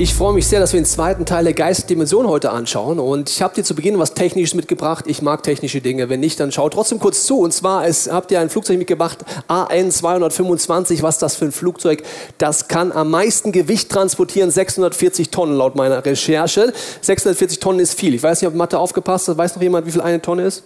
Ich 0.00 0.14
freue 0.14 0.32
mich 0.32 0.46
sehr, 0.46 0.60
dass 0.60 0.72
wir 0.72 0.80
den 0.80 0.86
zweiten 0.86 1.26
Teil 1.26 1.42
der 1.42 1.54
Geistdimension 1.54 2.28
heute 2.28 2.52
anschauen. 2.52 3.00
Und 3.00 3.28
ich 3.28 3.42
habe 3.42 3.56
dir 3.56 3.64
zu 3.64 3.74
Beginn 3.74 3.98
was 3.98 4.14
Technisches 4.14 4.54
mitgebracht. 4.54 5.06
Ich 5.08 5.22
mag 5.22 5.42
technische 5.42 5.80
Dinge. 5.80 6.08
Wenn 6.08 6.20
nicht, 6.20 6.38
dann 6.38 6.52
schau 6.52 6.68
trotzdem 6.68 7.00
kurz 7.00 7.24
zu. 7.24 7.40
Und 7.40 7.52
zwar 7.52 7.84
es, 7.84 8.08
habt 8.08 8.30
ihr 8.30 8.38
ein 8.38 8.48
Flugzeug 8.48 8.78
mitgebracht, 8.78 9.18
AN 9.48 9.90
225. 9.90 11.02
Was 11.02 11.16
ist 11.16 11.22
das 11.22 11.34
für 11.34 11.46
ein 11.46 11.52
Flugzeug? 11.52 12.04
Das 12.38 12.68
kann 12.68 12.92
am 12.92 13.10
meisten 13.10 13.50
Gewicht 13.50 13.90
transportieren, 13.90 14.52
640 14.52 15.30
Tonnen 15.30 15.56
laut 15.56 15.74
meiner 15.74 16.04
Recherche. 16.04 16.72
640 17.00 17.58
Tonnen 17.58 17.80
ist 17.80 17.94
viel. 17.98 18.14
Ich 18.14 18.22
weiß 18.22 18.40
nicht, 18.40 18.46
ob 18.48 18.54
Mathe 18.54 18.78
aufgepasst 18.78 19.26
hat. 19.26 19.36
Weiß 19.36 19.56
noch 19.56 19.62
jemand, 19.62 19.84
wie 19.84 19.90
viel 19.90 20.00
eine 20.00 20.22
Tonne 20.22 20.44
ist? 20.44 20.62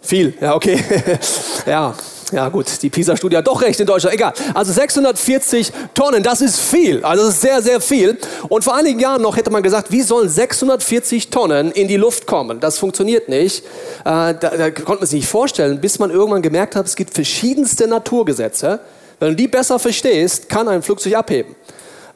Viel, 0.00 0.32
ja, 0.40 0.54
okay. 0.54 0.82
ja, 1.66 1.94
ja 2.32 2.48
gut, 2.48 2.82
die 2.82 2.90
PISA-Studie 2.90 3.36
hat 3.36 3.46
doch 3.46 3.62
recht 3.62 3.78
in 3.80 3.86
Deutschland, 3.86 4.14
egal. 4.14 4.32
Also 4.54 4.72
640 4.72 5.72
Tonnen, 5.94 6.22
das 6.22 6.40
ist 6.40 6.58
viel, 6.58 7.04
also 7.04 7.24
das 7.24 7.34
ist 7.34 7.40
sehr, 7.40 7.62
sehr 7.62 7.80
viel. 7.80 8.18
Und 8.48 8.64
vor 8.64 8.76
einigen 8.76 9.00
Jahren 9.00 9.22
noch 9.22 9.36
hätte 9.36 9.50
man 9.50 9.62
gesagt, 9.62 9.90
wie 9.90 10.02
sollen 10.02 10.28
640 10.28 11.30
Tonnen 11.30 11.72
in 11.72 11.88
die 11.88 11.96
Luft 11.96 12.26
kommen? 12.26 12.60
Das 12.60 12.78
funktioniert 12.78 13.28
nicht. 13.28 13.64
Äh, 14.04 14.04
da, 14.04 14.34
da 14.34 14.70
konnte 14.70 15.00
man 15.00 15.06
sich 15.06 15.20
nicht 15.20 15.28
vorstellen, 15.28 15.80
bis 15.80 15.98
man 15.98 16.10
irgendwann 16.10 16.42
gemerkt 16.42 16.76
hat, 16.76 16.86
es 16.86 16.96
gibt 16.96 17.14
verschiedenste 17.14 17.86
Naturgesetze. 17.86 18.80
Wenn 19.20 19.30
du 19.30 19.36
die 19.36 19.48
besser 19.48 19.78
verstehst, 19.78 20.48
kann 20.48 20.68
ein 20.68 20.82
Flugzeug 20.82 21.14
abheben. 21.14 21.56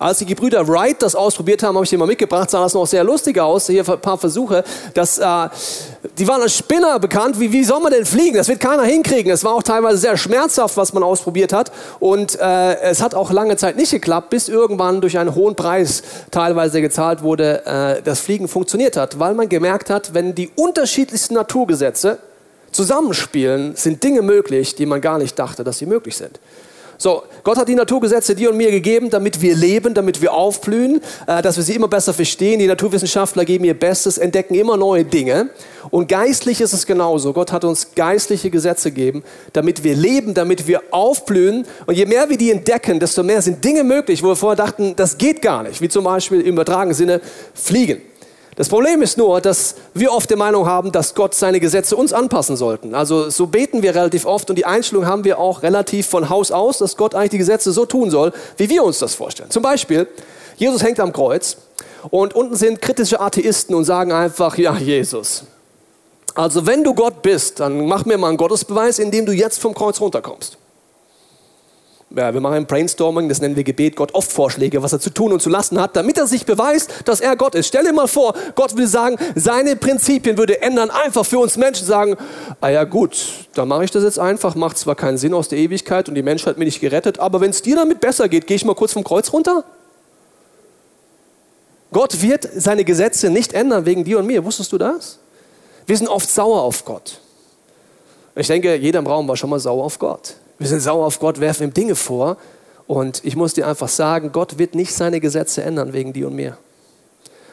Als 0.03 0.19
die 0.19 0.27
Gebrüder 0.27 0.67
Wright 0.67 1.01
das 1.01 1.15
ausprobiert 1.15 1.63
haben, 1.63 1.77
habe 1.77 1.85
ich 1.85 1.91
dir 1.91 1.97
mal 1.97 2.07
mitgebracht, 2.07 2.51
sah 2.51 2.61
das 2.61 2.75
noch 2.75 2.89
sehr 2.89 3.05
lustig 3.05 3.39
aus. 3.39 3.69
Hier 3.69 3.89
ein 3.89 4.01
paar 4.01 4.19
Versuche. 4.19 4.65
Das, 4.95 5.19
äh, 5.19 5.49
die 6.19 6.27
waren 6.27 6.43
als 6.43 6.59
Spinner 6.59 6.99
bekannt. 6.99 7.39
Wie, 7.39 7.53
wie 7.53 7.63
soll 7.63 7.79
man 7.81 7.93
denn 7.93 8.05
fliegen? 8.05 8.37
Das 8.37 8.49
wird 8.49 8.59
keiner 8.59 8.83
hinkriegen. 8.83 9.31
Es 9.31 9.45
war 9.45 9.55
auch 9.55 9.63
teilweise 9.63 9.99
sehr 9.99 10.17
schmerzhaft, 10.17 10.77
was 10.77 10.93
man 10.93 11.05
ausprobiert 11.05 11.53
hat. 11.53 11.71
Und 12.01 12.37
äh, 12.41 12.81
es 12.81 13.01
hat 13.01 13.15
auch 13.15 13.31
lange 13.31 13.57
Zeit 13.57 13.77
nicht 13.77 13.93
geklappt, 13.93 14.31
bis 14.31 14.49
irgendwann 14.49 15.01
durch 15.01 15.19
einen 15.19 15.37
hohen 15.37 15.55
Preis 15.55 16.03
teilweise 16.33 16.81
gezahlt 16.81 17.23
wurde, 17.23 17.65
äh, 17.65 18.03
das 18.03 18.19
Fliegen 18.19 18.49
funktioniert 18.49 18.97
hat. 18.97 19.21
Weil 19.21 19.35
man 19.35 19.49
gemerkt 19.49 19.89
hat, 19.89 20.15
wenn 20.15 20.35
die 20.35 20.51
unterschiedlichsten 20.57 21.35
Naturgesetze 21.35 22.19
zusammenspielen, 22.73 23.77
sind 23.77 24.03
Dinge 24.03 24.23
möglich, 24.23 24.75
die 24.75 24.87
man 24.87 25.01
gar 25.01 25.19
nicht 25.19 25.39
dachte, 25.39 25.63
dass 25.63 25.79
sie 25.79 25.87
möglich 25.87 26.17
sind. 26.17 26.41
So, 27.03 27.25
Gott 27.43 27.57
hat 27.57 27.67
die 27.67 27.75
Naturgesetze 27.75 28.37
dir 28.37 28.51
und 28.51 28.57
mir 28.57 28.71
gegeben, 28.71 29.11
damit 29.11 29.43
wir 29.43 29.57
leben, 29.57 29.93
damit 29.93 30.23
wir 30.23 30.33
aufblühen, 30.33 31.01
äh, 31.27 31.43
dass 31.43 31.57
wir 31.57 31.65
sie 31.65 31.75
immer 31.75 31.89
besser 31.89 32.15
verstehen. 32.15 32.61
Die 32.61 32.69
Naturwissenschaftler 32.69 33.45
geben 33.45 33.65
ihr 33.65 33.75
Bestes, 33.75 34.19
entdecken 34.19 34.55
immer 34.55 34.77
neue 34.77 35.05
Dinge. 35.05 35.51
Und 35.91 36.07
geistlich 36.09 36.61
ist 36.61 36.73
es 36.73 36.87
genauso. 36.87 37.33
Gott 37.33 37.51
hat 37.51 37.65
uns 37.65 37.97
geistliche 37.97 38.51
Gesetze 38.51 38.93
gegeben, 38.93 39.25
damit 39.53 39.83
wir 39.83 39.97
leben, 39.97 40.33
damit 40.33 40.69
wir 40.69 40.81
aufblühen. 40.93 41.67
Und 41.87 41.97
je 41.97 42.07
mehr 42.07 42.31
wir 42.31 42.39
die 42.39 42.53
entdecken, 42.53 43.01
desto 43.01 43.25
mehr 43.25 43.43
sind 43.43 43.65
Dinge 43.65 43.83
möglich, 43.83 44.23
wo 44.23 44.29
wir 44.29 44.37
vorher 44.37 44.65
dachten, 44.65 44.95
das 44.95 45.19
geht 45.19 45.43
gar 45.43 45.65
nicht. 45.65 45.81
Wie 45.81 45.89
zum 45.89 46.05
Beispiel 46.05 46.41
im 46.43 46.53
übertragenen 46.53 46.95
Sinne 46.95 47.21
fliegen. 47.53 48.01
Das 48.55 48.69
Problem 48.69 49.01
ist 49.01 49.17
nur, 49.17 49.41
dass 49.41 49.77
wir 49.95 50.13
oft 50.13 50.29
die 50.29 50.37
Meinung 50.37 50.67
haben, 50.67 50.93
dass 50.93 51.15
Gott 51.15 51.35
seine 51.35 51.59
Gesetze 51.59 51.97
uns 51.97 52.13
anpassen 52.13 52.57
sollten. 52.57 52.95
Also 52.95 53.31
so 53.31 53.47
beten 53.47 53.83
wir 53.83 53.95
relativ 53.95 54.27
oft 54.27 54.51
und 54.51 54.57
die 54.57 54.67
Einstellung 54.67 55.07
haben 55.07 55.25
wir 55.25 55.39
auch 55.39 55.63
relativ 55.63 56.07
von 56.07 56.29
Haus 56.29 56.53
aus, 56.53 56.79
dass 56.79 56.99
Gott 56.99 57.15
eigentlich 57.15 57.31
die 57.31 57.39
Gesetze 57.39 57.73
so 57.73 57.87
tun 57.87 58.11
soll, 58.11 58.33
wie 58.59 58.69
wir 58.69 58.85
uns 58.85 58.99
das 58.99 59.15
vorstellen. 59.15 59.51
Zum 59.51 59.63
Beispiel, 59.63 60.07
Jesus 60.57 60.83
hängt 60.83 61.01
am 61.01 61.15
Kreuz 61.15 61.57
und 62.11 62.35
unten 62.35 62.55
sind 62.55 62.83
kritische 62.83 63.21
Atheisten 63.21 63.75
und 63.75 63.85
sagen 63.85 64.13
einfach, 64.13 64.59
ja 64.59 64.77
Jesus. 64.77 65.45
Also 66.35 66.67
wenn 66.67 66.85
du 66.85 66.95
Gott 66.95 67.23
bist, 67.23 67.59
dann 67.61 67.87
mach 67.87 68.05
mir 68.05 68.19
mal 68.19 68.29
einen 68.29 68.37
Gottesbeweis, 68.37 68.99
indem 68.99 69.25
du 69.25 69.33
jetzt 69.33 69.61
vom 69.61 69.73
Kreuz 69.73 69.99
runterkommst 69.99 70.59
ja, 72.17 72.35
wir 72.35 72.41
machen 72.41 72.55
ein 72.55 72.67
Brainstorming, 72.67 73.29
das 73.29 73.41
nennen 73.41 73.57
wir 73.57 73.65
Gebet, 73.65 73.97
Gott 73.97 74.15
oft 74.15 74.31
Vorschläge, 74.31 74.83
was 74.83 74.93
er 74.93 75.01
zu 75.01 75.11
tun 75.11 75.33
und 75.33 75.41
zu 75.41 75.49
lassen 75.49 75.81
hat, 75.81 75.97
damit 75.97 76.19
er 76.19 76.27
sich 76.27 76.45
beweist, 76.45 76.91
dass 77.05 77.21
er 77.21 77.37
Gott 77.37 77.55
ist. 77.55 77.69
Stell 77.69 77.85
dir 77.85 77.93
mal 77.93 78.09
vor, 78.09 78.35
Gott 78.55 78.77
will 78.77 78.87
sagen, 78.87 79.17
seine 79.35 79.77
Prinzipien 79.77 80.37
würde 80.37 80.61
ändern, 80.61 80.91
einfach 80.91 81.25
für 81.25 81.39
uns 81.39 81.57
Menschen 81.57 81.87
sagen, 81.87 82.17
ah 82.61 82.69
ja 82.69 82.85
gut, 82.85 83.17
dann 83.55 83.69
mache 83.69 83.85
ich 83.85 83.91
das 83.91 84.03
jetzt 84.03 84.19
einfach, 84.19 84.55
macht 84.55 84.79
zwar 84.79 84.95
keinen 84.95 85.19
Sinn 85.19 85.35
aus 85.35 85.49
der 85.49 85.59
Ewigkeit 85.59 86.09
und 86.09 86.15
die 86.15 86.23
Menschheit 86.23 86.59
mich 86.59 86.67
nicht 86.67 86.81
gerettet, 86.81 87.19
aber 87.19 87.41
wenn 87.41 87.51
es 87.51 87.63
dir 87.63 87.77
damit 87.77 88.01
besser 88.01 88.29
geht, 88.29 88.47
gehe 88.47 88.57
ich 88.57 88.65
mal 88.65 88.75
kurz 88.75 88.93
vom 88.93 89.05
Kreuz 89.05 89.33
runter? 89.33 89.65
Gott 91.93 92.23
wird 92.23 92.49
seine 92.57 92.85
Gesetze 92.85 93.31
nicht 93.31 93.53
ändern 93.53 93.85
wegen 93.85 94.03
dir 94.05 94.19
und 94.19 94.27
mir. 94.27 94.45
Wusstest 94.45 94.73
du 94.73 94.79
das? 94.79 95.19
Wir 95.87 95.97
sind 95.97 96.09
oft 96.09 96.31
sauer 96.31 96.63
auf 96.63 96.85
Gott. 96.85 97.21
Ich 98.35 98.47
denke, 98.47 98.75
jeder 98.77 98.99
im 98.99 99.07
Raum 99.07 99.29
war 99.29 99.37
schon 99.37 99.51
mal 99.51 99.61
sauer 99.61 99.85
auf 99.85 99.99
Gott. 99.99 100.37
Wir 100.63 100.69
sind 100.69 100.79
sauer 100.81 101.05
auf 101.07 101.19
Gott, 101.19 101.41
werfen 101.41 101.65
ihm 101.65 101.75
Dinge 101.75 101.97
vor. 101.97 102.37
Und 102.87 103.25
ich 103.25 103.35
muss 103.35 103.53
dir 103.53 103.67
einfach 103.67 103.89
sagen, 103.89 104.31
Gott 104.31 104.59
wird 104.59 104.77
nicht 104.77 104.95
seine 104.95 105.19
Gesetze 105.19 105.63
ändern 105.63 105.93
wegen 105.93 106.13
dir 106.13 106.29
und 106.29 106.37
mir. 106.37 106.57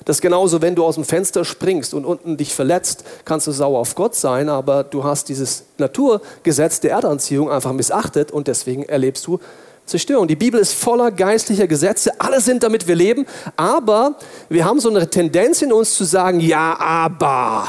Das 0.06 0.18
ist 0.18 0.22
genauso, 0.22 0.62
wenn 0.62 0.76
du 0.76 0.86
aus 0.86 0.94
dem 0.94 1.04
Fenster 1.04 1.44
springst 1.44 1.96
und 1.96 2.06
unten 2.06 2.38
dich 2.38 2.54
verletzt, 2.54 3.04
kannst 3.26 3.48
du 3.48 3.52
sauer 3.52 3.80
auf 3.80 3.96
Gott 3.96 4.14
sein, 4.14 4.48
aber 4.48 4.84
du 4.84 5.04
hast 5.04 5.28
dieses 5.28 5.64
Naturgesetz 5.80 6.82
der 6.82 6.92
Erdanziehung 6.92 7.50
einfach 7.50 7.74
missachtet 7.74 8.32
und 8.32 8.48
deswegen 8.48 8.84
erlebst 8.84 9.26
du 9.26 9.40
Zerstörung. 9.88 10.28
Die 10.28 10.36
Bibel 10.36 10.60
ist 10.60 10.74
voller 10.74 11.10
geistlicher 11.10 11.66
Gesetze, 11.66 12.12
alle 12.20 12.42
sind 12.42 12.62
damit 12.62 12.88
wir 12.88 12.96
leben, 12.96 13.26
aber 13.56 14.18
wir 14.50 14.66
haben 14.66 14.80
so 14.80 14.90
eine 14.90 15.10
Tendenz 15.10 15.64
in 15.64 15.74
uns 15.74 15.96
zu 15.96 16.04
sagen, 16.04 16.40
ja, 16.40 16.78
aber 16.80 17.68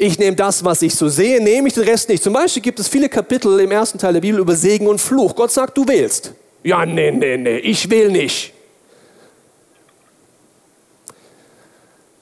ich 0.00 0.18
nehme 0.18 0.34
das, 0.34 0.64
was 0.64 0.80
ich 0.80 0.94
so 0.94 1.08
sehe, 1.08 1.42
nehme 1.42 1.68
ich 1.68 1.74
den 1.74 1.84
Rest 1.84 2.08
nicht. 2.08 2.22
Zum 2.22 2.32
Beispiel 2.32 2.62
gibt 2.62 2.80
es 2.80 2.88
viele 2.88 3.10
Kapitel 3.10 3.60
im 3.60 3.70
ersten 3.70 3.98
Teil 3.98 4.14
der 4.14 4.22
Bibel 4.22 4.40
über 4.40 4.56
Segen 4.56 4.86
und 4.86 4.98
Fluch. 4.98 5.36
Gott 5.36 5.50
sagt, 5.50 5.76
du 5.76 5.86
wählst. 5.86 6.32
Ja, 6.62 6.86
nee, 6.86 7.10
nee, 7.10 7.36
nee, 7.36 7.58
ich 7.58 7.90
will 7.90 8.10
nicht. 8.10 8.54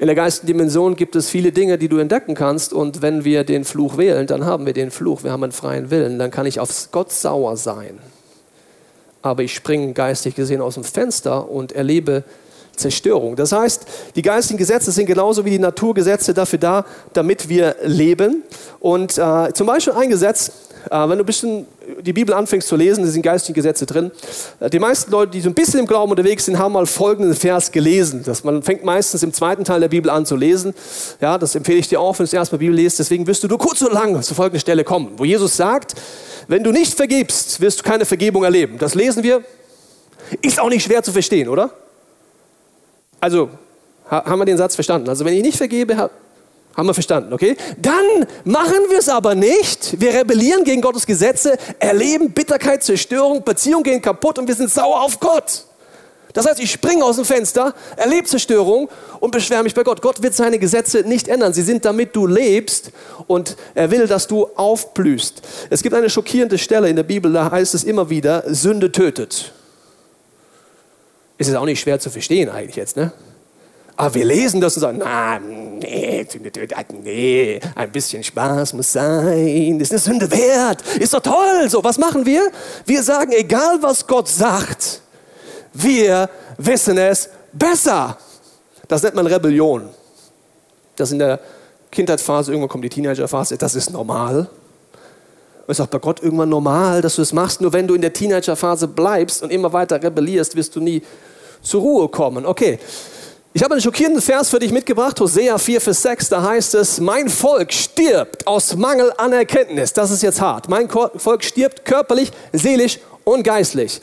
In 0.00 0.06
der 0.06 0.16
geistigen 0.16 0.48
Dimension 0.48 0.96
gibt 0.96 1.14
es 1.14 1.30
viele 1.30 1.52
Dinge, 1.52 1.78
die 1.78 1.88
du 1.88 1.98
entdecken 1.98 2.34
kannst. 2.34 2.72
Und 2.72 3.00
wenn 3.00 3.24
wir 3.24 3.44
den 3.44 3.64
Fluch 3.64 3.96
wählen, 3.96 4.26
dann 4.26 4.44
haben 4.44 4.66
wir 4.66 4.72
den 4.72 4.90
Fluch. 4.90 5.22
Wir 5.22 5.30
haben 5.30 5.44
einen 5.44 5.52
freien 5.52 5.92
Willen. 5.92 6.18
Dann 6.18 6.32
kann 6.32 6.46
ich 6.46 6.58
auf 6.58 6.88
Gott 6.90 7.12
sauer 7.12 7.56
sein. 7.56 8.00
Aber 9.22 9.44
ich 9.44 9.54
springe 9.54 9.92
geistig 9.92 10.34
gesehen 10.34 10.60
aus 10.60 10.74
dem 10.74 10.84
Fenster 10.84 11.48
und 11.48 11.70
erlebe 11.70 12.24
Zerstörung. 12.78 13.36
Das 13.36 13.52
heißt, 13.52 13.86
die 14.16 14.22
geistigen 14.22 14.58
Gesetze 14.58 14.90
sind 14.90 15.06
genauso 15.06 15.44
wie 15.44 15.50
die 15.50 15.58
Naturgesetze 15.58 16.34
dafür 16.34 16.58
da, 16.58 16.84
damit 17.12 17.48
wir 17.48 17.76
leben. 17.82 18.42
Und 18.80 19.18
äh, 19.18 19.52
zum 19.52 19.66
Beispiel 19.66 19.94
ein 19.94 20.08
Gesetz, 20.10 20.52
äh, 20.90 21.08
wenn 21.08 21.18
du 21.18 21.24
ein 21.24 21.26
bisschen 21.26 21.66
die 22.00 22.12
Bibel 22.12 22.34
anfängst 22.34 22.68
zu 22.68 22.76
lesen, 22.76 23.04
da 23.04 23.10
sind 23.10 23.22
geistige 23.22 23.54
Gesetze 23.54 23.86
drin. 23.86 24.10
Äh, 24.60 24.70
die 24.70 24.78
meisten 24.78 25.10
Leute, 25.10 25.32
die 25.32 25.40
so 25.40 25.48
ein 25.48 25.54
bisschen 25.54 25.80
im 25.80 25.86
Glauben 25.86 26.10
unterwegs 26.10 26.44
sind, 26.44 26.58
haben 26.58 26.72
mal 26.72 26.86
folgenden 26.86 27.34
Vers 27.34 27.72
gelesen. 27.72 28.22
Das, 28.24 28.44
man 28.44 28.62
fängt 28.62 28.84
meistens 28.84 29.22
im 29.22 29.32
zweiten 29.32 29.64
Teil 29.64 29.80
der 29.80 29.88
Bibel 29.88 30.10
an 30.10 30.26
zu 30.26 30.36
lesen. 30.36 30.74
Ja, 31.20 31.38
das 31.38 31.54
empfehle 31.54 31.78
ich 31.78 31.88
dir 31.88 32.00
auch, 32.00 32.18
wenn 32.18 32.24
du 32.24 32.30
das 32.30 32.32
erste 32.32 32.54
Mal 32.54 32.58
Bibel 32.58 32.74
liest. 32.74 32.98
Deswegen 32.98 33.26
wirst 33.26 33.42
du 33.42 33.48
nur 33.48 33.58
kurz 33.58 33.82
und 33.82 33.92
lang 33.92 34.20
zur 34.22 34.36
folgenden 34.36 34.60
Stelle 34.60 34.84
kommen, 34.84 35.12
wo 35.16 35.24
Jesus 35.24 35.56
sagt, 35.56 35.94
wenn 36.46 36.64
du 36.64 36.72
nicht 36.72 36.94
vergibst, 36.94 37.60
wirst 37.60 37.80
du 37.80 37.82
keine 37.82 38.04
Vergebung 38.04 38.44
erleben. 38.44 38.78
Das 38.78 38.94
lesen 38.94 39.22
wir. 39.22 39.42
Ist 40.42 40.60
auch 40.60 40.68
nicht 40.68 40.84
schwer 40.84 41.02
zu 41.02 41.12
verstehen, 41.12 41.48
oder? 41.48 41.70
Also, 43.20 43.50
haben 44.08 44.38
wir 44.38 44.44
den 44.44 44.56
Satz 44.56 44.74
verstanden? 44.74 45.08
Also, 45.08 45.24
wenn 45.24 45.34
ich 45.34 45.42
nicht 45.42 45.58
vergebe, 45.58 45.96
haben 45.96 46.86
wir 46.86 46.94
verstanden, 46.94 47.32
okay? 47.32 47.56
Dann 47.76 48.26
machen 48.44 48.76
wir 48.88 48.98
es 48.98 49.08
aber 49.08 49.34
nicht. 49.34 50.00
Wir 50.00 50.14
rebellieren 50.14 50.62
gegen 50.62 50.80
Gottes 50.80 51.06
Gesetze, 51.06 51.58
erleben 51.80 52.30
Bitterkeit, 52.30 52.84
Zerstörung, 52.84 53.42
Beziehungen 53.42 53.82
gehen 53.82 54.00
kaputt 54.00 54.38
und 54.38 54.46
wir 54.46 54.54
sind 54.54 54.70
sauer 54.70 55.02
auf 55.02 55.18
Gott. 55.18 55.64
Das 56.34 56.46
heißt, 56.46 56.60
ich 56.60 56.70
springe 56.70 57.04
aus 57.04 57.16
dem 57.16 57.24
Fenster, 57.24 57.74
erlebe 57.96 58.28
Zerstörung 58.28 58.88
und 59.18 59.32
beschwere 59.32 59.64
mich 59.64 59.74
bei 59.74 59.82
Gott. 59.82 60.00
Gott 60.00 60.22
wird 60.22 60.34
seine 60.34 60.60
Gesetze 60.60 61.00
nicht 61.00 61.26
ändern. 61.26 61.52
Sie 61.52 61.62
sind 61.62 61.84
damit 61.84 62.14
du 62.14 62.28
lebst 62.28 62.92
und 63.26 63.56
er 63.74 63.90
will, 63.90 64.06
dass 64.06 64.28
du 64.28 64.46
aufblühst. 64.54 65.42
Es 65.70 65.82
gibt 65.82 65.96
eine 65.96 66.08
schockierende 66.08 66.58
Stelle 66.58 66.88
in 66.88 66.94
der 66.94 67.02
Bibel, 67.02 67.32
da 67.32 67.50
heißt 67.50 67.74
es 67.74 67.82
immer 67.82 68.08
wieder, 68.08 68.44
Sünde 68.46 68.92
tötet. 68.92 69.52
Ist 71.38 71.48
es 71.48 71.54
auch 71.54 71.64
nicht 71.64 71.80
schwer 71.80 71.98
zu 72.00 72.10
verstehen 72.10 72.50
eigentlich 72.50 72.76
jetzt, 72.76 72.96
ne? 72.96 73.12
Aber 73.96 74.14
wir 74.14 74.24
lesen 74.24 74.60
das 74.60 74.76
und 74.76 74.80
sagen, 74.82 74.98
na, 75.00 75.40
nee, 75.40 76.24
nee, 77.02 77.60
ein 77.74 77.90
bisschen 77.90 78.22
Spaß 78.22 78.72
muss 78.74 78.92
sein, 78.92 79.80
ist 79.80 79.90
eine 79.90 79.98
Sünde 79.98 80.30
wert, 80.30 80.82
ist 81.00 81.14
doch 81.14 81.20
toll. 81.20 81.68
So, 81.68 81.82
was 81.82 81.98
machen 81.98 82.24
wir? 82.24 82.52
Wir 82.86 83.02
sagen, 83.02 83.32
egal 83.32 83.78
was 83.80 84.06
Gott 84.06 84.28
sagt, 84.28 85.00
wir 85.72 86.30
wissen 86.58 86.96
es 86.96 87.28
besser. 87.52 88.16
Das 88.86 89.02
nennt 89.02 89.16
man 89.16 89.26
Rebellion. 89.26 89.88
Das 90.94 91.10
in 91.10 91.18
der 91.18 91.40
Kindheitsphase, 91.90 92.52
irgendwann 92.52 92.68
kommt 92.68 92.84
die 92.84 92.88
Teenagerphase, 92.88 93.58
das 93.58 93.74
ist 93.74 93.90
normal. 93.90 94.48
Und 95.68 95.72
ist 95.72 95.82
auch 95.82 95.86
bei 95.86 95.98
Gott 95.98 96.22
irgendwann 96.22 96.48
normal, 96.48 97.02
dass 97.02 97.16
du 97.16 97.22
es 97.22 97.34
machst. 97.34 97.60
Nur 97.60 97.74
wenn 97.74 97.86
du 97.86 97.94
in 97.94 98.00
der 98.00 98.14
Teenagerphase 98.14 98.88
bleibst 98.88 99.42
und 99.42 99.52
immer 99.52 99.70
weiter 99.70 100.02
rebellierst, 100.02 100.56
wirst 100.56 100.74
du 100.74 100.80
nie 100.80 101.02
zur 101.60 101.82
Ruhe 101.82 102.08
kommen. 102.08 102.46
Okay, 102.46 102.78
Ich 103.52 103.62
habe 103.62 103.74
einen 103.74 103.82
schockierenden 103.82 104.22
Vers 104.22 104.48
für 104.48 104.60
dich 104.60 104.72
mitgebracht, 104.72 105.20
Hosea 105.20 105.58
4, 105.58 105.80
Vers 105.80 106.02
6, 106.02 106.28
da 106.30 106.42
heißt 106.42 106.74
es, 106.74 107.00
mein 107.00 107.28
Volk 107.28 107.72
stirbt 107.72 108.46
aus 108.46 108.76
Mangel 108.76 109.12
an 109.18 109.34
Erkenntnis. 109.34 109.92
Das 109.92 110.10
ist 110.10 110.22
jetzt 110.22 110.40
hart. 110.40 110.70
Mein 110.70 110.88
Volk 110.88 111.44
stirbt 111.44 111.84
körperlich, 111.84 112.30
seelisch 112.52 112.98
und 113.24 113.42
geistlich, 113.42 114.00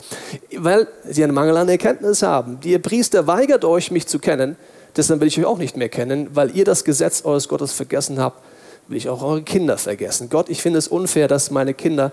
weil 0.56 0.86
sie 1.08 1.24
einen 1.24 1.34
Mangel 1.34 1.56
an 1.56 1.68
Erkenntnis 1.68 2.22
haben. 2.22 2.60
Ihr 2.62 2.80
Priester 2.80 3.26
weigert 3.26 3.64
euch, 3.64 3.90
mich 3.90 4.06
zu 4.06 4.20
kennen, 4.20 4.56
deshalb 4.96 5.20
will 5.20 5.28
ich 5.28 5.38
euch 5.38 5.46
auch 5.46 5.58
nicht 5.58 5.76
mehr 5.76 5.88
kennen, 5.88 6.28
weil 6.34 6.54
ihr 6.56 6.64
das 6.64 6.84
Gesetz 6.84 7.24
eures 7.24 7.48
Gottes 7.48 7.72
vergessen 7.72 8.20
habt, 8.20 8.42
will 8.88 8.96
ich 8.96 9.08
auch 9.08 9.22
eure 9.22 9.42
Kinder 9.42 9.78
vergessen. 9.78 10.28
Gott, 10.30 10.48
ich 10.48 10.62
finde 10.62 10.78
es 10.78 10.88
unfair, 10.88 11.28
dass 11.28 11.50
meine 11.50 11.74
Kinder 11.74 12.12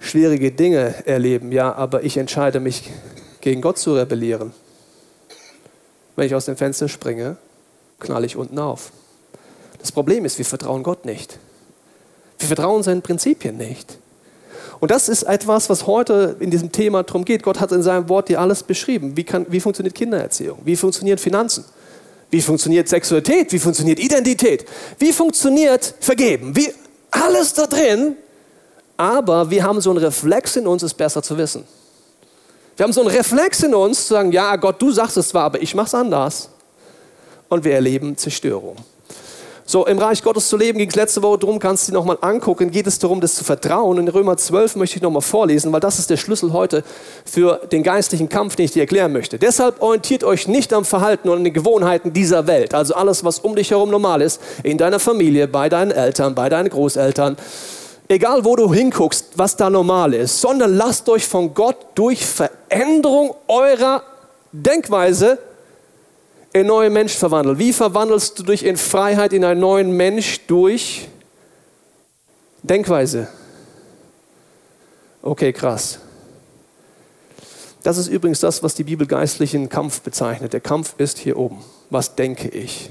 schwierige 0.00 0.50
Dinge 0.50 1.06
erleben, 1.06 1.52
ja, 1.52 1.72
aber 1.72 2.02
ich 2.02 2.16
entscheide 2.16 2.60
mich, 2.60 2.90
gegen 3.40 3.60
Gott 3.60 3.78
zu 3.78 3.94
rebellieren. 3.94 4.52
Wenn 6.16 6.26
ich 6.26 6.34
aus 6.34 6.46
dem 6.46 6.56
Fenster 6.56 6.88
springe, 6.88 7.36
knall 7.98 8.24
ich 8.24 8.36
unten 8.36 8.58
auf. 8.58 8.92
Das 9.80 9.90
Problem 9.90 10.24
ist, 10.24 10.38
wir 10.38 10.44
vertrauen 10.44 10.82
Gott 10.82 11.04
nicht. 11.04 11.38
Wir 12.38 12.46
vertrauen 12.46 12.82
seinen 12.82 13.02
Prinzipien 13.02 13.56
nicht. 13.56 13.98
Und 14.80 14.90
das 14.90 15.08
ist 15.08 15.24
etwas, 15.24 15.70
was 15.70 15.86
heute 15.86 16.36
in 16.40 16.50
diesem 16.50 16.72
Thema 16.72 17.02
darum 17.02 17.24
geht. 17.24 17.42
Gott 17.42 17.60
hat 17.60 17.72
in 17.72 17.82
seinem 17.82 18.08
Wort 18.08 18.28
dir 18.28 18.40
alles 18.40 18.62
beschrieben. 18.62 19.16
Wie, 19.16 19.24
kann, 19.24 19.46
wie 19.48 19.60
funktioniert 19.60 19.94
Kindererziehung? 19.94 20.58
Wie 20.64 20.76
funktionieren 20.76 21.18
Finanzen? 21.18 21.64
Wie 22.32 22.40
funktioniert 22.40 22.88
Sexualität? 22.88 23.52
Wie 23.52 23.58
funktioniert 23.58 24.00
Identität? 24.00 24.64
Wie 24.98 25.12
funktioniert 25.12 25.94
Vergeben? 26.00 26.56
Wie, 26.56 26.72
alles 27.10 27.52
da 27.52 27.66
drin. 27.66 28.16
Aber 28.96 29.50
wir 29.50 29.62
haben 29.62 29.82
so 29.82 29.90
einen 29.90 29.98
Reflex 29.98 30.56
in 30.56 30.66
uns, 30.66 30.82
es 30.82 30.94
besser 30.94 31.22
zu 31.22 31.36
wissen. 31.36 31.64
Wir 32.76 32.84
haben 32.84 32.92
so 32.94 33.02
einen 33.02 33.10
Reflex 33.10 33.62
in 33.62 33.74
uns, 33.74 34.06
zu 34.06 34.14
sagen, 34.14 34.32
ja 34.32 34.56
Gott, 34.56 34.80
du 34.80 34.90
sagst 34.90 35.18
es 35.18 35.28
zwar, 35.28 35.44
aber 35.44 35.60
ich 35.60 35.74
mache 35.74 35.88
es 35.88 35.94
anders. 35.94 36.48
Und 37.50 37.64
wir 37.64 37.74
erleben 37.74 38.16
Zerstörung. 38.16 38.76
So, 39.64 39.86
im 39.86 39.98
Reich 39.98 40.24
Gottes 40.24 40.48
zu 40.48 40.56
leben, 40.56 40.78
ging 40.78 40.88
es 40.88 40.96
letzte 40.96 41.22
Woche 41.22 41.38
darum, 41.38 41.60
kannst 41.60 41.86
du 41.86 41.92
dir 41.92 41.98
nochmal 41.98 42.18
angucken, 42.20 42.72
geht 42.72 42.88
es 42.88 42.98
darum, 42.98 43.20
das 43.20 43.36
zu 43.36 43.44
vertrauen. 43.44 43.96
In 43.98 44.08
Römer 44.08 44.36
12 44.36 44.74
möchte 44.74 44.96
ich 44.96 45.02
nochmal 45.02 45.22
vorlesen, 45.22 45.72
weil 45.72 45.78
das 45.78 46.00
ist 46.00 46.10
der 46.10 46.16
Schlüssel 46.16 46.52
heute 46.52 46.82
für 47.24 47.60
den 47.70 47.84
geistlichen 47.84 48.28
Kampf, 48.28 48.56
den 48.56 48.64
ich 48.64 48.72
dir 48.72 48.80
erklären 48.80 49.12
möchte. 49.12 49.38
Deshalb 49.38 49.80
orientiert 49.80 50.24
euch 50.24 50.48
nicht 50.48 50.72
am 50.72 50.84
Verhalten 50.84 51.28
und 51.28 51.38
an 51.38 51.44
den 51.44 51.52
Gewohnheiten 51.52 52.12
dieser 52.12 52.48
Welt, 52.48 52.74
also 52.74 52.94
alles, 52.94 53.24
was 53.24 53.38
um 53.38 53.54
dich 53.54 53.70
herum 53.70 53.90
normal 53.90 54.20
ist, 54.20 54.40
in 54.64 54.78
deiner 54.78 54.98
Familie, 54.98 55.46
bei 55.46 55.68
deinen 55.68 55.92
Eltern, 55.92 56.34
bei 56.34 56.48
deinen 56.48 56.68
Großeltern, 56.68 57.36
egal 58.08 58.44
wo 58.44 58.56
du 58.56 58.74
hinguckst, 58.74 59.26
was 59.36 59.56
da 59.56 59.70
normal 59.70 60.12
ist, 60.12 60.40
sondern 60.40 60.74
lasst 60.74 61.08
euch 61.08 61.26
von 61.26 61.54
Gott 61.54 61.76
durch 61.94 62.26
Veränderung 62.26 63.36
eurer 63.46 64.02
Denkweise 64.50 65.38
in 66.52 66.66
neue 66.66 66.90
Mensch 66.90 67.14
verwandeln. 67.14 67.58
Wie 67.58 67.72
verwandelst 67.72 68.38
du 68.38 68.42
dich 68.42 68.64
in 68.64 68.76
Freiheit 68.76 69.32
in 69.32 69.44
einen 69.44 69.60
neuen 69.60 69.92
Mensch 69.96 70.40
durch 70.46 71.08
Denkweise? 72.62 73.28
Okay, 75.22 75.52
krass. 75.52 75.98
Das 77.82 77.98
ist 77.98 78.08
übrigens 78.08 78.40
das, 78.40 78.62
was 78.62 78.74
die 78.74 78.84
Bibel 78.84 79.06
geistlichen 79.06 79.68
Kampf 79.68 80.02
bezeichnet. 80.02 80.52
Der 80.52 80.60
Kampf 80.60 80.94
ist 80.98 81.18
hier 81.18 81.36
oben. 81.36 81.64
Was 81.90 82.14
denke 82.14 82.48
ich? 82.48 82.90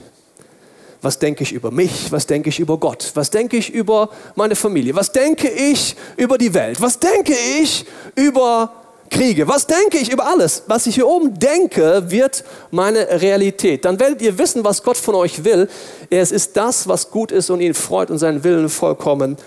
Was 1.02 1.18
denke 1.18 1.44
ich 1.44 1.54
über 1.54 1.72
mich? 1.72 2.12
Was 2.12 2.28
denke 2.28 2.50
ich 2.50 2.60
über 2.60 2.78
Gott? 2.78 3.12
Was 3.16 3.32
denke 3.32 3.58
ich 3.58 3.72
über 3.74 4.10
meine 4.36 4.56
Familie? 4.56 4.96
Was 4.96 5.12
denke 5.12 5.50
ich 5.50 5.96
über 6.18 6.38
die 6.38 6.54
Welt? 6.54 6.82
Was 6.82 7.00
denke 7.00 7.34
ich 7.34 7.86
über 8.16 8.81
Kriege? 9.12 9.48
Was 9.48 9.68
denke 9.68 9.98
ich 9.98 10.12
über 10.12 10.26
alles? 10.26 10.64
Was 10.68 10.88
ich 10.88 10.96
hier 10.96 11.08
oben 11.08 11.38
denke, 11.38 12.10
wird 12.10 12.44
meine 12.72 13.22
Realität. 13.22 13.86
Dann 13.86 14.00
werdet 14.00 14.22
ihr 14.22 14.38
wissen, 14.38 14.64
was 14.64 14.82
Gott 14.82 14.98
von 14.98 15.14
euch 15.16 15.44
will. 15.44 15.70
Es 16.10 16.32
ist 16.32 16.58
das, 16.58 16.88
was 16.88 17.12
gut 17.12 17.32
ist 17.32 17.50
und 17.50 17.60
ihn 17.60 17.74
freut 17.74 18.10
und 18.10 18.18
seinen 18.18 18.44
Willen 18.44 18.70
vollkommen 18.70 19.38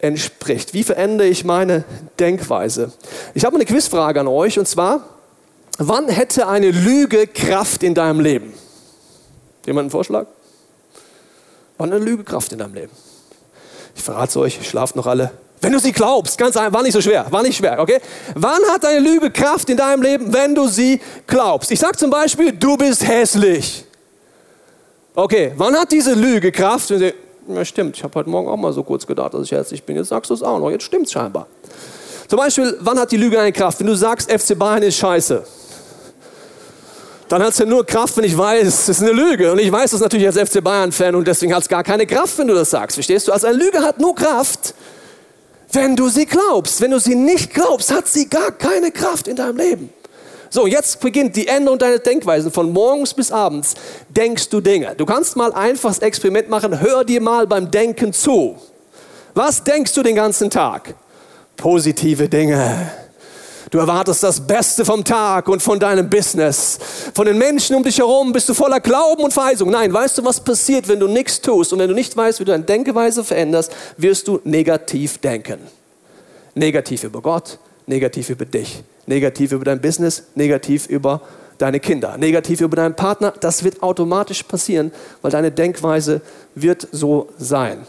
entspricht. 0.00 0.74
Wie 0.74 0.82
verändere 0.82 1.28
ich 1.28 1.44
meine 1.44 1.84
Denkweise? 2.18 2.92
Ich 3.34 3.44
habe 3.44 3.54
eine 3.54 3.64
Quizfrage 3.64 4.20
an 4.20 4.28
euch 4.28 4.58
und 4.58 4.66
zwar, 4.66 5.08
wann 5.78 6.08
hätte 6.08 6.48
eine 6.48 6.72
Lüge 6.72 7.26
Kraft 7.28 7.82
in 7.82 7.94
deinem 7.94 8.20
Leben? 8.20 8.52
Jemand 9.64 9.84
einen 9.84 9.90
Vorschlag? 9.90 10.26
War 11.78 11.86
eine 11.86 11.98
Lüge 11.98 12.24
Kraft 12.24 12.52
in 12.52 12.58
deinem 12.58 12.74
Leben. 12.74 12.92
Ich 13.96 14.02
verrate 14.02 14.30
es 14.30 14.36
euch, 14.36 14.68
schlaft 14.68 14.96
noch 14.96 15.06
alle. 15.06 15.30
Wenn 15.64 15.72
du 15.72 15.78
sie 15.78 15.92
glaubst, 15.92 16.36
ganz 16.36 16.58
einfach, 16.58 16.74
war 16.74 16.82
nicht 16.82 16.92
so 16.92 17.00
schwer, 17.00 17.24
war 17.30 17.42
nicht 17.42 17.56
schwer, 17.56 17.80
okay? 17.80 17.98
Wann 18.34 18.60
hat 18.70 18.84
eine 18.84 18.98
Lüge 18.98 19.30
Kraft 19.30 19.70
in 19.70 19.78
deinem 19.78 20.02
Leben, 20.02 20.30
wenn 20.30 20.54
du 20.54 20.68
sie 20.68 21.00
glaubst? 21.26 21.70
Ich 21.70 21.80
sage 21.80 21.96
zum 21.96 22.10
Beispiel, 22.10 22.52
du 22.52 22.76
bist 22.76 23.02
hässlich. 23.08 23.86
Okay, 25.14 25.52
wann 25.56 25.74
hat 25.74 25.90
diese 25.90 26.12
Lüge 26.12 26.52
Kraft? 26.52 26.90
Ja, 26.90 27.64
stimmt, 27.64 27.96
ich 27.96 28.04
habe 28.04 28.14
heute 28.14 28.28
Morgen 28.28 28.46
auch 28.46 28.58
mal 28.58 28.74
so 28.74 28.82
kurz 28.82 29.06
gedacht, 29.06 29.32
dass 29.32 29.44
ich 29.44 29.52
hässlich 29.52 29.82
bin. 29.82 29.96
Jetzt 29.96 30.08
sagst 30.08 30.28
du 30.28 30.34
es 30.34 30.42
auch 30.42 30.58
noch, 30.58 30.70
jetzt 30.70 30.84
stimmt 30.84 31.06
es 31.06 31.12
scheinbar. 31.12 31.46
Zum 32.28 32.38
Beispiel, 32.38 32.76
wann 32.80 32.98
hat 32.98 33.10
die 33.10 33.16
Lüge 33.16 33.40
eine 33.40 33.50
Kraft? 33.50 33.80
Wenn 33.80 33.86
du 33.86 33.94
sagst, 33.94 34.30
FC 34.30 34.58
Bayern 34.58 34.82
ist 34.82 34.98
scheiße 34.98 35.44
dann 37.28 37.42
hat 37.42 37.50
es 37.50 37.58
ja 37.58 37.64
nur 37.64 37.84
Kraft, 37.84 38.16
wenn 38.16 38.24
ich 38.24 38.36
weiß, 38.36 38.66
es 38.66 38.88
ist 38.88 39.02
eine 39.02 39.12
Lüge. 39.12 39.50
Und 39.50 39.58
ich 39.58 39.72
weiß 39.72 39.90
das 39.92 40.00
natürlich 40.00 40.26
als 40.26 40.36
FC 40.36 40.62
Bayern-Fan 40.62 41.14
und 41.14 41.26
deswegen 41.26 41.54
hat 41.54 41.62
es 41.62 41.68
gar 41.68 41.82
keine 41.82 42.06
Kraft, 42.06 42.38
wenn 42.38 42.46
du 42.46 42.54
das 42.54 42.70
sagst. 42.70 42.96
Verstehst 42.96 43.26
du? 43.26 43.32
Also 43.32 43.46
eine 43.46 43.56
Lüge 43.56 43.80
hat 43.80 43.98
nur 43.98 44.14
Kraft, 44.14 44.74
wenn 45.74 45.96
du 45.96 46.08
sie 46.08 46.26
glaubst. 46.26 46.80
Wenn 46.80 46.90
du 46.90 47.00
sie 47.00 47.14
nicht 47.14 47.52
glaubst, 47.52 47.92
hat 47.92 48.08
sie 48.08 48.28
gar 48.28 48.52
keine 48.52 48.90
Kraft 48.90 49.28
in 49.28 49.36
deinem 49.36 49.56
Leben. 49.56 49.90
So, 50.50 50.66
jetzt 50.66 51.00
beginnt 51.00 51.34
die 51.34 51.48
Änderung 51.48 51.78
deiner 51.78 51.98
Denkweisen. 51.98 52.52
Von 52.52 52.72
morgens 52.72 53.12
bis 53.12 53.32
abends 53.32 53.74
denkst 54.08 54.50
du 54.50 54.60
Dinge. 54.60 54.94
Du 54.96 55.04
kannst 55.04 55.36
mal 55.36 55.52
einfach 55.52 55.90
das 55.90 55.98
Experiment 55.98 56.48
machen. 56.48 56.80
Hör 56.80 57.04
dir 57.04 57.20
mal 57.20 57.46
beim 57.46 57.70
Denken 57.70 58.12
zu. 58.12 58.56
Was 59.34 59.64
denkst 59.64 59.92
du 59.94 60.02
den 60.02 60.14
ganzen 60.14 60.50
Tag? 60.50 60.94
Positive 61.56 62.28
Dinge 62.28 62.90
Du 63.74 63.80
erwartest 63.80 64.22
das 64.22 64.38
Beste 64.40 64.84
vom 64.84 65.02
Tag 65.02 65.48
und 65.48 65.60
von 65.60 65.80
deinem 65.80 66.08
Business. 66.08 66.78
Von 67.12 67.26
den 67.26 67.36
Menschen 67.36 67.74
um 67.74 67.82
dich 67.82 67.98
herum 67.98 68.32
bist 68.32 68.48
du 68.48 68.54
voller 68.54 68.78
Glauben 68.78 69.24
und 69.24 69.32
Verheißung. 69.32 69.68
Nein, 69.68 69.92
weißt 69.92 70.16
du, 70.16 70.24
was 70.24 70.38
passiert, 70.38 70.86
wenn 70.86 71.00
du 71.00 71.08
nichts 71.08 71.40
tust 71.40 71.72
und 71.72 71.80
wenn 71.80 71.88
du 71.88 71.94
nicht 71.96 72.16
weißt, 72.16 72.38
wie 72.38 72.44
du 72.44 72.52
deine 72.52 72.62
Denkweise 72.62 73.24
veränderst, 73.24 73.72
wirst 73.96 74.28
du 74.28 74.40
negativ 74.44 75.18
denken. 75.18 75.58
Negativ 76.54 77.02
über 77.02 77.20
Gott, 77.20 77.58
negativ 77.88 78.30
über 78.30 78.44
dich, 78.44 78.84
negativ 79.06 79.50
über 79.50 79.64
dein 79.64 79.80
Business, 79.80 80.22
negativ 80.36 80.86
über 80.86 81.20
deine 81.58 81.80
Kinder, 81.80 82.16
negativ 82.16 82.60
über 82.60 82.76
deinen 82.76 82.94
Partner. 82.94 83.34
Das 83.40 83.64
wird 83.64 83.82
automatisch 83.82 84.44
passieren, 84.44 84.92
weil 85.20 85.32
deine 85.32 85.50
Denkweise 85.50 86.20
wird 86.54 86.86
so 86.92 87.28
sein 87.38 87.84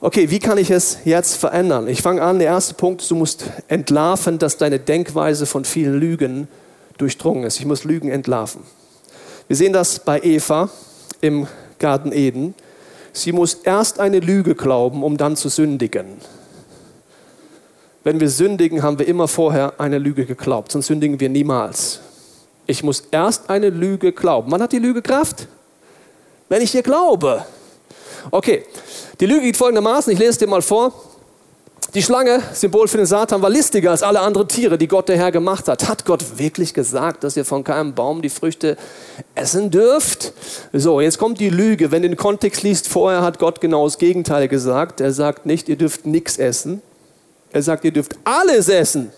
okay, 0.00 0.30
wie 0.30 0.38
kann 0.38 0.58
ich 0.58 0.70
es 0.70 0.98
jetzt 1.04 1.36
verändern? 1.36 1.88
Ich 1.88 2.02
fange 2.02 2.22
an, 2.22 2.38
der 2.38 2.48
erste 2.48 2.74
Punkt, 2.74 3.08
du 3.10 3.14
musst 3.14 3.44
entlarven, 3.68 4.38
dass 4.38 4.56
deine 4.56 4.78
Denkweise 4.78 5.46
von 5.46 5.64
vielen 5.64 5.98
Lügen 5.98 6.48
durchdrungen 6.98 7.44
ist. 7.44 7.58
Ich 7.58 7.66
muss 7.66 7.84
Lügen 7.84 8.10
entlarven. 8.10 8.62
Wir 9.46 9.56
sehen 9.56 9.72
das 9.72 10.00
bei 10.00 10.20
Eva 10.20 10.68
im 11.20 11.46
Garten 11.78 12.12
Eden. 12.12 12.54
Sie 13.12 13.32
muss 13.32 13.54
erst 13.54 14.00
eine 14.00 14.20
Lüge 14.20 14.54
glauben, 14.54 15.02
um 15.02 15.16
dann 15.16 15.36
zu 15.36 15.48
sündigen. 15.48 16.06
Wenn 18.04 18.20
wir 18.20 18.30
sündigen, 18.30 18.82
haben 18.82 18.98
wir 18.98 19.08
immer 19.08 19.28
vorher 19.28 19.80
eine 19.80 19.98
Lüge 19.98 20.24
geglaubt, 20.24 20.72
sonst 20.72 20.86
sündigen 20.86 21.18
wir 21.18 21.28
niemals. 21.28 22.00
Ich 22.66 22.82
muss 22.82 23.04
erst 23.10 23.50
eine 23.50 23.70
Lüge 23.70 24.12
glauben. 24.12 24.50
Wann 24.52 24.62
hat 24.62 24.72
die 24.72 24.78
Lüge 24.78 25.02
Kraft? 25.02 25.48
Wenn 26.48 26.62
ich 26.62 26.74
ihr 26.74 26.82
glaube. 26.82 27.44
Okay, 28.30 28.64
die 29.20 29.26
Lüge 29.26 29.42
geht 29.42 29.56
folgendermaßen, 29.56 30.12
ich 30.12 30.18
lese 30.18 30.30
es 30.30 30.38
dir 30.38 30.46
mal 30.46 30.62
vor. 30.62 30.92
Die 31.94 32.02
Schlange, 32.02 32.42
Symbol 32.52 32.86
für 32.86 32.98
den 32.98 33.06
Satan, 33.06 33.40
war 33.40 33.48
listiger 33.48 33.90
als 33.92 34.02
alle 34.02 34.20
anderen 34.20 34.46
Tiere, 34.46 34.76
die 34.76 34.88
Gott 34.88 35.08
der 35.08 35.16
Herr 35.16 35.32
gemacht 35.32 35.68
hat. 35.68 35.88
Hat 35.88 36.04
Gott 36.04 36.38
wirklich 36.38 36.74
gesagt, 36.74 37.24
dass 37.24 37.34
ihr 37.34 37.46
von 37.46 37.64
keinem 37.64 37.94
Baum 37.94 38.20
die 38.20 38.28
Früchte 38.28 38.76
essen 39.34 39.70
dürft? 39.70 40.34
So, 40.74 41.00
jetzt 41.00 41.16
kommt 41.16 41.40
die 41.40 41.48
Lüge. 41.48 41.90
Wenn 41.90 42.02
du 42.02 42.08
den 42.08 42.18
Kontext 42.18 42.62
liest, 42.62 42.88
vorher 42.88 43.22
hat 43.22 43.38
Gott 43.38 43.62
genau 43.62 43.86
das 43.86 43.96
Gegenteil 43.96 44.48
gesagt. 44.48 45.00
Er 45.00 45.12
sagt 45.12 45.46
nicht, 45.46 45.68
ihr 45.70 45.76
dürft 45.76 46.04
nichts 46.04 46.36
essen. 46.36 46.82
Er 47.52 47.62
sagt, 47.62 47.84
ihr 47.84 47.92
dürft 47.92 48.16
alles 48.24 48.68
essen. 48.68 49.10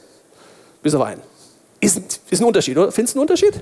Bis 0.80 0.94
auf 0.94 1.02
einen. 1.02 1.22
Ist, 1.80 2.20
ist 2.30 2.40
ein 2.40 2.44
Unterschied, 2.44 2.78
oder? 2.78 2.92
Findest 2.92 3.16
du 3.16 3.18
einen 3.18 3.28
Unterschied? 3.28 3.54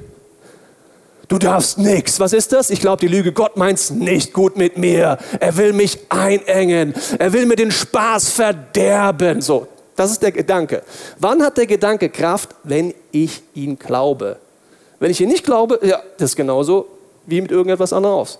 Du 1.29 1.37
darfst 1.39 1.77
nichts. 1.77 2.19
Was 2.21 2.33
ist 2.33 2.53
das? 2.53 2.71
Ich 2.71 2.81
glaube, 2.81 3.01
die 3.01 3.07
Lüge, 3.07 3.33
Gott 3.33 3.59
meint's 3.59 3.91
nicht 3.91 4.33
gut 4.33 4.57
mit 4.57 4.79
mir. 4.79 5.19
Er 5.39 5.57
will 5.59 5.75
mich 5.75 5.99
einengen. 6.09 6.95
Er 7.19 7.35
will 7.35 7.45
mir 7.45 7.57
den 7.57 7.71
Spaß 7.71 8.31
verderben. 8.31 9.43
So, 9.43 9.69
das 9.95 10.11
ist 10.11 10.23
der 10.23 10.33
Gedanke. 10.33 10.83
Wann 11.19 11.43
hat 11.43 11.59
der 11.59 11.67
Gedanke 11.67 12.09
Kraft? 12.09 12.55
Wenn 12.65 12.95
ich 13.13 13.43
ihn 13.55 13.79
glaube. 13.79 14.39
Wenn 15.01 15.11
ich 15.11 15.21
ihn 15.21 15.29
nicht 15.29 15.45
glaube, 15.45 15.79
ja, 15.83 16.01
das 16.17 16.31
ist 16.31 16.37
genauso 16.37 16.87
wie 17.27 17.43
mit 17.43 17.51
irgendetwas 17.51 17.93
anderem 17.93 18.17
aus. 18.17 18.39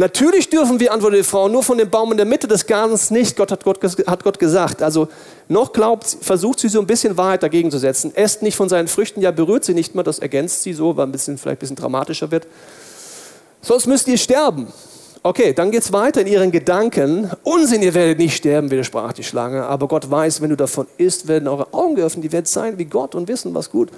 Natürlich 0.00 0.48
dürfen 0.48 0.80
wir, 0.80 0.94
antwortete 0.94 1.20
die 1.20 1.28
Frau, 1.28 1.50
nur 1.50 1.62
von 1.62 1.76
dem 1.76 1.90
Baum 1.90 2.10
in 2.10 2.16
der 2.16 2.24
Mitte 2.24 2.48
des 2.48 2.64
Gartens 2.64 3.10
nicht. 3.10 3.36
Gott 3.36 3.52
hat, 3.52 3.64
Gott 3.64 3.80
hat 4.06 4.24
Gott 4.24 4.38
gesagt. 4.38 4.82
Also 4.82 5.08
noch 5.46 5.74
glaubt, 5.74 6.16
versucht 6.22 6.60
sie 6.60 6.70
so 6.70 6.80
ein 6.80 6.86
bisschen 6.86 7.18
Wahrheit 7.18 7.42
dagegen 7.42 7.70
zu 7.70 7.76
setzen. 7.76 8.10
Esst 8.14 8.40
nicht 8.40 8.56
von 8.56 8.70
seinen 8.70 8.88
Früchten, 8.88 9.20
ja 9.20 9.30
berührt 9.30 9.62
sie 9.62 9.74
nicht 9.74 9.94
mehr, 9.94 10.02
das 10.02 10.18
ergänzt 10.18 10.62
sie 10.62 10.72
so, 10.72 10.96
weil 10.96 11.04
ein 11.04 11.12
bisschen, 11.12 11.36
vielleicht 11.36 11.58
ein 11.58 11.60
bisschen 11.60 11.76
dramatischer 11.76 12.30
wird. 12.30 12.46
sonst 13.60 13.88
müsst 13.88 14.08
ihr 14.08 14.16
sterben. 14.16 14.68
Okay, 15.22 15.52
dann 15.52 15.70
geht 15.70 15.82
es 15.82 15.92
weiter 15.92 16.22
in 16.22 16.28
ihren 16.28 16.50
Gedanken. 16.50 17.30
Unsinn, 17.42 17.82
ihr 17.82 17.92
werdet 17.92 18.16
nicht 18.16 18.34
sterben, 18.34 18.70
widersprach 18.70 19.12
die 19.12 19.22
Schlange. 19.22 19.66
Aber 19.66 19.86
Gott 19.86 20.10
weiß, 20.10 20.40
wenn 20.40 20.48
du 20.48 20.56
davon 20.56 20.86
isst, 20.96 21.28
werden 21.28 21.46
eure 21.46 21.74
Augen 21.74 21.96
geöffnet. 21.96 22.24
Die 22.24 22.32
werden 22.32 22.46
sein 22.46 22.78
wie 22.78 22.86
Gott 22.86 23.14
und 23.14 23.28
wissen, 23.28 23.52
was 23.52 23.70
gut 23.70 23.90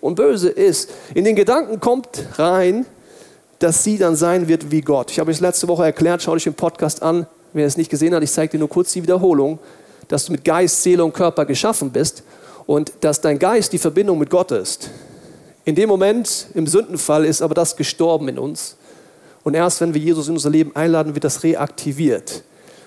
und 0.00 0.14
böse 0.14 0.48
ist. 0.48 0.88
In 1.12 1.26
den 1.26 1.36
Gedanken 1.36 1.78
kommt 1.78 2.08
rein, 2.38 2.86
dass 3.62 3.84
sie 3.84 3.96
dann 3.96 4.16
sein 4.16 4.48
wird 4.48 4.72
wie 4.72 4.80
Gott. 4.80 5.12
Ich 5.12 5.20
habe 5.20 5.30
es 5.30 5.38
letzte 5.38 5.68
Woche 5.68 5.84
erklärt, 5.84 6.22
schau 6.22 6.34
dich 6.34 6.44
den 6.44 6.54
Podcast 6.54 7.02
an. 7.02 7.26
Wer 7.52 7.66
es 7.66 7.76
nicht 7.76 7.90
gesehen 7.90 8.12
hat, 8.14 8.22
ich 8.22 8.32
zeige 8.32 8.52
dir 8.52 8.58
nur 8.58 8.68
kurz 8.68 8.92
die 8.92 9.02
Wiederholung, 9.02 9.60
dass 10.08 10.24
du 10.24 10.32
mit 10.32 10.44
Geist, 10.44 10.82
Seele 10.82 11.04
und 11.04 11.12
Körper 11.12 11.44
geschaffen 11.44 11.90
bist 11.90 12.24
und 12.66 12.92
dass 13.00 13.20
dein 13.20 13.38
Geist 13.38 13.72
die 13.72 13.78
Verbindung 13.78 14.18
mit 14.18 14.30
Gott 14.30 14.50
ist. 14.50 14.90
In 15.64 15.76
dem 15.76 15.88
Moment, 15.88 16.46
im 16.54 16.66
Sündenfall, 16.66 17.24
ist 17.24 17.40
aber 17.40 17.54
das 17.54 17.76
gestorben 17.76 18.28
in 18.28 18.38
uns. 18.38 18.76
Und 19.44 19.54
erst 19.54 19.80
wenn 19.80 19.94
wir 19.94 20.00
Jesus 20.00 20.26
in 20.26 20.34
unser 20.34 20.50
Leben 20.50 20.74
einladen, 20.74 21.14
wird 21.14 21.24
das 21.24 21.44
reaktiviert. 21.44 22.42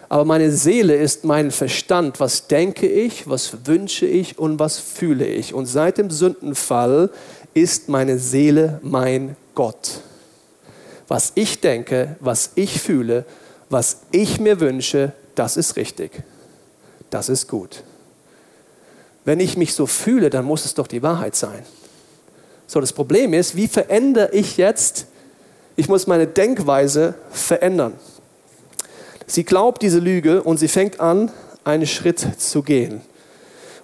Aber 0.10 0.26
meine 0.26 0.52
Seele 0.52 0.96
ist 0.96 1.24
mein 1.24 1.52
Verstand. 1.52 2.20
Was 2.20 2.48
denke 2.48 2.88
ich, 2.88 3.30
was 3.30 3.66
wünsche 3.66 4.06
ich 4.06 4.38
und 4.38 4.60
was 4.60 4.78
fühle 4.78 5.26
ich? 5.26 5.54
Und 5.54 5.68
seit 5.68 5.98
dem 5.98 6.10
Sündenfall 6.10 7.12
ist 7.54 7.88
meine 7.88 8.20
Seele 8.20 8.80
mein 8.84 9.38
Gott. 9.54 10.02
Was 11.08 11.32
ich 11.36 11.62
denke, 11.62 12.16
was 12.20 12.52
ich 12.56 12.82
fühle, 12.82 13.26
was 13.70 14.02
ich 14.12 14.40
mir 14.40 14.60
wünsche, 14.60 15.14
das 15.36 15.58
ist 15.58 15.76
richtig. 15.76 16.12
Das 17.10 17.30
ist 17.30 17.48
gut. 17.48 17.84
Wenn 19.24 19.40
ich 19.40 19.58
mich 19.58 19.74
so 19.74 19.86
fühle, 19.86 20.30
dann 20.30 20.46
muss 20.46 20.66
es 20.66 20.74
doch 20.74 20.88
die 20.88 21.04
Wahrheit 21.04 21.36
sein. 21.36 21.64
So, 22.68 22.80
das 22.80 22.94
Problem 22.94 23.34
ist, 23.34 23.56
wie 23.56 23.68
verändere 23.68 24.32
ich 24.32 24.58
jetzt 24.58 25.08
ich 25.76 25.90
muss 25.90 26.08
meine 26.08 26.28
Denkweise 26.28 27.16
verändern. 27.32 27.94
Sie 29.28 29.44
glaubt 29.44 29.82
diese 29.82 30.00
Lüge 30.00 30.42
und 30.42 30.58
sie 30.58 30.68
fängt 30.68 31.00
an, 31.00 31.32
einen 31.64 31.88
Schritt 31.88 32.20
zu 32.38 32.62
gehen. 32.62 33.02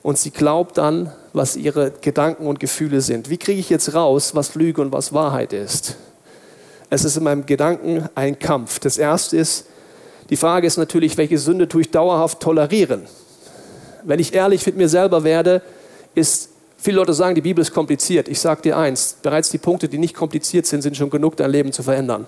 Und 0.02 0.18
sie 0.18 0.32
glaubt 0.32 0.78
dann, 0.78 1.12
was 1.34 1.56
ihre 1.56 1.92
Gedanken 1.92 2.48
und 2.48 2.60
Gefühle 2.60 3.02
sind. 3.02 3.30
Wie 3.30 3.38
kriege 3.38 3.60
ich 3.60 3.70
jetzt 3.70 3.94
raus, 3.94 4.36
was 4.36 4.56
Lüge 4.56 4.82
und 4.82 4.92
was 4.92 5.14
Wahrheit 5.14 5.54
ist? 5.54 5.98
Es 6.92 7.04
ist 7.04 7.18
in 7.18 7.24
meinem 7.24 7.48
Gedanken 7.48 8.08
ein 8.14 8.38
Kampf. 8.38 8.78
Das 8.78 9.00
erste 9.00 9.38
ist, 9.38 9.66
die 10.30 10.38
Frage 10.38 10.68
ist 10.68 10.78
natürlich, 10.78 11.18
welche 11.18 11.40
Sünde 11.40 11.68
tue 11.68 11.82
ich 11.82 11.90
dauerhaft 11.90 12.40
tolerieren? 12.40 13.08
Wenn 14.04 14.20
ich 14.20 14.36
ehrlich 14.36 14.64
mit 14.68 14.78
mir 14.78 14.88
selber 14.88 15.24
werde, 15.24 15.64
ist 16.14 16.52
Viele 16.84 16.98
Leute 16.98 17.14
sagen, 17.14 17.36
die 17.36 17.42
Bibel 17.42 17.62
ist 17.62 17.72
kompliziert. 17.72 18.28
Ich 18.28 18.40
sage 18.40 18.64
dir 18.64 18.76
eins, 18.76 19.16
bereits 19.22 19.52
die 19.52 19.60
Punkte, 19.60 19.88
die 19.88 20.00
nicht 20.00 20.16
kompliziert 20.16 20.66
sind, 20.66 20.82
sind 20.82 20.98
schon 20.98 21.12
genug, 21.12 21.38
dein 21.38 21.52
Leben 21.52 21.72
zu 21.72 21.84
verändern. 21.84 22.26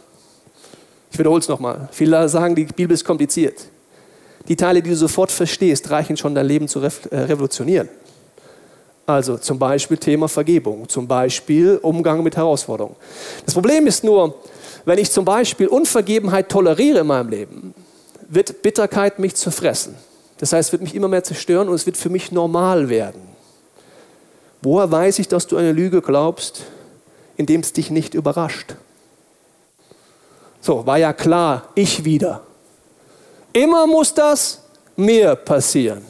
Ich 1.12 1.18
wiederhole 1.18 1.40
es 1.40 1.48
nochmal. 1.48 1.90
Viele 1.92 2.30
sagen, 2.30 2.54
die 2.54 2.66
Bibel 2.66 2.94
ist 2.94 3.04
kompliziert. 3.04 3.66
Die 4.48 4.56
Teile, 4.56 4.84
die 4.84 4.92
du 4.92 4.96
sofort 4.96 5.32
verstehst, 5.32 5.90
reichen 5.90 6.18
schon, 6.18 6.36
dein 6.36 6.46
Leben 6.46 6.68
zu 6.68 6.82
äh, 6.82 6.90
revolutionieren. 7.12 7.90
Also 9.08 9.38
zum 9.38 9.58
Beispiel 9.58 9.98
Thema 9.98 10.28
Vergebung, 10.28 10.88
zum 10.88 11.08
Beispiel 11.08 11.80
Umgang 11.82 12.22
mit 12.22 12.38
Herausforderungen. 12.38 12.96
Das 13.46 13.56
Problem 13.56 13.88
ist 13.88 14.04
nur, 14.04 14.36
wenn 14.86 15.00
ich 15.00 15.12
zum 15.12 15.26
Beispiel 15.26 15.68
Unvergebenheit 15.68 16.50
toleriere 16.50 17.00
in 17.00 17.08
meinem 17.08 17.30
Leben, 17.30 17.74
wird 18.28 18.62
Bitterkeit 18.62 19.20
mich 19.20 19.36
zerfressen. 19.36 19.96
Das 20.38 20.52
heißt, 20.52 20.70
es 20.70 20.72
wird 20.72 20.82
mich 20.82 20.96
immer 20.96 21.08
mehr 21.08 21.24
zerstören 21.24 21.70
und 21.70 21.76
es 21.76 21.86
wird 21.86 21.98
für 21.98 22.10
mich 22.10 22.32
normal 22.32 22.90
werden. 22.90 23.22
Woher 24.62 24.92
weiß 24.92 25.20
ich, 25.20 25.28
dass 25.28 25.48
du 25.48 25.58
eine 25.58 25.72
Lüge 25.72 26.02
glaubst, 26.02 26.64
indem 27.38 27.62
es 27.62 27.74
dich 27.74 27.92
nicht 27.92 28.14
überrascht? 28.14 28.76
So, 30.62 30.86
war 30.86 30.98
ja 30.98 31.14
klar, 31.14 31.70
ich 31.76 32.06
wieder. 32.06 32.42
Immer 33.52 33.86
muss 33.86 34.14
das 34.14 34.62
mir 34.96 35.36
passieren. 35.36 36.02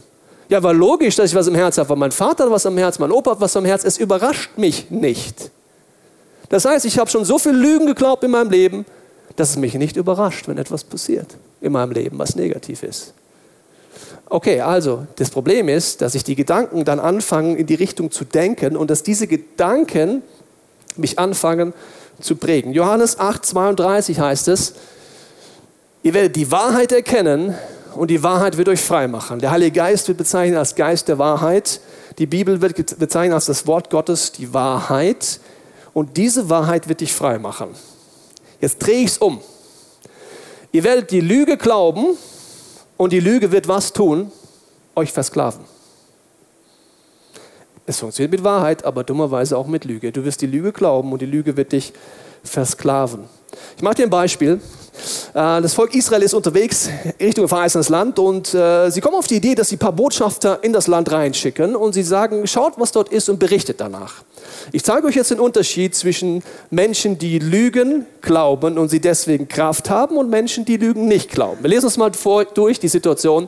Ja, 0.50 0.62
war 0.62 0.74
logisch, 0.74 1.16
dass 1.16 1.32
ich 1.32 1.36
was 1.36 1.48
im 1.48 1.56
Herz 1.56 1.78
habe. 1.78 1.96
Mein 1.96 2.12
Vater 2.12 2.46
hat 2.46 2.52
was 2.52 2.66
am 2.66 2.78
Herz, 2.78 3.00
mein 3.00 3.12
Opa 3.12 3.32
hat 3.32 3.42
was 3.42 3.56
am 3.58 3.66
Herz. 3.66 3.84
Es 3.84 3.98
überrascht 3.98 4.52
mich 4.58 4.92
nicht. 4.92 5.50
Das 6.54 6.66
heißt, 6.66 6.86
ich 6.86 7.00
habe 7.00 7.10
schon 7.10 7.26
so 7.26 7.40
viel 7.40 7.54
Lügen 7.54 7.88
geglaubt 7.88 8.24
in 8.24 8.30
meinem 8.30 8.52
Leben, 8.52 8.86
dass 9.38 9.50
es 9.50 9.56
mich 9.56 9.74
nicht 9.74 9.98
überrascht, 9.98 10.48
wenn 10.48 10.60
etwas 10.60 10.84
passiert 10.84 11.36
in 11.62 11.72
meinem 11.72 11.92
Leben, 11.94 12.20
was 12.20 12.36
negativ 12.36 12.84
ist. 12.84 13.16
Okay, 14.30 14.62
also 14.62 15.08
das 15.16 15.32
Problem 15.32 15.68
ist, 15.68 16.04
dass 16.04 16.14
ich 16.14 16.24
die 16.24 16.36
Gedanken 16.36 16.86
dann 16.86 17.00
anfangen, 17.00 17.58
in 17.58 17.66
die 17.66 17.74
Richtung 17.74 18.12
zu 18.12 18.24
denken 18.24 18.78
und 18.78 18.92
dass 18.92 19.02
diese 19.02 19.26
Gedanken 19.26 20.22
mich 20.96 21.18
anfangen 21.18 21.74
zu 22.22 22.36
prägen. 22.36 22.72
Johannes 22.72 23.18
8, 23.18 23.44
32 23.44 24.20
heißt 24.20 24.48
es, 24.50 24.74
ihr 26.04 26.14
werdet 26.14 26.36
die 26.36 26.52
Wahrheit 26.52 26.92
erkennen 26.92 27.56
und 27.96 28.12
die 28.12 28.22
Wahrheit 28.22 28.58
wird 28.58 28.70
euch 28.70 28.82
frei 28.82 29.08
machen. 29.08 29.40
Der 29.40 29.50
Heilige 29.50 29.72
Geist 29.72 30.08
wird 30.08 30.20
bezeichnet 30.20 30.60
als 30.60 30.76
Geist 30.76 31.08
der 31.08 31.18
Wahrheit. 31.18 31.80
Die 32.20 32.28
Bibel 32.28 32.62
wird 32.62 33.00
bezeichnet 33.00 33.34
als 33.34 33.46
das 33.46 33.66
Wort 33.66 33.90
Gottes, 33.90 34.34
die 34.34 34.54
Wahrheit. 34.54 35.40
Und 35.94 36.18
diese 36.18 36.50
Wahrheit 36.50 36.88
wird 36.88 37.02
dich 37.02 37.14
frei 37.14 37.40
machen. 37.40 37.70
Jetzt 38.60 38.80
drehe 38.80 39.02
ich 39.02 39.12
es 39.12 39.18
um. 39.18 39.42
Ihr 40.72 40.84
werdet 40.84 41.12
die 41.12 41.22
Lüge 41.22 41.58
glauben, 41.58 42.18
und 42.98 43.12
die 43.12 43.20
Lüge 43.20 43.52
wird 43.52 43.68
was 43.68 43.92
tun? 43.94 44.32
Euch 44.96 45.12
versklaven. 45.12 45.66
Es 47.86 48.00
funktioniert 48.00 48.32
mit 48.32 48.44
Wahrheit, 48.44 48.86
aber 48.86 49.04
dummerweise 49.04 49.58
auch 49.58 49.68
mit 49.68 49.84
Lüge. 49.84 50.12
Du 50.12 50.24
wirst 50.24 50.42
die 50.42 50.48
Lüge 50.48 50.72
glauben 50.72 51.12
und 51.12 51.22
die 51.22 51.26
Lüge 51.26 51.58
wird 51.58 51.74
dich 51.74 51.92
versklaven. 52.44 53.26
Ich 53.76 53.82
mache 53.82 53.96
dir 53.96 54.04
ein 54.04 54.10
Beispiel. 54.10 54.60
Äh, 55.34 55.62
das 55.62 55.74
Volk 55.74 55.96
Israel 55.96 56.22
ist 56.22 56.34
unterwegs 56.34 56.90
Richtung 57.20 57.48
verheißenes 57.48 57.90
Land 57.90 58.20
und 58.20 58.54
äh, 58.54 58.90
sie 58.90 59.02
kommen 59.02 59.16
auf 59.16 59.28
die 59.28 59.36
Idee, 59.36 59.56
dass 59.56 59.70
sie 59.70 59.76
ein 59.76 59.80
paar 59.80 59.92
Botschafter 59.92 60.60
in 60.64 60.74
das 60.74 60.88
Land 60.88 61.12
reinschicken 61.12 61.76
und 61.76 61.94
sie 61.94 62.04
sagen, 62.04 62.46
schaut, 62.48 62.74
was 62.78 62.92
dort 62.92 63.10
ist 63.10 63.30
und 63.30 63.40
berichtet 63.40 63.82
danach. 63.82 64.24
Ich 64.72 64.84
zeige 64.84 65.08
euch 65.08 65.16
jetzt 65.16 65.32
den 65.32 65.40
Unterschied 65.40 65.96
zwischen 65.96 66.44
Menschen, 66.70 67.18
die 67.18 67.40
Lügen 67.40 68.06
glauben 68.22 68.78
und 68.78 68.90
sie 68.90 69.00
deswegen 69.00 69.48
Kraft 69.48 69.90
haben 69.90 70.18
und 70.18 70.30
Menschen, 70.30 70.66
die 70.66 70.78
Lügen 70.78 71.08
nicht 71.08 71.30
glauben. 71.30 71.64
Wir 71.64 71.70
lesen 71.70 71.86
uns 71.86 71.98
mal 71.98 72.14
vor, 72.14 72.46
durch 72.46 72.80
die 72.80 72.88
Situation. 72.88 73.48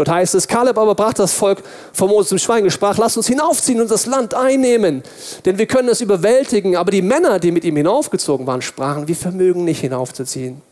Dort 0.00 0.08
heißt 0.08 0.34
es, 0.34 0.48
Kaleb 0.48 0.78
aber 0.78 0.94
brachte 0.94 1.20
das 1.20 1.34
Volk 1.34 1.62
vor 1.92 2.08
Moses 2.08 2.30
zum 2.30 2.38
Schweigen 2.38 2.64
und 2.64 2.70
sprach, 2.70 2.96
lasst 2.96 3.18
uns 3.18 3.26
hinaufziehen 3.26 3.82
und 3.82 3.90
das 3.90 4.06
Land 4.06 4.32
einnehmen, 4.32 5.02
denn 5.44 5.58
wir 5.58 5.66
können 5.66 5.90
es 5.90 6.00
überwältigen. 6.00 6.74
Aber 6.74 6.90
die 6.90 7.02
Männer, 7.02 7.38
die 7.38 7.52
mit 7.52 7.64
ihm 7.64 7.76
hinaufgezogen 7.76 8.46
waren, 8.46 8.62
sprachen, 8.62 9.08
wir 9.08 9.14
vermögen 9.14 9.62
nicht 9.62 9.80
hinaufzuziehen 9.80 10.62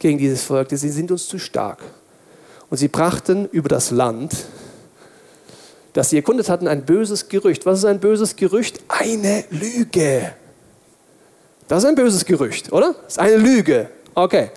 gegen 0.00 0.18
dieses 0.18 0.42
Volk, 0.42 0.70
sie 0.72 0.88
sind 0.88 1.12
uns 1.12 1.28
zu 1.28 1.38
stark. 1.38 1.84
Und 2.68 2.78
sie 2.78 2.88
brachten 2.88 3.48
über 3.52 3.68
das 3.68 3.92
Land, 3.92 4.34
das 5.92 6.10
sie 6.10 6.16
erkundet 6.16 6.48
hatten, 6.48 6.66
ein 6.66 6.84
böses 6.84 7.28
Gerücht. 7.28 7.66
Was 7.66 7.78
ist 7.78 7.84
ein 7.84 8.00
böses 8.00 8.34
Gerücht? 8.34 8.80
Eine 8.88 9.44
Lüge. 9.50 10.32
Das 11.68 11.84
ist 11.84 11.88
ein 11.88 11.94
böses 11.94 12.24
Gerücht, 12.24 12.72
oder? 12.72 12.96
Das 13.04 13.12
ist 13.12 13.18
eine 13.20 13.36
Lüge. 13.36 13.88
Okay. 14.16 14.50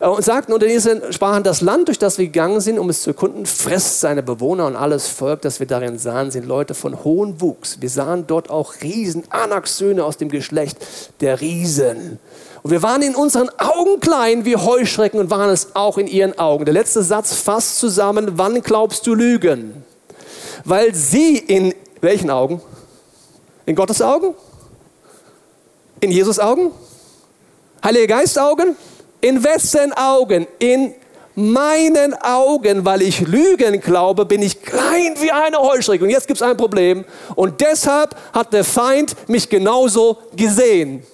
Äh, 0.00 0.06
und 0.06 0.24
sagten 0.24 0.52
unter 0.52 0.66
diesen 0.66 1.12
sprachen, 1.12 1.42
das 1.42 1.60
Land, 1.60 1.88
durch 1.88 1.98
das 1.98 2.18
wir 2.18 2.26
gegangen 2.26 2.60
sind, 2.60 2.78
um 2.78 2.90
es 2.90 3.02
zu 3.02 3.10
erkunden, 3.10 3.46
frisst 3.46 4.00
seine 4.00 4.22
Bewohner 4.22 4.66
und 4.66 4.76
alles 4.76 5.08
Volk, 5.08 5.42
das 5.42 5.60
wir 5.60 5.66
darin 5.66 5.98
sahen, 5.98 6.30
sind 6.30 6.46
Leute 6.46 6.74
von 6.74 7.04
hohem 7.04 7.40
Wuchs. 7.40 7.80
Wir 7.80 7.90
sahen 7.90 8.26
dort 8.26 8.50
auch 8.50 8.74
Riesen, 8.82 9.24
Anaks-Söhne 9.30 10.04
aus 10.04 10.16
dem 10.16 10.28
Geschlecht 10.28 10.78
der 11.20 11.40
Riesen. 11.40 12.18
Und 12.62 12.70
wir 12.70 12.82
waren 12.82 13.02
in 13.02 13.14
unseren 13.14 13.50
Augen 13.58 14.00
klein 14.00 14.44
wie 14.44 14.56
Heuschrecken 14.56 15.20
und 15.20 15.30
waren 15.30 15.50
es 15.50 15.74
auch 15.74 15.96
in 15.96 16.06
ihren 16.06 16.38
Augen. 16.38 16.64
Der 16.64 16.74
letzte 16.74 17.02
Satz 17.02 17.34
fasst 17.34 17.78
zusammen, 17.78 18.32
wann 18.32 18.60
glaubst 18.62 19.06
du 19.06 19.14
Lügen? 19.14 19.84
Weil 20.64 20.94
sie 20.94 21.38
in 21.38 21.72
welchen 22.00 22.30
Augen? 22.30 22.60
In 23.64 23.76
Gottes 23.76 24.02
Augen? 24.02 24.34
In 26.00 26.10
Jesus 26.10 26.38
Augen? 26.38 26.72
Heilige 27.82 28.08
Geist 28.08 28.38
Augen? 28.38 28.76
In 29.20 29.42
wessen 29.42 29.92
Augen? 29.94 30.46
In 30.58 30.94
meinen 31.34 32.14
Augen, 32.14 32.84
weil 32.84 33.02
ich 33.02 33.20
Lügen 33.20 33.80
glaube, 33.80 34.24
bin 34.24 34.42
ich 34.42 34.60
klein 34.60 35.14
wie 35.20 35.30
eine 35.30 35.58
Heuschrecke. 35.58 36.04
Und 36.04 36.10
jetzt 36.10 36.26
gibt 36.26 36.40
es 36.40 36.42
ein 36.42 36.56
Problem. 36.56 37.04
Und 37.36 37.60
deshalb 37.60 38.16
hat 38.32 38.52
der 38.52 38.64
Feind 38.64 39.14
mich 39.28 39.48
genauso 39.48 40.18
gesehen. 40.34 41.04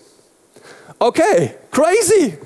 Okay, 0.99 1.54
crazy. 1.70 2.38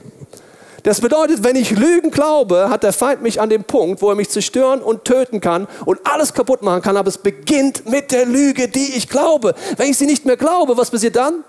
Das 0.82 1.00
bedeutet, 1.00 1.44
wenn 1.44 1.54
ich 1.54 1.70
Lügen 1.70 2.10
glaube, 2.10 2.68
hat 2.70 2.82
der 2.82 2.92
Feind 2.92 3.22
mich 3.22 3.40
an 3.40 3.50
dem 3.50 3.62
Punkt, 3.62 4.00
wo 4.00 4.10
er 4.10 4.16
mich 4.16 4.30
zerstören 4.30 4.80
und 4.80 5.04
töten 5.04 5.40
kann 5.40 5.68
und 5.84 6.00
alles 6.04 6.32
kaputt 6.32 6.62
machen 6.62 6.82
kann. 6.82 6.96
Aber 6.96 7.08
es 7.08 7.18
beginnt 7.18 7.88
mit 7.88 8.10
der 8.10 8.26
Lüge, 8.26 8.68
die 8.68 8.96
ich 8.96 9.08
glaube. 9.08 9.54
Wenn 9.76 9.90
ich 9.90 9.98
sie 9.98 10.06
nicht 10.06 10.24
mehr 10.24 10.36
glaube, 10.36 10.76
was 10.76 10.90
passiert 10.90 11.16
dann? 11.16 11.44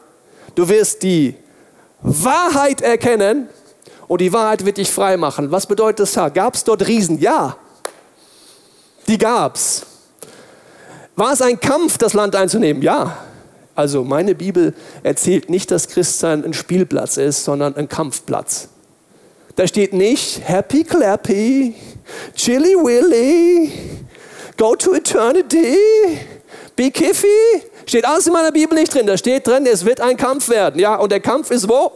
Du 0.56 0.68
wirst 0.68 1.02
die 1.04 1.36
Wahrheit 2.02 2.82
erkennen 2.82 3.50
und 4.10 4.20
die 4.22 4.34
Wahrheit 4.34 4.66
wird 4.66 4.78
dich 4.78 4.92
frei 4.92 5.16
machen. 5.18 5.52
Was 5.52 5.68
bedeutet 5.68 6.00
das? 6.00 6.34
Gab 6.34 6.56
es 6.56 6.64
dort 6.66 6.86
Riesen? 6.88 7.20
Ja, 7.20 7.56
die 9.08 9.18
gab 9.18 9.56
es. 9.56 9.86
War 11.16 11.32
es 11.32 11.42
ein 11.42 11.60
Kampf, 11.60 11.98
das 11.98 12.14
Land 12.14 12.36
einzunehmen? 12.36 12.82
Ja. 12.82 13.18
Also 13.76 14.04
meine 14.04 14.36
Bibel 14.36 14.74
erzählt 15.04 15.50
nicht, 15.50 15.72
dass 15.72 15.88
Christsein 15.88 16.44
ein 16.44 16.54
Spielplatz 16.54 17.18
ist, 17.18 17.46
sondern 17.46 17.76
ein 17.76 17.88
Kampfplatz. 17.88 18.70
Da 19.56 19.68
steht 19.68 19.94
nicht 19.94 20.42
Happy 20.44 20.84
Clappy, 20.84 21.76
Chilly 22.36 22.76
Willy, 22.76 23.72
Go 24.58 24.76
to 24.76 24.96
Eternity, 24.96 25.78
Be 26.76 26.90
Kiffy. 26.90 27.28
Steht 27.86 28.06
alles 28.06 28.26
in 28.26 28.34
meiner 28.34 28.52
Bibel 28.52 28.78
nicht 28.78 28.94
drin. 28.94 29.06
Da 29.06 29.18
steht 29.18 29.46
drin, 29.48 29.68
es 29.68 29.86
wird 29.86 30.02
ein 30.02 30.18
Kampf 30.18 30.50
werden. 30.50 30.80
Ja, 30.80 30.96
und 30.96 31.12
der 31.12 31.20
Kampf 31.20 31.52
ist 31.52 31.70
wo? 31.70 31.92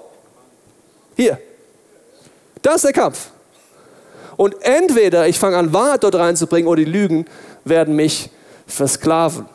Hier. 1.16 1.40
Das 2.64 2.78
ist 2.78 2.86
der 2.86 2.94
Kampf. 2.94 3.28
Und 4.36 4.56
entweder 4.62 5.28
ich 5.28 5.38
fange 5.38 5.58
an, 5.58 5.74
Wahrheit 5.74 6.04
dort 6.04 6.16
reinzubringen, 6.16 6.68
oder 6.68 6.84
die 6.84 6.90
Lügen 6.90 7.26
werden 7.66 7.96
mich 7.96 8.32
versklaven. 8.66 9.46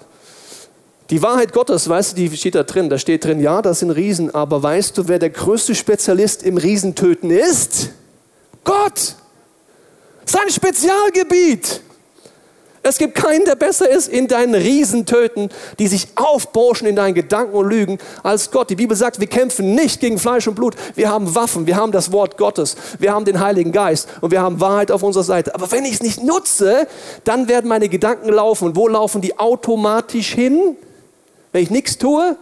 Die 1.10 1.22
Wahrheit 1.22 1.52
Gottes, 1.52 1.88
weißt 1.88 2.12
du, 2.12 2.16
die 2.16 2.36
steht 2.36 2.54
da 2.54 2.62
drin. 2.62 2.90
Da 2.90 2.98
steht 2.98 3.24
drin, 3.24 3.40
ja, 3.40 3.62
das 3.62 3.80
sind 3.80 3.90
Riesen, 3.90 4.34
aber 4.34 4.62
weißt 4.62 4.96
du, 4.98 5.08
wer 5.08 5.18
der 5.18 5.30
größte 5.30 5.74
Spezialist 5.74 6.42
im 6.42 6.58
Riesentöten 6.58 7.30
ist? 7.30 7.90
Gott. 8.62 9.16
Sein 10.26 10.50
Spezialgebiet. 10.50 11.80
Es 12.82 12.99
gibt 12.99 13.14
keinen, 13.14 13.44
der 13.44 13.56
besser 13.56 13.88
ist 13.88 14.08
in 14.08 14.28
deinen 14.28 14.54
Riesentöten, 14.54 15.50
die 15.78 15.88
sich 15.88 16.08
aufbauschen 16.14 16.87
in 16.87 16.97
deinen 16.97 17.14
Gedanken 17.14 17.54
und 17.54 17.68
Lügen 17.68 17.99
als 18.23 18.50
Gott. 18.50 18.70
Die 18.70 18.76
Bibel 18.76 18.97
sagt, 18.97 19.20
wir 19.20 19.26
kämpfen 19.26 19.75
nicht 19.75 20.00
gegen 20.00 20.18
Fleisch 20.18 20.47
und 20.47 20.54
Blut. 20.54 20.76
Wir 20.94 21.11
haben 21.11 21.35
Waffen, 21.35 21.66
wir 21.66 21.76
haben 21.76 21.92
das 21.92 22.12
Wort 22.12 22.37
Gottes, 22.37 22.76
wir 22.99 23.12
haben 23.12 23.25
den 23.25 23.40
Heiligen 23.40 23.73
Geist 23.73 24.08
und 24.20 24.30
wir 24.30 24.40
haben 24.40 24.61
Wahrheit 24.61 24.90
auf 24.90 25.02
unserer 25.02 25.25
Seite. 25.25 25.54
Aber 25.54 25.70
wenn 25.73 25.85
ich 25.85 25.94
es 25.94 26.02
nicht 26.02 26.23
nutze, 26.23 26.87
dann 27.25 27.49
werden 27.49 27.68
meine 27.68 27.88
Gedanken 27.88 28.30
laufen. 28.30 28.66
Und 28.66 28.76
wo 28.76 28.88
laufen 28.88 29.20
die 29.20 29.38
automatisch 29.38 30.32
hin? 30.32 30.76
Wenn 31.52 31.62
ich 31.62 31.70
nichts 31.70 31.99
tue? 31.99 32.37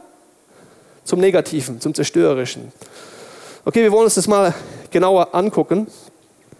Zum 1.04 1.20
Negativen, 1.20 1.80
zum 1.80 1.94
Zerstörerischen. 1.94 2.72
Okay, 3.64 3.82
wir 3.82 3.92
wollen 3.92 4.04
uns 4.04 4.14
das 4.14 4.28
mal 4.28 4.54
genauer 4.90 5.34
angucken, 5.34 5.86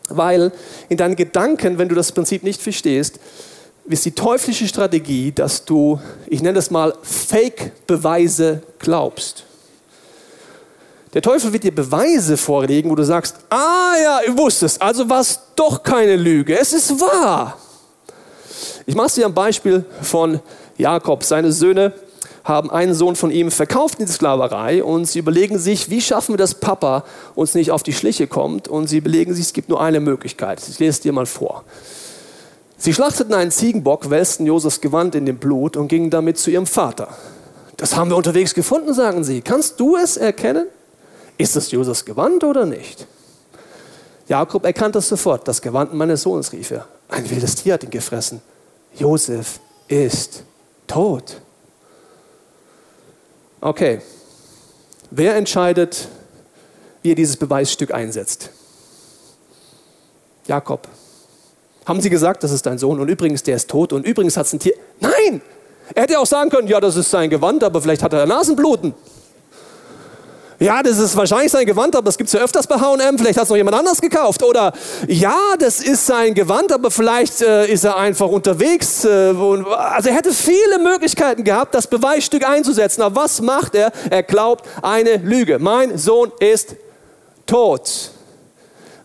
weil 0.08 0.52
in 0.88 0.96
deinen 0.96 1.16
Gedanken, 1.16 1.78
wenn 1.78 1.88
du 1.88 1.94
das 1.94 2.12
Prinzip 2.12 2.42
nicht 2.42 2.62
verstehst, 2.62 3.18
ist 3.88 4.04
die 4.04 4.12
teuflische 4.12 4.66
Strategie, 4.66 5.32
dass 5.32 5.64
du, 5.64 6.00
ich 6.26 6.42
nenne 6.42 6.54
das 6.54 6.70
mal, 6.70 6.94
Fake-Beweise 7.02 8.62
glaubst. 8.78 9.44
Der 11.14 11.22
Teufel 11.22 11.52
wird 11.52 11.64
dir 11.64 11.74
Beweise 11.74 12.36
vorlegen, 12.36 12.90
wo 12.90 12.94
du 12.94 13.04
sagst, 13.04 13.36
ah 13.48 13.94
ja, 14.02 14.20
ich 14.26 14.36
wusste 14.36 14.66
es, 14.66 14.80
also 14.80 15.08
war 15.08 15.20
es 15.20 15.40
doch 15.54 15.82
keine 15.82 16.16
Lüge, 16.16 16.58
es 16.58 16.72
ist 16.72 17.00
wahr. 17.00 17.56
Ich 18.86 18.94
mache 18.94 19.06
es 19.06 19.14
dir 19.14 19.26
am 19.26 19.34
Beispiel 19.34 19.84
von 20.02 20.40
Jakob. 20.76 21.24
Seine 21.24 21.52
Söhne 21.52 21.92
haben 22.44 22.70
einen 22.70 22.94
Sohn 22.94 23.16
von 23.16 23.30
ihm 23.30 23.50
verkauft 23.50 23.98
in 23.98 24.06
die 24.06 24.12
Sklaverei 24.12 24.84
und 24.84 25.06
sie 25.06 25.18
überlegen 25.18 25.58
sich, 25.58 25.90
wie 25.90 26.00
schaffen 26.00 26.34
wir, 26.34 26.38
dass 26.38 26.54
Papa 26.54 27.04
uns 27.34 27.54
nicht 27.54 27.72
auf 27.72 27.82
die 27.82 27.92
Schliche 27.92 28.26
kommt 28.26 28.68
und 28.68 28.86
sie 28.86 28.98
überlegen 28.98 29.34
sich, 29.34 29.46
es 29.46 29.52
gibt 29.52 29.68
nur 29.68 29.80
eine 29.80 30.00
Möglichkeit. 30.00 30.62
Ich 30.68 30.78
lese 30.78 30.90
es 30.90 31.00
dir 31.00 31.12
mal 31.12 31.26
vor. 31.26 31.64
Sie 32.78 32.92
schlachteten 32.92 33.34
einen 33.34 33.50
Ziegenbock, 33.50 34.10
wälzten 34.10 34.46
Josefs 34.46 34.80
Gewand 34.80 35.14
in 35.14 35.26
dem 35.26 35.38
Blut 35.38 35.76
und 35.76 35.88
gingen 35.88 36.10
damit 36.10 36.38
zu 36.38 36.50
ihrem 36.50 36.66
Vater. 36.66 37.08
Das 37.76 37.96
haben 37.96 38.10
wir 38.10 38.16
unterwegs 38.16 38.54
gefunden, 38.54 38.94
sagen 38.94 39.24
sie. 39.24 39.42
Kannst 39.42 39.80
du 39.80 39.96
es 39.96 40.16
erkennen? 40.16 40.66
Ist 41.38 41.56
es 41.56 41.70
Josefs 41.70 42.04
Gewand 42.04 42.44
oder 42.44 42.64
nicht? 42.64 43.06
Jakob 44.28 44.64
erkannte 44.64 44.98
es 44.98 45.08
sofort. 45.08 45.46
Das 45.46 45.60
Gewand 45.62 45.94
meines 45.94 46.22
Sohnes, 46.22 46.52
rief 46.52 46.70
er. 46.70 46.86
Ein 47.08 47.28
wildes 47.30 47.54
Tier 47.56 47.74
hat 47.74 47.84
ihn 47.84 47.90
gefressen. 47.90 48.40
Josef 48.94 49.60
ist 49.88 50.42
tot. 50.86 51.40
Okay. 53.60 54.00
Wer 55.10 55.36
entscheidet, 55.36 56.08
wie 57.02 57.12
er 57.12 57.14
dieses 57.14 57.36
Beweisstück 57.36 57.92
einsetzt? 57.92 58.50
Jakob. 60.46 60.88
Haben 61.86 62.00
sie 62.00 62.10
gesagt, 62.10 62.42
das 62.42 62.50
ist 62.50 62.66
dein 62.66 62.78
Sohn 62.78 63.00
und 63.00 63.08
übrigens, 63.08 63.42
der 63.42 63.56
ist 63.56 63.70
tot 63.70 63.92
und 63.92 64.04
übrigens 64.04 64.36
hat 64.36 64.46
es 64.46 64.52
ein 64.52 64.58
Tier. 64.58 64.74
Nein! 65.00 65.40
Er 65.94 66.02
hätte 66.02 66.18
auch 66.18 66.26
sagen 66.26 66.50
können, 66.50 66.66
ja, 66.66 66.80
das 66.80 66.96
ist 66.96 67.10
sein 67.10 67.30
Gewand, 67.30 67.62
aber 67.62 67.80
vielleicht 67.80 68.02
hat 68.02 68.12
er 68.12 68.26
Nasenbluten. 68.26 68.92
Ja, 70.58 70.82
das 70.82 70.98
ist 70.98 71.14
wahrscheinlich 71.16 71.52
sein 71.52 71.66
Gewand, 71.66 71.94
aber 71.94 72.06
das 72.06 72.16
gibt 72.16 72.28
es 72.28 72.32
ja 72.32 72.40
öfters 72.40 72.66
bei 72.66 72.76
H&M, 72.76 73.18
vielleicht 73.18 73.36
hat 73.36 73.44
es 73.44 73.50
noch 73.50 73.56
jemand 73.56 73.76
anders 73.76 74.00
gekauft. 74.00 74.42
Oder 74.42 74.72
ja, 75.06 75.36
das 75.58 75.80
ist 75.80 76.06
sein 76.06 76.34
Gewand, 76.34 76.72
aber 76.72 76.90
vielleicht 76.90 77.42
äh, 77.42 77.66
ist 77.70 77.84
er 77.84 77.96
einfach 77.96 78.26
unterwegs. 78.26 79.04
Äh, 79.04 79.34
also 79.38 80.08
er 80.08 80.14
hätte 80.14 80.32
viele 80.32 80.78
Möglichkeiten 80.78 81.44
gehabt, 81.44 81.74
das 81.74 81.86
Beweisstück 81.86 82.48
einzusetzen. 82.48 83.02
Aber 83.02 83.22
was 83.22 83.42
macht 83.42 83.74
er? 83.74 83.92
Er 84.08 84.22
glaubt 84.22 84.64
eine 84.80 85.18
Lüge. 85.18 85.58
Mein 85.58 85.98
Sohn 85.98 86.32
ist 86.40 86.74
tot. 87.44 88.15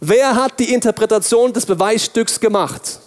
Wer 0.04 0.36
hat 0.36 0.60
die 0.60 0.74
Interpretation 0.74 1.54
des 1.54 1.64
Beweisstücks 1.64 2.40
gemacht? 2.40 3.00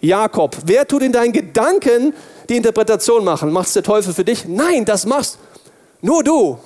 Jakob. 0.00 0.56
Wer 0.64 0.88
tut 0.88 1.02
in 1.02 1.12
deinen 1.12 1.32
Gedanken 1.32 2.14
die 2.48 2.56
Interpretation 2.56 3.22
machen? 3.22 3.52
Macht 3.52 3.66
es 3.66 3.74
der 3.74 3.82
Teufel 3.82 4.14
für 4.14 4.24
dich? 4.24 4.46
Nein, 4.46 4.86
das 4.86 5.04
machst 5.04 5.38
nur 6.00 6.24
du. 6.24 6.58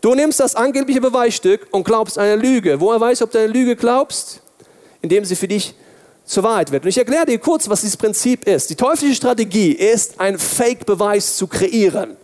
Du 0.00 0.14
nimmst 0.14 0.40
das 0.40 0.54
angebliche 0.54 1.02
Beweisstück 1.02 1.66
und 1.72 1.84
glaubst 1.84 2.16
eine 2.18 2.36
Lüge. 2.36 2.80
Woher 2.80 2.98
weißt 2.98 3.20
du, 3.20 3.26
ob 3.26 3.32
du 3.32 3.38
eine 3.38 3.48
Lüge 3.48 3.76
glaubst? 3.76 4.40
Indem 5.02 5.26
sie 5.26 5.36
für 5.36 5.48
dich 5.48 5.74
zur 6.24 6.44
Wahrheit 6.44 6.72
wird. 6.72 6.84
Und 6.84 6.88
ich 6.88 6.96
erkläre 6.96 7.26
dir 7.26 7.38
kurz, 7.38 7.68
was 7.68 7.82
dieses 7.82 7.98
Prinzip 7.98 8.46
ist. 8.46 8.70
Die 8.70 8.76
teuflische 8.76 9.14
Strategie 9.14 9.72
ist, 9.72 10.18
einen 10.18 10.38
Fake-Beweis 10.38 11.36
zu 11.36 11.48
kreieren. 11.48 12.16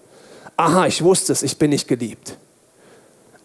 Aha, 0.57 0.87
ich 0.87 1.05
wusste 1.05 1.35
es, 1.35 1.43
ich 1.43 1.59
bin 1.59 1.69
nicht 1.69 1.87
geliebt 1.87 2.39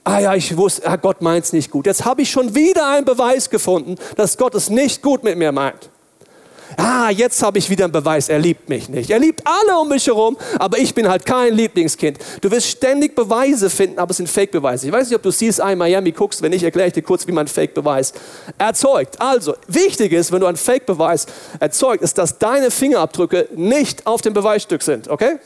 ah 0.03 0.19
ja, 0.19 0.35
ich 0.35 0.55
wusste, 0.57 0.87
ah, 0.87 0.95
Gott 0.95 1.21
meint 1.21 1.45
es 1.45 1.53
nicht 1.53 1.71
gut. 1.71 1.85
Jetzt 1.85 2.05
habe 2.05 2.21
ich 2.21 2.31
schon 2.31 2.55
wieder 2.55 2.89
einen 2.89 3.05
Beweis 3.05 3.49
gefunden, 3.49 3.95
dass 4.15 4.37
Gott 4.37 4.55
es 4.55 4.69
nicht 4.69 5.01
gut 5.01 5.23
mit 5.23 5.37
mir 5.37 5.51
meint. 5.51 5.89
Ah, 6.77 7.09
jetzt 7.09 7.43
habe 7.43 7.57
ich 7.57 7.69
wieder 7.69 7.85
einen 7.85 7.91
Beweis, 7.91 8.29
er 8.29 8.39
liebt 8.39 8.69
mich 8.69 8.87
nicht. 8.87 9.09
Er 9.09 9.19
liebt 9.19 9.43
alle 9.45 9.77
um 9.79 9.89
mich 9.89 10.07
herum, 10.07 10.37
aber 10.57 10.77
ich 10.77 10.95
bin 10.95 11.07
halt 11.09 11.25
kein 11.25 11.53
Lieblingskind. 11.53 12.17
Du 12.39 12.49
wirst 12.49 12.67
ständig 12.67 13.15
Beweise 13.15 13.69
finden, 13.69 13.99
aber 13.99 14.11
es 14.11 14.17
sind 14.17 14.29
Fake-Beweise. 14.29 14.87
Ich 14.87 14.93
weiß 14.93 15.09
nicht, 15.09 15.15
ob 15.15 15.21
du 15.21 15.31
CSI 15.31 15.75
Miami 15.75 16.11
guckst, 16.11 16.41
wenn 16.41 16.51
nicht, 16.51 16.63
erkläre 16.63 16.87
ich 16.87 16.93
dir 16.93 17.01
kurz, 17.01 17.27
wie 17.27 17.33
man 17.33 17.47
Fake-Beweis 17.47 18.13
erzeugt. 18.57 19.19
Also, 19.19 19.55
wichtig 19.67 20.13
ist, 20.13 20.31
wenn 20.31 20.39
du 20.39 20.45
einen 20.45 20.57
Fake-Beweis 20.57 21.25
erzeugt, 21.59 22.03
ist, 22.03 22.17
dass 22.17 22.37
deine 22.37 22.71
Fingerabdrücke 22.71 23.49
nicht 23.53 24.07
auf 24.07 24.21
dem 24.21 24.33
Beweisstück 24.33 24.81
sind, 24.81 25.09
okay? 25.09 25.39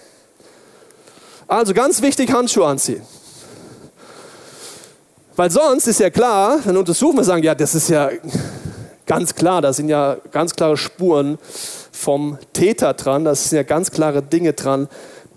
Also 1.47 1.73
ganz 1.73 2.01
wichtig, 2.01 2.31
Handschuhe 2.31 2.67
anziehen. 2.67 3.01
Weil 5.35 5.51
sonst 5.51 5.87
ist 5.87 5.99
ja 5.99 6.09
klar, 6.09 6.59
dann 6.63 6.77
untersuchen 6.77 7.17
wir 7.17 7.23
sagen, 7.23 7.43
ja, 7.43 7.53
das 7.53 7.75
ist 7.75 7.89
ja 7.89 8.09
ganz 9.05 9.35
klar, 9.35 9.61
da 9.61 9.73
sind 9.73 9.89
ja 9.89 10.17
ganz 10.31 10.55
klare 10.55 10.77
Spuren 10.77 11.37
vom 11.91 12.37
Täter 12.53 12.93
dran, 12.93 13.25
da 13.25 13.35
sind 13.35 13.57
ja 13.57 13.63
ganz 13.63 13.91
klare 13.91 14.21
Dinge 14.21 14.53
dran, 14.53 14.87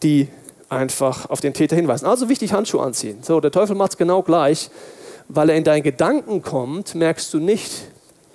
die 0.03 0.29
einfach 0.69 1.29
auf 1.31 1.41
den 1.41 1.53
Täter 1.53 1.75
hinweisen. 1.75 2.07
Also 2.07 2.29
wichtig, 2.29 2.53
Handschuhe 2.53 2.83
anziehen. 2.83 3.19
So, 3.23 3.41
der 3.41 3.51
Teufel 3.51 3.75
macht 3.75 3.93
es 3.93 3.97
genau 3.97 4.23
gleich, 4.23 4.71
weil 5.29 5.51
er 5.51 5.57
in 5.57 5.65
deinen 5.65 5.83
Gedanken 5.83 6.43
kommt, 6.43 6.95
merkst 6.95 7.33
du 7.35 7.39
nicht, 7.39 7.73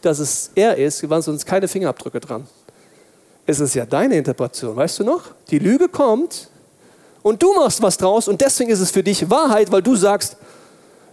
dass 0.01 0.19
es 0.19 0.51
er 0.55 0.77
ist, 0.77 1.09
waren 1.09 1.21
sonst 1.21 1.45
keine 1.45 1.67
Fingerabdrücke 1.67 2.19
dran. 2.19 2.45
Es 3.45 3.59
ist 3.59 3.73
ja 3.73 3.85
deine 3.85 4.15
Interpretation, 4.15 4.75
weißt 4.75 4.99
du 4.99 5.03
noch? 5.05 5.21
Die 5.49 5.59
Lüge 5.59 5.87
kommt 5.87 6.49
und 7.21 7.41
du 7.41 7.53
machst 7.53 7.81
was 7.81 7.97
draus 7.97 8.27
und 8.27 8.41
deswegen 8.41 8.69
ist 8.69 8.79
es 8.79 8.91
für 8.91 9.03
dich 9.03 9.29
Wahrheit, 9.29 9.71
weil 9.71 9.81
du 9.81 9.95
sagst, 9.95 10.37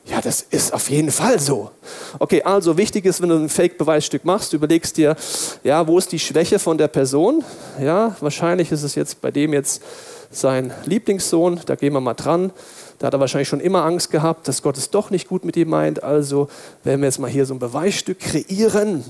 ja, 0.07 0.21
das 0.21 0.43
ist 0.43 0.73
auf 0.73 0.91
jeden 0.91 1.11
Fall 1.11 1.39
so. 1.39 1.71
Okay, 2.19 2.43
also 2.43 2.77
wichtig 2.77 3.05
ist, 3.05 3.21
wenn 3.21 3.29
du 3.29 3.37
ein 3.37 3.49
Fake-Beweisstück 3.49 4.25
machst, 4.25 4.53
überlegst 4.53 4.97
dir, 4.97 5.15
ja, 5.63 5.87
wo 5.87 5.99
ist 5.99 6.11
die 6.13 6.19
Schwäche 6.19 6.59
von 6.59 6.79
der 6.79 6.89
Person? 6.89 7.45
Ja, 7.81 8.17
wahrscheinlich 8.21 8.73
ist 8.73 8.83
es 8.83 8.95
jetzt 8.95 9.21
bei 9.21 9.31
dem 9.31 9.53
jetzt 9.53 9.83
sein 10.31 10.73
Lieblingssohn, 10.85 11.61
da 11.67 11.75
gehen 11.75 11.93
wir 11.93 12.01
mal 12.01 12.15
dran. 12.15 12.53
Da 12.99 13.07
hat 13.07 13.15
er 13.15 13.21
wahrscheinlich 13.21 13.49
schon 13.49 13.61
immer 13.61 13.85
Angst 13.85 14.11
gehabt, 14.11 14.47
dass 14.47 14.63
Gott 14.63 14.77
es 14.77 14.91
doch 14.91 15.11
nicht 15.11 15.29
gut 15.29 15.45
mit 15.45 15.57
ihm 15.57 15.71
meint. 15.71 16.03
Also 16.03 16.49
werden 16.85 17.01
wir 17.01 17.09
jetzt 17.09 17.19
mal 17.19 17.31
hier 17.31 17.47
so 17.47 17.55
ein 17.55 17.59
Beweisstück 17.59 18.21
kreieren. 18.21 19.05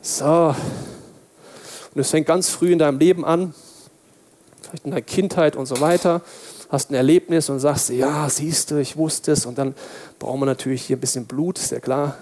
So. 0.00 0.54
Und 1.94 2.00
es 2.00 2.10
fängt 2.10 2.26
ganz 2.26 2.48
früh 2.48 2.72
in 2.72 2.78
deinem 2.78 2.98
Leben 2.98 3.24
an, 3.24 3.54
vielleicht 4.62 4.84
in 4.84 4.90
der 4.90 5.02
Kindheit 5.02 5.54
und 5.54 5.66
so 5.66 5.80
weiter 5.80 6.22
hast 6.72 6.90
ein 6.90 6.94
Erlebnis 6.94 7.50
und 7.50 7.60
sagst, 7.60 7.90
ja, 7.90 8.28
siehst 8.30 8.70
du, 8.70 8.78
ich 8.78 8.96
wusste 8.96 9.32
es. 9.32 9.44
Und 9.44 9.58
dann 9.58 9.74
brauchen 10.18 10.40
wir 10.40 10.46
natürlich 10.46 10.82
hier 10.82 10.96
ein 10.96 11.00
bisschen 11.00 11.26
Blut, 11.26 11.58
ist 11.58 11.70
ja 11.70 11.80
klar. 11.80 12.16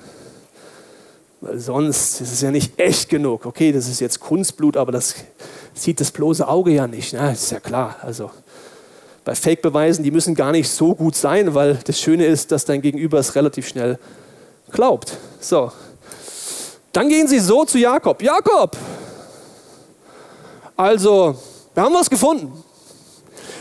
Weil 1.40 1.58
sonst 1.58 2.20
ist 2.20 2.32
es 2.32 2.40
ja 2.40 2.50
nicht 2.50 2.78
echt 2.78 3.08
genug. 3.08 3.46
Okay, 3.46 3.70
das 3.70 3.88
ist 3.88 4.00
jetzt 4.00 4.18
Kunstblut, 4.18 4.76
aber 4.76 4.90
das 4.90 5.14
sieht 5.72 6.00
das 6.00 6.10
bloße 6.10 6.46
Auge 6.46 6.72
ja 6.72 6.88
nicht. 6.88 7.12
Ne? 7.12 7.32
Ist 7.32 7.52
ja 7.52 7.60
klar. 7.60 7.96
Also 8.02 8.30
bei 9.24 9.36
Fake-Beweisen, 9.36 10.02
die 10.02 10.10
müssen 10.10 10.34
gar 10.34 10.50
nicht 10.50 10.68
so 10.68 10.96
gut 10.96 11.14
sein, 11.14 11.54
weil 11.54 11.78
das 11.84 12.00
Schöne 12.00 12.26
ist, 12.26 12.50
dass 12.50 12.64
dein 12.64 12.82
Gegenüber 12.82 13.18
es 13.20 13.36
relativ 13.36 13.68
schnell 13.68 13.98
glaubt. 14.72 15.16
So. 15.38 15.70
Dann 16.92 17.08
gehen 17.08 17.28
sie 17.28 17.38
so 17.38 17.64
zu 17.64 17.78
Jakob. 17.78 18.20
Jakob, 18.20 18.76
also, 20.76 21.36
wir 21.74 21.82
haben 21.82 21.94
was 21.94 22.10
gefunden. 22.10 22.64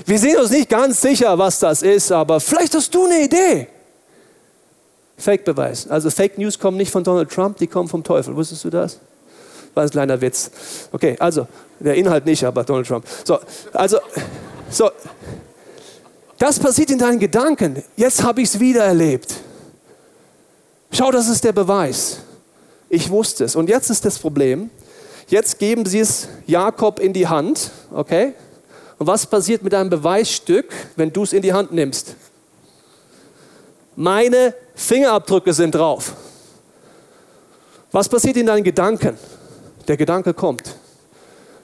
Wir 0.10 0.17
sind 0.17 0.38
uns 0.38 0.50
nicht 0.50 0.69
ganz 0.69 1.02
sicher, 1.02 1.38
was 1.38 1.60
das 1.60 1.84
ist, 1.84 2.12
aber 2.12 2.39
vielleicht 2.39 2.74
hast 2.74 2.93
du 2.93 3.06
eine 3.06 3.22
Idee. 3.22 3.67
Fake-Beweis. 5.17 5.88
Also 5.88 6.10
Fake 6.10 6.38
News 6.39 6.58
kommen 6.58 6.78
nicht 6.78 6.91
von 6.91 7.04
Donald 7.04 7.30
Trump, 7.30 7.58
die 7.58 7.67
kommen 7.67 7.88
vom 7.88 8.04
Teufel. 8.04 8.36
Wusstest 8.36 8.63
du 8.63 8.72
das? 8.72 9.00
War 9.76 9.84
ein 9.84 9.89
kleiner 9.89 10.19
Witz. 10.19 10.50
Okay, 10.91 11.15
also, 11.19 11.48
der 11.80 11.93
Inhalt 11.93 12.26
nicht, 12.26 12.43
aber 12.43 12.63
Donald 12.63 12.88
Trump. 12.88 13.06
So, 13.24 13.38
also, 13.72 14.00
so. 14.72 14.89
Das 16.39 16.58
passiert 16.58 16.89
in 16.89 16.98
deinen 16.98 17.19
Gedanken. 17.19 17.84
Jetzt 17.95 18.24
habe 18.24 18.41
ich 18.41 18.48
es 18.48 18.60
wieder 18.60 18.86
erlebt. 18.86 19.36
Schau, 20.91 21.12
das 21.12 21.28
ist 21.28 21.43
der 21.43 21.52
Beweis. 21.52 22.22
Ich 22.89 23.12
wusste 23.12 23.43
es. 23.43 23.56
Und 23.56 23.69
jetzt 23.69 23.91
ist 23.91 24.04
das 24.06 24.17
Problem. 24.17 24.72
Jetzt 25.28 25.60
geben 25.60 25.86
sie 25.86 26.00
es 26.00 26.28
Jakob 26.48 27.00
in 27.00 27.13
die 27.13 27.28
Hand, 27.28 27.69
okay? 27.91 28.34
Und 28.99 29.07
was 29.07 29.25
passiert 29.25 29.63
mit 29.63 29.73
einem 29.73 29.89
Beweisstück, 29.89 30.71
wenn 30.97 31.12
du 31.12 31.23
es 31.23 31.33
in 31.33 31.41
die 31.41 31.53
Hand 31.53 31.71
nimmst? 31.71 32.15
Meine 33.95 34.53
Fingerabdrücke 34.75 35.53
sind 35.53 35.73
drauf. 35.73 36.13
Was 37.91 38.07
passiert 38.07 38.38
in 38.38 38.45
deinen 38.45 38.63
Gedanken? 38.63 39.17
Der 39.88 39.97
Gedanke 39.97 40.33
kommt. 40.33 40.75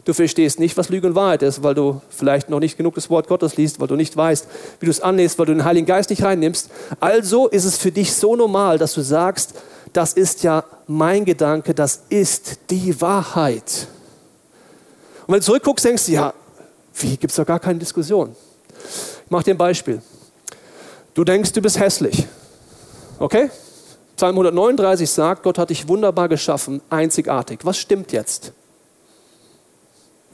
Du 0.05 0.13
verstehst 0.13 0.59
nicht, 0.59 0.77
was 0.77 0.89
Lüge 0.89 1.07
und 1.07 1.15
Wahrheit 1.15 1.41
ist, 1.41 1.61
weil 1.61 1.73
du 1.73 2.01
vielleicht 2.09 2.49
noch 2.49 2.59
nicht 2.59 2.77
genug 2.77 2.95
das 2.95 3.09
Wort 3.09 3.27
Gottes 3.27 3.57
liest, 3.57 3.79
weil 3.79 3.87
du 3.87 3.95
nicht 3.95 4.15
weißt, 4.15 4.47
wie 4.79 4.85
du 4.85 4.91
es 4.91 5.01
annimmst, 5.01 5.37
weil 5.37 5.47
du 5.47 5.53
den 5.53 5.65
Heiligen 5.65 5.85
Geist 5.85 6.09
nicht 6.11 6.23
reinnimmst. 6.23 6.69
Also 6.99 7.47
ist 7.47 7.65
es 7.65 7.77
für 7.77 7.91
dich 7.91 8.13
so 8.13 8.35
normal, 8.35 8.77
dass 8.77 8.93
du 8.93 9.01
sagst, 9.01 9.55
das 9.93 10.13
ist 10.13 10.43
ja 10.43 10.63
mein 10.87 11.25
Gedanke, 11.25 11.73
das 11.73 12.03
ist 12.09 12.59
die 12.69 12.99
Wahrheit. 13.01 13.87
Und 15.25 15.33
wenn 15.33 15.39
du 15.39 15.45
zurückguckst, 15.45 15.85
denkst 15.85 16.05
du, 16.05 16.11
ja, 16.11 16.33
wie 16.97 17.17
gibt 17.17 17.31
es 17.31 17.35
doch 17.35 17.45
gar 17.45 17.59
keine 17.59 17.79
Diskussion. 17.79 18.35
Ich 19.25 19.31
mache 19.31 19.43
dir 19.43 19.51
ein 19.51 19.57
Beispiel. 19.57 20.01
Du 21.13 21.23
denkst, 21.23 21.51
du 21.53 21.61
bist 21.61 21.79
hässlich. 21.79 22.25
Okay? 23.19 23.49
Psalm 24.15 24.35
139 24.35 25.09
sagt, 25.09 25.43
Gott 25.43 25.57
hat 25.57 25.69
dich 25.69 25.87
wunderbar 25.87 26.29
geschaffen, 26.29 26.81
einzigartig. 26.89 27.59
Was 27.63 27.77
stimmt 27.77 28.11
jetzt? 28.11 28.53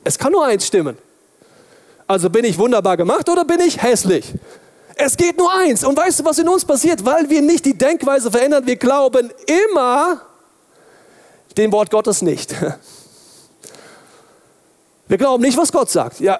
Es 0.03 0.17
kann 0.17 0.31
nur 0.31 0.45
eins 0.45 0.67
stimmen. 0.67 0.97
Also 2.07 2.29
bin 2.29 2.45
ich 2.45 2.57
wunderbar 2.57 2.97
gemacht 2.97 3.29
oder 3.29 3.45
bin 3.45 3.59
ich 3.59 3.81
hässlich? 3.81 4.33
Es 4.95 5.17
geht 5.17 5.37
nur 5.37 5.51
eins. 5.53 5.83
Und 5.83 5.97
weißt 5.97 6.19
du, 6.19 6.25
was 6.25 6.37
in 6.37 6.49
uns 6.49 6.65
passiert? 6.65 7.05
Weil 7.05 7.29
wir 7.29 7.41
nicht 7.41 7.65
die 7.65 7.77
Denkweise 7.77 8.29
verändern, 8.29 8.65
wir 8.65 8.75
glauben 8.75 9.31
immer 9.45 10.21
dem 11.57 11.71
Wort 11.71 11.89
Gottes 11.89 12.21
nicht. 12.21 12.53
Wir 15.11 15.17
glauben 15.17 15.43
nicht, 15.43 15.57
was 15.57 15.73
Gott 15.73 15.89
sagt. 15.89 16.21
Ja, 16.21 16.39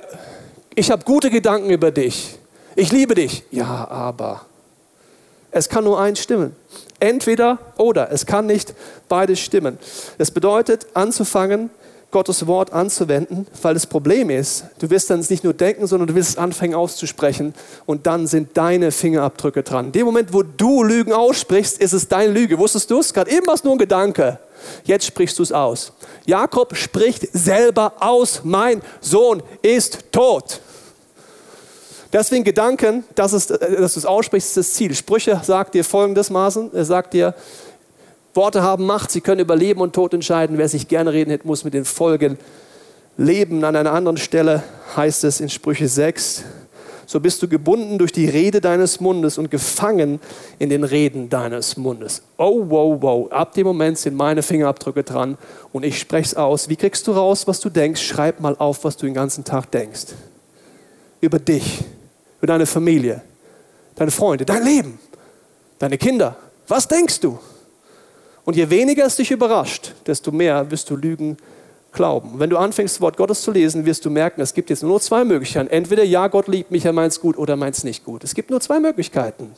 ich 0.75 0.91
habe 0.91 1.03
gute 1.03 1.29
Gedanken 1.29 1.71
über 1.71 1.91
dich. 1.91 2.39
Ich 2.77 2.93
liebe 2.93 3.15
dich. 3.15 3.43
Ja, 3.51 3.85
aber 3.89 4.45
es 5.51 5.67
kann 5.67 5.83
nur 5.83 5.99
eins 5.99 6.21
stimmen. 6.21 6.55
Entweder 6.97 7.57
oder. 7.75 8.13
Es 8.13 8.25
kann 8.25 8.45
nicht 8.45 8.73
beides 9.09 9.41
stimmen. 9.41 9.77
Es 10.17 10.31
bedeutet, 10.31 10.87
anzufangen, 10.93 11.69
Gottes 12.11 12.45
Wort 12.45 12.73
anzuwenden, 12.73 13.47
weil 13.61 13.73
das 13.73 13.87
Problem 13.87 14.29
ist, 14.29 14.65
du 14.79 14.89
wirst 14.89 15.09
dann 15.09 15.25
nicht 15.29 15.43
nur 15.43 15.53
denken, 15.53 15.87
sondern 15.87 16.07
du 16.07 16.15
wirst 16.15 16.37
anfangen 16.37 16.75
auszusprechen 16.75 17.53
und 17.85 18.05
dann 18.05 18.27
sind 18.27 18.57
deine 18.57 18.91
Fingerabdrücke 18.91 19.63
dran. 19.63 19.87
In 19.87 19.91
dem 19.93 20.05
Moment, 20.05 20.33
wo 20.33 20.43
du 20.43 20.83
Lügen 20.83 21.13
aussprichst, 21.13 21.79
ist 21.79 21.93
es 21.93 22.07
deine 22.07 22.31
Lüge. 22.33 22.57
Wusstest 22.59 22.91
du 22.91 22.99
es? 22.99 23.13
Gerade 23.13 23.31
eben 23.31 23.47
war 23.47 23.55
es 23.55 23.63
nur 23.63 23.73
ein 23.73 23.79
Gedanke. 23.79 24.39
Jetzt 24.83 25.05
sprichst 25.05 25.39
du 25.39 25.43
es 25.43 25.51
aus. 25.51 25.93
Jakob 26.25 26.75
spricht 26.75 27.27
selber 27.33 27.93
aus, 27.99 28.41
mein 28.43 28.81
Sohn 28.99 29.41
ist 29.61 30.11
tot. 30.11 30.61
Deswegen 32.13 32.43
Gedanken, 32.43 33.05
dass, 33.15 33.31
es, 33.33 33.49
äh, 33.49 33.77
dass 33.79 33.93
du 33.93 33.99
es 33.99 34.05
aussprichst, 34.05 34.49
ist 34.49 34.57
das 34.57 34.73
Ziel. 34.73 34.93
Sprüche 34.93 35.39
sagt 35.43 35.73
dir 35.75 35.83
folgendes 35.83 36.29
er 36.29 36.85
sagt 36.85 37.13
dir, 37.13 37.33
Worte 38.33 38.63
haben 38.63 38.85
Macht, 38.85 39.11
sie 39.11 39.21
können 39.21 39.41
über 39.41 39.55
Leben 39.55 39.81
und 39.81 39.93
Tod 39.93 40.13
entscheiden. 40.13 40.57
Wer 40.57 40.69
sich 40.69 40.87
gerne 40.87 41.11
reden 41.11 41.31
hätte, 41.31 41.47
muss 41.47 41.63
mit 41.63 41.73
den 41.73 41.85
Folgen 41.85 42.37
leben. 43.17 43.63
An 43.63 43.75
einer 43.75 43.91
anderen 43.91 44.17
Stelle 44.17 44.63
heißt 44.95 45.23
es 45.25 45.41
in 45.41 45.49
Sprüche 45.49 45.87
6, 45.87 46.43
so 47.05 47.19
bist 47.19 47.41
du 47.43 47.49
gebunden 47.49 47.97
durch 47.97 48.13
die 48.13 48.29
Rede 48.29 48.61
deines 48.61 49.01
Mundes 49.01 49.37
und 49.37 49.51
gefangen 49.51 50.21
in 50.59 50.69
den 50.69 50.85
Reden 50.85 51.29
deines 51.29 51.75
Mundes. 51.75 52.21
Oh, 52.37 52.63
wow, 52.69 53.01
wow. 53.01 53.31
Ab 53.33 53.53
dem 53.53 53.67
Moment 53.67 53.97
sind 53.97 54.15
meine 54.15 54.41
Fingerabdrücke 54.41 55.03
dran 55.03 55.37
und 55.73 55.83
ich 55.83 55.99
spreche 55.99 56.27
es 56.27 56.35
aus. 56.35 56.69
Wie 56.69 56.77
kriegst 56.77 57.05
du 57.07 57.11
raus, 57.11 57.47
was 57.47 57.59
du 57.59 57.69
denkst? 57.69 58.01
Schreib 58.01 58.39
mal 58.39 58.55
auf, 58.57 58.85
was 58.85 58.95
du 58.95 59.07
den 59.07 59.13
ganzen 59.13 59.43
Tag 59.43 59.69
denkst. 59.71 60.13
Über 61.19 61.37
dich, 61.37 61.83
über 62.37 62.47
deine 62.47 62.65
Familie, 62.65 63.21
deine 63.95 64.11
Freunde, 64.11 64.45
dein 64.45 64.63
Leben, 64.63 64.97
deine 65.79 65.97
Kinder. 65.97 66.37
Was 66.69 66.87
denkst 66.87 67.19
du? 67.19 67.37
Und 68.45 68.55
je 68.55 68.69
weniger 68.69 69.05
es 69.05 69.15
dich 69.15 69.31
überrascht, 69.31 69.93
desto 70.07 70.31
mehr 70.31 70.69
wirst 70.71 70.89
du 70.89 70.95
Lügen 70.95 71.37
glauben. 71.91 72.39
Wenn 72.39 72.49
du 72.49 72.57
anfängst, 72.57 72.95
das 72.95 73.01
Wort 73.01 73.17
Gottes 73.17 73.41
zu 73.41 73.51
lesen, 73.51 73.85
wirst 73.85 74.05
du 74.05 74.09
merken, 74.09 74.41
es 74.41 74.53
gibt 74.53 74.69
jetzt 74.69 74.83
nur 74.83 74.99
zwei 74.99 75.23
Möglichkeiten. 75.23 75.69
Entweder 75.69 76.03
ja, 76.03 76.27
Gott 76.27 76.47
liebt 76.47 76.71
mich, 76.71 76.85
er 76.85 76.93
meint 76.93 77.11
es 77.11 77.19
gut, 77.19 77.37
oder 77.37 77.55
meint 77.55 77.75
es 77.75 77.83
nicht 77.83 78.03
gut. 78.03 78.23
Es 78.23 78.33
gibt 78.33 78.49
nur 78.49 78.61
zwei 78.61 78.79
Möglichkeiten. 78.79 79.51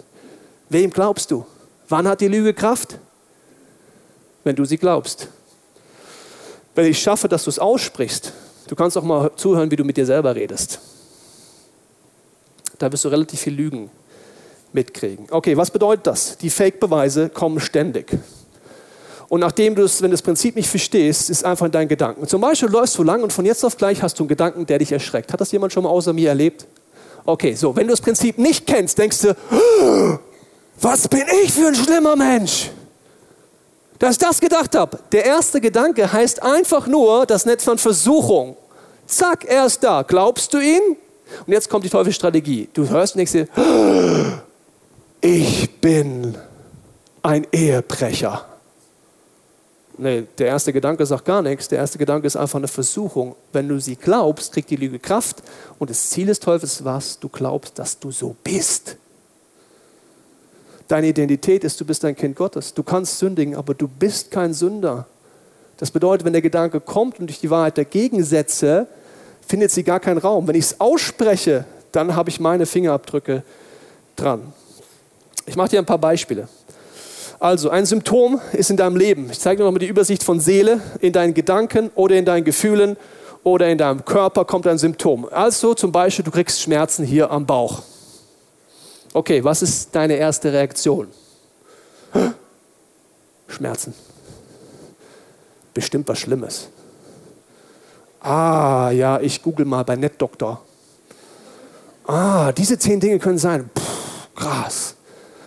Wem 0.69 0.89
glaubst 0.89 1.31
du? 1.31 1.45
Wann 1.89 2.07
hat 2.07 2.21
die 2.21 2.27
Lüge 2.27 2.53
Kraft? 2.53 2.97
Wenn 4.43 4.55
du 4.55 4.65
sie 4.65 4.77
glaubst. 4.77 5.27
Wenn 6.75 6.87
ich 6.87 6.99
schaffe, 6.99 7.29
dass 7.29 7.43
du 7.43 7.49
es 7.49 7.59
aussprichst, 7.59 8.33
du 8.67 8.75
kannst 8.75 8.97
auch 8.97 9.03
mal 9.03 9.31
zuhören, 9.35 9.69
wie 9.69 9.75
du 9.75 9.83
mit 9.83 9.95
dir 9.95 10.05
selber 10.05 10.35
redest. 10.35 10.79
Da 12.79 12.91
wirst 12.91 13.05
du 13.05 13.09
relativ 13.09 13.39
viel 13.39 13.53
Lügen 13.53 13.89
mitkriegen. 14.73 15.27
Okay, 15.29 15.55
was 15.55 15.69
bedeutet 15.69 16.07
das? 16.07 16.37
Die 16.39 16.49
Fake-Beweise 16.49 17.29
kommen 17.29 17.59
ständig. 17.59 18.17
Und 19.33 19.39
nachdem 19.39 19.73
du 19.73 19.81
es, 19.81 19.99
wenn 19.99 20.11
du 20.11 20.13
das 20.13 20.21
Prinzip 20.21 20.55
nicht 20.55 20.69
verstehst, 20.69 21.31
ist 21.31 21.43
einfach 21.43 21.65
in 21.65 21.71
deinen 21.71 21.87
Gedanken. 21.87 22.27
Zum 22.27 22.39
Beispiel 22.39 22.69
läufst 22.69 22.95
du 22.99 23.01
lang 23.01 23.23
und 23.23 23.33
von 23.33 23.43
jetzt 23.45 23.65
auf 23.65 23.75
gleich 23.77 24.03
hast 24.03 24.19
du 24.19 24.23
einen 24.25 24.27
Gedanken, 24.27 24.67
der 24.67 24.77
dich 24.77 24.91
erschreckt. 24.91 25.33
Hat 25.33 25.41
das 25.41 25.51
jemand 25.51 25.73
schon 25.73 25.81
mal 25.81 25.89
außer 25.89 26.13
mir 26.13 26.29
erlebt? 26.29 26.67
Okay, 27.25 27.55
so, 27.55 27.75
wenn 27.75 27.87
du 27.87 27.93
das 27.93 28.01
Prinzip 28.01 28.37
nicht 28.37 28.67
kennst, 28.67 28.99
denkst 28.99 29.21
du, 29.21 30.19
was 30.79 31.07
bin 31.07 31.23
ich 31.43 31.51
für 31.51 31.65
ein 31.65 31.73
schlimmer 31.73 32.15
Mensch? 32.15 32.69
Dass 33.97 34.11
ich 34.11 34.17
das 34.19 34.39
gedacht 34.39 34.75
habe. 34.75 34.99
Der 35.11 35.25
erste 35.25 35.59
Gedanke 35.59 36.13
heißt 36.13 36.43
einfach 36.43 36.85
nur 36.85 37.25
das 37.25 37.47
Netz 37.47 37.63
von 37.63 37.79
Versuchung. 37.79 38.55
Zack, 39.07 39.45
er 39.45 39.65
ist 39.65 39.83
da. 39.83 40.03
Glaubst 40.03 40.53
du 40.53 40.59
ihn? 40.59 40.95
Und 41.47 41.53
jetzt 41.53 41.71
kommt 41.71 41.85
die 41.85 41.89
Teufelsstrategie. 41.89 42.69
Du 42.71 42.87
hörst 42.87 43.15
und 43.15 43.17
denkst 43.17 43.31
dir, 43.31 43.47
ich 45.21 45.81
bin 45.81 46.37
ein 47.23 47.47
Ehebrecher. 47.51 48.52
Nee, 49.97 50.25
der 50.39 50.47
erste 50.47 50.73
Gedanke 50.73 51.05
sagt 51.05 51.25
gar 51.25 51.41
nichts. 51.41 51.67
Der 51.67 51.77
erste 51.77 51.97
Gedanke 51.97 52.25
ist 52.25 52.35
einfach 52.35 52.57
eine 52.57 52.67
Versuchung. 52.67 53.35
Wenn 53.51 53.67
du 53.67 53.79
sie 53.79 53.95
glaubst, 53.95 54.53
kriegt 54.53 54.69
die 54.69 54.75
Lüge 54.75 54.97
Kraft. 54.97 55.43
Und 55.77 55.89
das 55.89 56.09
Ziel 56.09 56.27
des 56.27 56.39
Teufels 56.39 56.83
was? 56.83 57.19
Du 57.19 57.29
glaubst, 57.29 57.77
dass 57.77 57.99
du 57.99 58.11
so 58.11 58.35
bist. 58.43 58.97
Deine 60.87 61.07
Identität 61.07 61.63
ist, 61.63 61.79
du 61.79 61.85
bist 61.85 62.03
ein 62.05 62.15
Kind 62.15 62.35
Gottes. 62.35 62.73
Du 62.73 62.83
kannst 62.83 63.19
sündigen, 63.19 63.55
aber 63.55 63.73
du 63.73 63.87
bist 63.87 64.31
kein 64.31 64.53
Sünder. 64.53 65.05
Das 65.77 65.91
bedeutet, 65.91 66.25
wenn 66.25 66.33
der 66.33 66.41
Gedanke 66.41 66.79
kommt 66.79 67.19
und 67.19 67.29
ich 67.29 67.39
die 67.39 67.49
Wahrheit 67.49 67.77
dagegen 67.77 68.23
setze, 68.23 68.87
findet 69.47 69.71
sie 69.71 69.83
gar 69.83 69.99
keinen 69.99 70.17
Raum. 70.17 70.47
Wenn 70.47 70.55
ich 70.55 70.65
es 70.65 70.79
ausspreche, 70.79 71.65
dann 71.91 72.15
habe 72.15 72.29
ich 72.29 72.39
meine 72.39 72.65
Fingerabdrücke 72.65 73.43
dran. 74.15 74.53
Ich 75.45 75.55
mache 75.55 75.69
dir 75.69 75.79
ein 75.79 75.85
paar 75.85 75.97
Beispiele. 75.97 76.47
Also 77.43 77.69
ein 77.71 77.85
Symptom 77.85 78.39
ist 78.53 78.69
in 78.69 78.77
deinem 78.77 78.95
Leben. 78.95 79.29
Ich 79.29 79.37
zeige 79.37 79.57
dir 79.57 79.65
nochmal 79.65 79.79
die 79.79 79.87
Übersicht 79.87 80.23
von 80.23 80.39
Seele. 80.39 80.79
In 81.01 81.11
deinen 81.11 81.33
Gedanken 81.33 81.91
oder 81.93 82.15
in 82.15 82.23
deinen 82.23 82.45
Gefühlen 82.45 82.95
oder 83.43 83.67
in 83.67 83.77
deinem 83.77 84.05
Körper 84.05 84.45
kommt 84.45 84.65
ein 84.65 84.77
Symptom. 84.77 85.27
Also 85.29 85.73
zum 85.73 85.91
Beispiel, 85.91 86.23
du 86.23 86.31
kriegst 86.31 86.61
Schmerzen 86.61 87.03
hier 87.03 87.29
am 87.29 87.45
Bauch. 87.45 87.81
Okay, 89.11 89.43
was 89.43 89.61
ist 89.61 89.93
deine 89.93 90.13
erste 90.13 90.53
Reaktion? 90.53 91.09
Schmerzen. 93.49 93.93
Bestimmt 95.73 96.07
was 96.07 96.19
Schlimmes. 96.19 96.69
Ah, 98.21 98.89
ja, 98.91 99.19
ich 99.19 99.41
google 99.41 99.65
mal 99.65 99.83
bei 99.83 99.97
NetDoktor. 99.97 100.61
Ah, 102.07 102.53
diese 102.53 102.79
zehn 102.79 103.01
Dinge 103.01 103.19
können 103.19 103.37
sein. 103.37 103.69
Puh, 103.73 103.81
krass. 104.33 104.95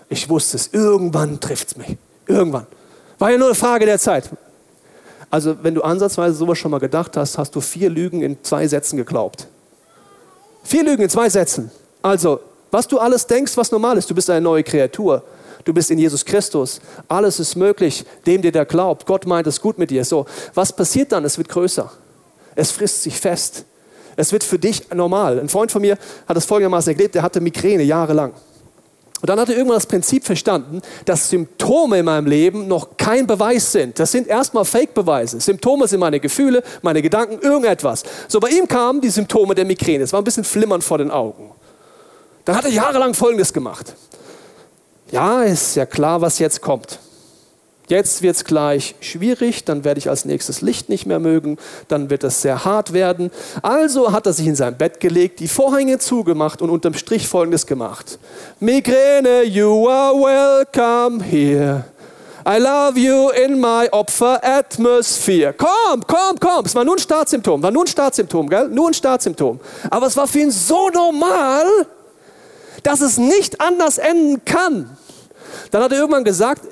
Ich 0.08 0.28
wusste 0.28 0.56
es, 0.56 0.68
irgendwann 0.72 1.40
trifft 1.40 1.68
es 1.68 1.76
mich. 1.76 1.96
Irgendwann. 2.26 2.66
War 3.18 3.30
ja 3.30 3.38
nur 3.38 3.48
eine 3.48 3.54
Frage 3.54 3.86
der 3.86 3.98
Zeit. 3.98 4.30
Also, 5.30 5.56
wenn 5.62 5.74
du 5.74 5.82
ansatzweise 5.82 6.36
sowas 6.36 6.58
schon 6.58 6.70
mal 6.70 6.78
gedacht 6.78 7.16
hast, 7.16 7.36
hast 7.38 7.54
du 7.54 7.60
vier 7.60 7.90
Lügen 7.90 8.22
in 8.22 8.42
zwei 8.42 8.66
Sätzen 8.68 8.96
geglaubt. 8.96 9.48
Vier 10.62 10.84
Lügen 10.84 11.02
in 11.02 11.10
zwei 11.10 11.28
Sätzen. 11.28 11.70
Also, 12.02 12.40
was 12.70 12.86
du 12.86 12.98
alles 12.98 13.26
denkst, 13.26 13.56
was 13.56 13.72
normal 13.72 13.96
ist, 13.98 14.08
du 14.08 14.14
bist 14.14 14.30
eine 14.30 14.40
neue 14.40 14.62
Kreatur. 14.62 15.22
Du 15.64 15.72
bist 15.72 15.90
in 15.90 15.98
Jesus 15.98 16.24
Christus. 16.24 16.80
Alles 17.08 17.40
ist 17.40 17.56
möglich, 17.56 18.04
dem, 18.24 18.40
der 18.40 18.52
da 18.52 18.64
glaubt. 18.64 19.04
Gott 19.04 19.26
meint 19.26 19.48
es 19.48 19.60
gut 19.60 19.78
mit 19.78 19.90
dir. 19.90 20.04
So, 20.04 20.26
was 20.54 20.72
passiert 20.72 21.10
dann? 21.10 21.24
Es 21.24 21.38
wird 21.38 21.48
größer. 21.48 21.90
Es 22.54 22.70
frisst 22.70 23.02
sich 23.02 23.18
fest. 23.18 23.64
Es 24.14 24.32
wird 24.32 24.44
für 24.44 24.58
dich 24.58 24.88
normal. 24.94 25.40
Ein 25.40 25.48
Freund 25.48 25.72
von 25.72 25.82
mir 25.82 25.98
hat 26.26 26.36
das 26.36 26.46
folgendermaßen 26.46 26.92
erlebt, 26.92 27.14
der 27.16 27.22
hatte 27.22 27.40
Migräne 27.40 27.82
jahrelang. 27.82 28.32
Und 29.20 29.30
dann 29.30 29.40
hat 29.40 29.48
er 29.48 29.56
irgendwann 29.56 29.78
das 29.78 29.86
Prinzip 29.86 30.24
verstanden, 30.24 30.82
dass 31.06 31.30
Symptome 31.30 32.00
in 32.00 32.04
meinem 32.04 32.26
Leben 32.26 32.68
noch 32.68 32.96
kein 32.98 33.26
Beweis 33.26 33.72
sind. 33.72 33.98
Das 33.98 34.12
sind 34.12 34.26
erstmal 34.26 34.64
Fake-Beweise. 34.64 35.40
Symptome 35.40 35.88
sind 35.88 36.00
meine 36.00 36.20
Gefühle, 36.20 36.62
meine 36.82 37.00
Gedanken, 37.00 37.38
irgendetwas. 37.40 38.02
So 38.28 38.40
bei 38.40 38.50
ihm 38.50 38.68
kamen 38.68 39.00
die 39.00 39.08
Symptome 39.08 39.54
der 39.54 39.64
Migräne. 39.64 40.04
Es 40.04 40.12
war 40.12 40.20
ein 40.20 40.24
bisschen 40.24 40.44
flimmern 40.44 40.82
vor 40.82 40.98
den 40.98 41.10
Augen. 41.10 41.50
Dann 42.44 42.56
hat 42.56 42.64
er 42.64 42.70
jahrelang 42.70 43.14
Folgendes 43.14 43.52
gemacht. 43.52 43.94
Ja, 45.10 45.42
ist 45.42 45.76
ja 45.76 45.86
klar, 45.86 46.20
was 46.20 46.38
jetzt 46.38 46.60
kommt. 46.60 46.98
Jetzt 47.88 48.22
wird 48.22 48.34
es 48.34 48.44
gleich 48.44 48.96
schwierig, 49.00 49.64
dann 49.64 49.84
werde 49.84 49.98
ich 49.98 50.08
als 50.08 50.24
nächstes 50.24 50.60
Licht 50.60 50.88
nicht 50.88 51.06
mehr 51.06 51.20
mögen, 51.20 51.56
dann 51.86 52.10
wird 52.10 52.24
es 52.24 52.42
sehr 52.42 52.64
hart 52.64 52.92
werden. 52.92 53.30
Also 53.62 54.12
hat 54.12 54.26
er 54.26 54.32
sich 54.32 54.46
in 54.46 54.56
sein 54.56 54.76
Bett 54.76 54.98
gelegt, 54.98 55.38
die 55.38 55.46
Vorhänge 55.46 55.98
zugemacht 55.98 56.62
und 56.62 56.70
unterm 56.70 56.94
Strich 56.94 57.28
Folgendes 57.28 57.64
gemacht. 57.64 58.18
Migräne, 58.58 59.44
you 59.44 59.88
are 59.88 60.14
welcome 60.14 61.22
here. 61.22 61.84
I 62.48 62.58
love 62.58 62.98
you 62.98 63.30
in 63.30 63.60
my 63.60 63.88
Opfer 63.92 64.40
atmosphere. 64.42 65.52
Komm, 65.52 66.02
komm, 66.06 66.38
komm. 66.40 66.64
Es 66.64 66.74
war 66.74 66.84
nur 66.84 66.96
ein 66.96 67.00
Startsymptom, 67.00 67.62
war 67.62 67.70
nur 67.70 67.84
ein 67.84 67.88
Startsymptom, 67.88 68.48
gell? 68.48 68.68
Nur 68.68 68.88
ein 68.88 68.94
Startsymptom. 68.94 69.60
Aber 69.90 70.06
es 70.06 70.16
war 70.16 70.26
für 70.26 70.40
ihn 70.40 70.50
so 70.50 70.88
normal, 70.90 71.66
dass 72.82 73.00
es 73.00 73.16
nicht 73.16 73.60
anders 73.60 73.98
enden 73.98 74.44
kann. 74.44 74.96
Dann 75.70 75.82
hat 75.82 75.92
er 75.92 75.98
irgendwann 75.98 76.24
gesagt, 76.24 76.62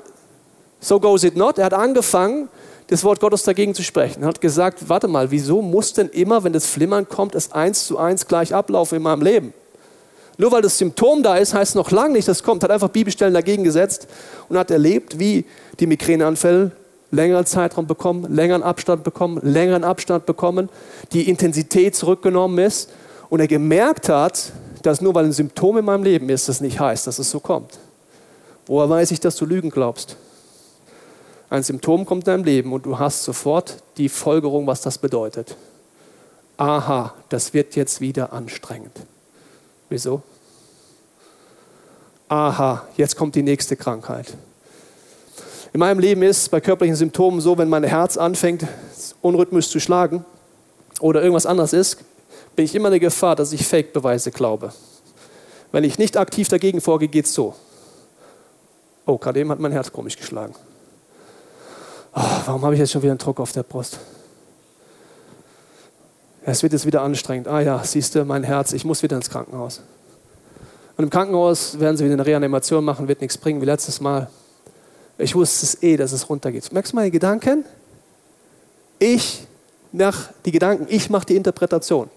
so 0.79 0.99
goes 0.99 1.23
it 1.23 1.35
not. 1.35 1.57
Er 1.57 1.65
hat 1.65 1.73
angefangen, 1.73 2.49
das 2.87 3.03
Wort 3.03 3.19
Gottes 3.19 3.43
dagegen 3.43 3.73
zu 3.73 3.83
sprechen. 3.83 4.21
Er 4.23 4.27
hat 4.27 4.41
gesagt, 4.41 4.89
warte 4.89 5.07
mal, 5.07 5.31
wieso 5.31 5.61
muss 5.61 5.93
denn 5.93 6.09
immer, 6.09 6.43
wenn 6.43 6.53
das 6.53 6.65
Flimmern 6.67 7.09
kommt, 7.09 7.35
es 7.35 7.51
eins 7.51 7.85
zu 7.85 7.97
eins 7.97 8.27
gleich 8.27 8.53
ablaufen 8.53 8.97
in 8.97 9.03
meinem 9.03 9.21
Leben? 9.21 9.53
Nur 10.37 10.51
weil 10.51 10.61
das 10.61 10.77
Symptom 10.77 11.23
da 11.23 11.37
ist, 11.37 11.53
heißt 11.53 11.75
noch 11.75 11.91
lange 11.91 12.13
nicht, 12.13 12.27
dass 12.27 12.37
es 12.37 12.43
kommt. 12.43 12.63
Hat 12.63 12.71
einfach 12.71 12.89
Bibelstellen 12.89 13.33
dagegen 13.33 13.63
gesetzt 13.63 14.07
und 14.49 14.57
hat 14.57 14.69
erlebt, 14.69 15.17
wie 15.17 15.45
die 15.79 15.87
Migräneanfälle 15.87 16.71
längeren 17.11 17.45
Zeitraum 17.45 17.87
bekommen, 17.87 18.33
längeren 18.33 18.61
Abstand 18.61 19.03
bekommen, 19.03 19.39
längeren 19.41 19.83
Abstand 19.83 20.25
bekommen, 20.25 20.69
die 21.13 21.29
Intensität 21.29 21.95
zurückgenommen 21.95 22.59
ist 22.59 22.89
und 23.29 23.39
er 23.39 23.47
gemerkt 23.47 24.09
hat, 24.09 24.51
dass 24.81 25.01
nur 25.01 25.15
weil 25.15 25.25
ein 25.25 25.31
Symptom 25.31 25.77
in 25.77 25.85
meinem 25.85 26.03
Leben 26.03 26.29
ist, 26.29 26.49
das 26.49 26.61
nicht 26.61 26.79
heißt, 26.79 27.07
dass 27.07 27.17
es 27.17 27.31
so 27.31 27.39
kommt. 27.39 27.79
Woher 28.67 28.89
weiß 28.89 29.11
ich, 29.11 29.19
dass 29.19 29.35
du 29.37 29.45
Lügen 29.45 29.69
glaubst? 29.69 30.17
Ein 31.49 31.63
Symptom 31.63 32.05
kommt 32.05 32.23
in 32.23 32.33
deinem 32.33 32.43
Leben 32.43 32.73
und 32.73 32.85
du 32.85 32.97
hast 32.97 33.23
sofort 33.23 33.77
die 33.97 34.09
Folgerung, 34.09 34.65
was 34.67 34.81
das 34.81 34.97
bedeutet. 34.97 35.55
Aha, 36.57 37.13
das 37.29 37.53
wird 37.53 37.75
jetzt 37.75 38.01
wieder 38.01 38.33
anstrengend. 38.33 38.93
Wieso? 39.89 40.21
Aha, 42.27 42.87
jetzt 42.97 43.15
kommt 43.15 43.35
die 43.35 43.43
nächste 43.43 43.75
Krankheit. 43.75 44.33
In 45.73 45.79
meinem 45.79 45.99
Leben 45.99 46.23
ist 46.23 46.43
es 46.43 46.49
bei 46.49 46.61
körperlichen 46.61 46.95
Symptomen 46.95 47.41
so, 47.41 47.57
wenn 47.57 47.69
mein 47.69 47.83
Herz 47.83 48.17
anfängt, 48.17 48.65
unrhythmisch 49.21 49.69
zu 49.69 49.79
schlagen 49.79 50.25
oder 51.01 51.21
irgendwas 51.21 51.45
anderes 51.45 51.73
ist, 51.73 51.97
bin 52.55 52.65
ich 52.65 52.73
immer 52.73 52.87
in 52.87 52.93
der 52.93 52.99
Gefahr, 53.01 53.35
dass 53.35 53.51
ich 53.51 53.67
Fake-Beweise 53.67 54.31
glaube. 54.31 54.73
Wenn 55.71 55.83
ich 55.83 55.99
nicht 55.99 56.15
aktiv 56.15 56.47
dagegen 56.47 56.79
vorgehe, 56.79 57.09
geht 57.09 57.25
es 57.25 57.33
so. 57.33 57.53
Oh, 59.05 59.17
gerade 59.17 59.41
eben 59.41 59.51
hat 59.51 59.59
mein 59.59 59.73
Herz 59.73 59.91
komisch 59.91 60.15
geschlagen. 60.17 60.55
Oh, 62.17 62.21
warum 62.45 62.63
habe 62.63 62.73
ich 62.75 62.79
jetzt 62.79 62.93
schon 62.93 63.01
wieder 63.01 63.11
einen 63.11 63.19
Druck 63.19 63.41
auf 63.41 63.51
der 63.51 63.63
Brust? 63.63 63.99
Es 66.45 66.63
wird 66.63 66.71
jetzt 66.71 66.85
wieder 66.85 67.01
anstrengend. 67.01 67.49
Ah 67.49 67.59
ja, 67.59 67.83
siehst 67.83 68.15
du, 68.15 68.23
mein 68.23 68.43
Herz, 68.43 68.71
ich 68.71 68.85
muss 68.85 69.03
wieder 69.03 69.17
ins 69.17 69.29
Krankenhaus. 69.29 69.81
Und 70.95 71.03
im 71.03 71.09
Krankenhaus 71.09 71.77
werden 71.77 71.97
sie 71.97 72.05
wieder 72.05 72.13
eine 72.13 72.25
Reanimation 72.25 72.85
machen, 72.85 73.09
wird 73.09 73.19
nichts 73.19 73.37
bringen 73.37 73.61
wie 73.61 73.65
letztes 73.65 73.99
Mal. 73.99 74.29
Ich 75.17 75.35
wusste 75.35 75.65
es 75.65 75.83
eh, 75.83 75.97
dass 75.97 76.13
es 76.13 76.29
runtergeht. 76.29 76.71
Merkst 76.71 76.93
du 76.93 76.95
meine 76.95 77.11
Gedanken? 77.11 77.65
Ich 78.97 79.45
nach 79.91 80.29
die 80.45 80.51
Gedanken, 80.51 80.85
ich 80.89 81.09
mache 81.09 81.25
die 81.25 81.35
Interpretation. 81.35 82.09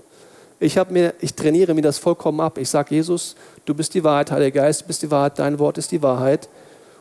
Ich, 0.61 0.77
mir, 0.91 1.15
ich 1.21 1.35
trainiere 1.35 1.75
mir 1.75 1.83
das 1.83 1.99
vollkommen 1.99 2.41
ab. 2.41 2.59
Ich 2.59 2.69
sage, 2.69 2.95
Jesus, 2.95 3.35
du 3.65 3.75
bist 3.75 3.95
die 3.95 4.05
Wahrheit, 4.05 4.31
Heiliger 4.31 4.63
Geist, 4.63 4.83
du 4.83 4.87
bist 4.87 5.03
die 5.03 5.11
Wahrheit, 5.11 5.39
dein 5.39 5.59
Wort 5.59 5.79
ist 5.79 5.91
die 5.91 6.03
Wahrheit 6.03 6.49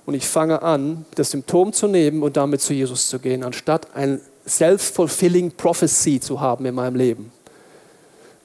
und 0.07 0.13
ich 0.13 0.25
fange 0.25 0.61
an, 0.61 1.05
das 1.15 1.31
Symptom 1.31 1.73
zu 1.73 1.85
nehmen 1.85 2.23
und 2.23 2.37
damit 2.37 2.61
zu 2.61 2.73
Jesus 2.73 3.09
zu 3.09 3.19
gehen, 3.19 3.43
anstatt 3.43 3.93
ein 3.93 4.21
self-fulfilling 4.47 5.51
prophecy 5.51 6.21
zu 6.21 6.39
haben 6.39 6.65
in 6.65 6.73
meinem 6.73 6.95
Leben. 6.95 7.29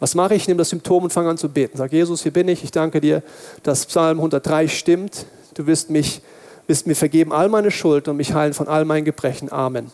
Was 0.00 0.16
mache 0.16 0.34
ich? 0.34 0.42
Ich 0.42 0.48
nehme 0.48 0.58
das 0.58 0.70
Symptom 0.70 1.04
und 1.04 1.12
fange 1.12 1.30
an 1.30 1.38
zu 1.38 1.48
beten. 1.48 1.78
Sag 1.78 1.92
Jesus, 1.92 2.24
hier 2.24 2.32
bin 2.32 2.48
ich. 2.48 2.64
Ich 2.64 2.72
danke 2.72 3.00
dir, 3.00 3.22
dass 3.62 3.86
Psalm 3.86 4.18
103 4.18 4.66
stimmt. 4.66 5.24
Du 5.54 5.64
wirst 5.68 5.88
mich, 5.88 6.20
wirst 6.66 6.88
mir 6.88 6.96
vergeben 6.96 7.32
all 7.32 7.48
meine 7.48 7.70
Schuld 7.70 8.08
und 8.08 8.16
mich 8.16 8.34
heilen 8.34 8.54
von 8.54 8.66
all 8.66 8.84
meinen 8.84 9.04
Gebrechen. 9.04 9.52
Amen. 9.52 9.92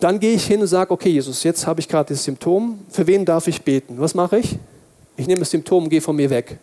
Dann 0.00 0.18
gehe 0.18 0.32
ich 0.32 0.46
hin 0.46 0.62
und 0.62 0.68
sage, 0.68 0.90
okay, 0.90 1.10
Jesus, 1.10 1.42
jetzt 1.42 1.66
habe 1.66 1.80
ich 1.80 1.88
gerade 1.88 2.14
das 2.14 2.24
Symptom. 2.24 2.78
Für 2.88 3.06
wen 3.06 3.26
darf 3.26 3.46
ich 3.46 3.60
beten? 3.60 3.96
Was 3.98 4.14
mache 4.14 4.38
ich? 4.38 4.56
Ich 5.18 5.26
nehme 5.26 5.40
das 5.40 5.50
Symptom 5.50 5.84
und 5.84 5.90
gehe 5.90 6.00
von 6.00 6.16
mir 6.16 6.30
weg. 6.30 6.56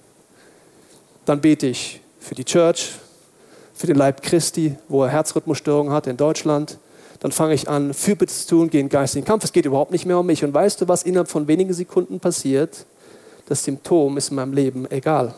Dann 1.26 1.40
bete 1.40 1.68
ich 1.68 2.02
für 2.20 2.34
die 2.34 2.46
Church, 2.46 2.94
für 3.76 3.88
den 3.88 3.98
Leib 3.98 4.24
Christi, 4.24 4.76
wo 4.88 5.04
er 5.04 5.10
Herzrhythmusstörungen 5.10 5.94
hat 5.94 6.08
in 6.08 6.18
Deutschland. 6.18 6.78
Dann 7.20 7.32
fange 7.32 7.54
ich 7.54 7.70
an, 7.70 7.94
Fürbitte 7.94 8.34
zu 8.34 8.48
tun, 8.48 8.70
gehe 8.70 8.82
in 8.82 8.90
geistigen 8.90 9.26
Kampf. 9.26 9.44
Es 9.44 9.52
geht 9.52 9.66
überhaupt 9.66 9.92
nicht 9.92 10.06
mehr 10.06 10.18
um 10.18 10.26
mich. 10.26 10.44
Und 10.44 10.54
weißt 10.54 10.82
du, 10.82 10.88
was 10.88 11.04
innerhalb 11.04 11.28
von 11.28 11.48
wenigen 11.48 11.74
Sekunden 11.74 12.20
passiert? 12.20 12.86
Das 13.48 13.64
Symptom 13.64 14.18
ist 14.18 14.30
in 14.30 14.36
meinem 14.36 14.54
Leben 14.54 14.90
egal. 14.90 15.36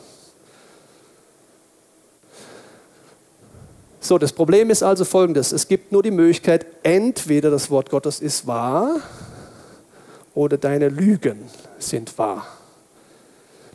So, 3.99 4.17
das 4.17 4.31
Problem 4.31 4.69
ist 4.69 4.83
also 4.83 5.03
folgendes. 5.03 5.51
Es 5.51 5.67
gibt 5.67 5.91
nur 5.91 6.03
die 6.03 6.11
Möglichkeit, 6.11 6.65
entweder 6.83 7.51
das 7.51 7.69
Wort 7.69 7.89
Gottes 7.89 8.21
ist 8.21 8.47
wahr 8.47 9.01
oder 10.33 10.57
deine 10.57 10.87
Lügen 10.87 11.39
sind 11.79 12.17
wahr. 12.17 12.47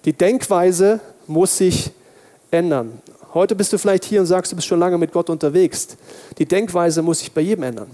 Die 0.04 0.14
Denkweise 0.14 1.00
muss 1.26 1.58
sich 1.58 1.90
ändern. 2.50 3.02
Heute 3.34 3.54
bist 3.54 3.72
du 3.72 3.78
vielleicht 3.78 4.04
hier 4.04 4.20
und 4.20 4.26
sagst, 4.26 4.52
du 4.52 4.56
bist 4.56 4.68
schon 4.68 4.78
lange 4.78 4.98
mit 4.98 5.10
Gott 5.10 5.30
unterwegs. 5.30 5.88
Die 6.36 6.44
Denkweise 6.44 7.00
muss 7.00 7.20
sich 7.20 7.32
bei 7.32 7.40
jedem 7.40 7.64
ändern. 7.64 7.90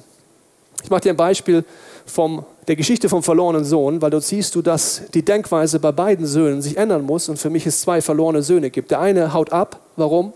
Ich 0.82 0.90
mache 0.90 1.02
dir 1.02 1.10
ein 1.10 1.16
Beispiel 1.16 1.64
von 2.06 2.44
der 2.66 2.74
Geschichte 2.74 3.08
vom 3.08 3.22
verlorenen 3.22 3.64
Sohn, 3.64 4.02
weil 4.02 4.10
dort 4.10 4.24
siehst 4.24 4.56
du, 4.56 4.62
dass 4.62 5.02
die 5.14 5.24
Denkweise 5.24 5.78
bei 5.78 5.92
beiden 5.92 6.26
Söhnen 6.26 6.60
sich 6.60 6.76
ändern 6.76 7.02
muss 7.02 7.28
und 7.28 7.38
für 7.38 7.50
mich 7.50 7.66
es 7.66 7.80
zwei 7.80 8.00
verlorene 8.00 8.42
Söhne 8.42 8.70
gibt. 8.70 8.90
Der 8.90 9.00
eine 9.00 9.32
haut 9.32 9.52
ab. 9.52 9.78
Warum? 9.94 10.32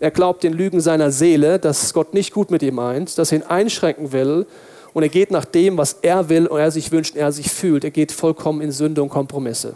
Er 0.00 0.10
glaubt 0.10 0.42
den 0.42 0.54
Lügen 0.54 0.80
seiner 0.80 1.12
Seele, 1.12 1.60
dass 1.60 1.94
Gott 1.94 2.12
nicht 2.12 2.32
gut 2.32 2.50
mit 2.50 2.62
ihm 2.62 2.76
meint, 2.76 3.16
dass 3.16 3.30
er 3.30 3.38
ihn 3.38 3.44
einschränken 3.44 4.10
will 4.10 4.44
und 4.92 5.04
er 5.04 5.08
geht 5.08 5.30
nach 5.30 5.44
dem, 5.44 5.78
was 5.78 5.98
er 6.02 6.28
will 6.28 6.48
und 6.48 6.58
er 6.58 6.72
sich 6.72 6.90
wünscht, 6.90 7.14
und 7.14 7.20
er 7.20 7.30
sich 7.30 7.50
fühlt. 7.52 7.84
Er 7.84 7.92
geht 7.92 8.10
vollkommen 8.10 8.60
in 8.60 8.72
Sünde 8.72 9.04
und 9.04 9.08
Kompromisse. 9.08 9.74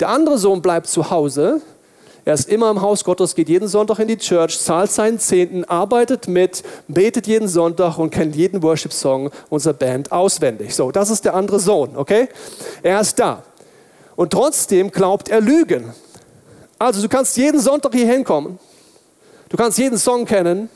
Der 0.00 0.08
andere 0.08 0.38
Sohn 0.38 0.60
bleibt 0.60 0.88
zu 0.88 1.10
Hause 1.10 1.60
er 2.28 2.34
ist 2.34 2.50
immer 2.50 2.70
im 2.70 2.82
Haus 2.82 3.04
Gottes, 3.04 3.34
geht 3.34 3.48
jeden 3.48 3.68
Sonntag 3.68 4.00
in 4.00 4.08
die 4.08 4.18
Church, 4.18 4.60
zahlt 4.60 4.90
seinen 4.90 5.18
Zehnten, 5.18 5.64
arbeitet 5.64 6.28
mit, 6.28 6.62
betet 6.86 7.26
jeden 7.26 7.48
Sonntag 7.48 7.96
und 7.96 8.10
kennt 8.10 8.36
jeden 8.36 8.62
Worship-Song 8.62 9.30
unserer 9.48 9.72
Band 9.72 10.12
auswendig. 10.12 10.74
So, 10.74 10.90
das 10.90 11.08
ist 11.08 11.24
der 11.24 11.34
andere 11.34 11.58
Sohn, 11.58 11.96
okay? 11.96 12.28
Er 12.82 13.00
ist 13.00 13.18
da. 13.18 13.44
Und 14.14 14.30
trotzdem 14.30 14.90
glaubt 14.90 15.30
er 15.30 15.40
Lügen. 15.40 15.94
Also, 16.78 17.00
du 17.00 17.08
kannst 17.08 17.34
jeden 17.38 17.60
Sonntag 17.60 17.94
hier 17.94 18.06
hinkommen. 18.06 18.58
Du 19.48 19.56
kannst 19.56 19.78
jeden 19.78 19.96
Song 19.96 20.26
kennen. 20.26 20.68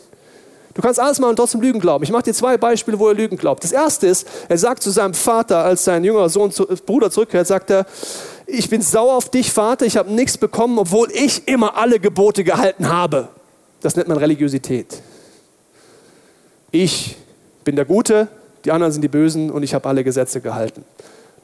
Du 0.73 0.81
kannst 0.81 0.99
alles 0.99 1.19
machen 1.19 1.33
und 1.33 1.37
trotzdem 1.37 1.61
Lügen 1.61 1.81
glauben. 1.81 2.03
Ich 2.03 2.11
mache 2.11 2.23
dir 2.23 2.33
zwei 2.33 2.57
Beispiele, 2.57 2.99
wo 2.99 3.09
er 3.09 3.15
Lügen 3.15 3.37
glaubt. 3.37 3.63
Das 3.63 3.73
erste 3.73 4.07
ist, 4.07 4.27
er 4.49 4.57
sagt 4.57 4.83
zu 4.83 4.89
seinem 4.89 5.13
Vater, 5.13 5.59
als 5.59 5.85
sein 5.85 6.03
jüngerer 6.03 6.31
Sohn, 6.31 6.51
Bruder 6.87 7.11
zurückkehrt, 7.11 7.47
sagt 7.47 7.69
er, 7.69 7.85
ich 8.47 8.69
bin 8.69 8.83
sauer 8.83 9.17
auf 9.17 9.31
dich, 9.31 9.53
Vater, 9.53 9.87
ich 9.87 9.97
habe 9.97 10.13
nichts 10.13 10.39
bekommen, 10.39 10.79
obwohl 10.79 11.11
ich 11.13 11.47
immer 11.47 11.77
alle 11.77 12.01
Gebote 12.01 12.45
gehalten 12.45 12.89
habe. 12.89 13.29
Das 13.81 13.97
nennt 13.97 14.09
man 14.09 14.19
Religiosität. 14.19 15.01
Ich 16.71 17.17
bin 17.65 17.77
der 17.77 17.85
Gute, 17.85 18.29
die 18.65 18.73
anderen 18.73 18.93
sind 18.93 19.03
die 19.03 19.09
Bösen 19.09 19.51
und 19.51 19.63
ich 19.63 19.75
habe 19.75 19.89
alle 19.89 20.05
Gesetze 20.05 20.41
gehalten. 20.41 20.85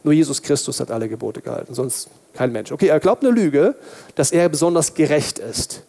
Nur 0.05 0.15
Jesus 0.15 0.41
Christus 0.41 0.81
hat 0.81 0.91
alle 0.91 1.09
Gebote 1.09 1.41
gehalten, 1.41 1.75
sonst 1.75 2.09
kein 2.33 2.53
Mensch. 2.53 2.71
Okay, 2.71 2.87
er 2.87 3.01
glaubt 3.01 3.25
eine 3.25 3.33
Lüge, 3.33 3.75
dass 4.15 4.31
er 4.31 4.49
besonders 4.49 4.95
gerecht 4.95 5.39
ist. 5.39 5.83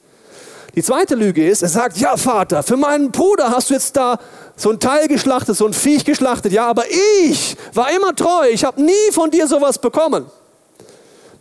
Die 0.76 0.84
zweite 0.84 1.15
Lüge 1.15 1.48
ist, 1.48 1.63
er 1.63 1.69
sagt, 1.69 1.98
ja 1.98 2.17
Vater, 2.17 2.63
für 2.63 2.78
meinen 2.78 3.12
Bruder 3.12 3.50
hast 3.50 3.69
du 3.69 3.74
jetzt 3.74 3.95
da 3.95 4.19
so 4.56 4.72
ein 4.72 4.80
Teil 4.80 5.08
geschlachtet, 5.08 5.56
so 5.56 5.65
ein 5.65 5.74
Viech 5.74 6.06
geschlachtet, 6.06 6.52
ja, 6.52 6.67
aber 6.67 6.84
ich 7.28 7.56
war 7.74 7.91
immer 7.91 8.15
treu, 8.15 8.48
ich 8.52 8.63
habe 8.63 8.82
nie 8.82 9.12
von 9.12 9.32
dir 9.32 9.48
sowas 9.48 9.80
bekommen 9.80 10.26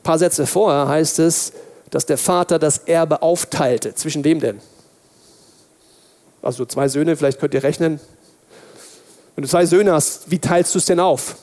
paar 0.02 0.18
Sätze 0.18 0.46
vorher 0.46 0.88
heißt 0.88 1.18
es, 1.18 1.52
dass 1.90 2.06
der 2.06 2.18
Vater 2.18 2.58
das 2.58 2.78
Erbe 2.78 3.22
aufteilte. 3.22 3.94
Zwischen 3.94 4.24
wem 4.24 4.40
denn? 4.40 4.60
Also 6.42 6.64
zwei 6.64 6.88
Söhne, 6.88 7.16
vielleicht 7.16 7.40
könnt 7.40 7.54
ihr 7.54 7.62
rechnen. 7.62 8.00
Wenn 9.34 9.42
du 9.42 9.48
zwei 9.48 9.66
Söhne 9.66 9.92
hast, 9.92 10.30
wie 10.30 10.38
teilst 10.38 10.74
du 10.74 10.78
es 10.78 10.86
denn 10.86 11.00
auf? 11.00 11.36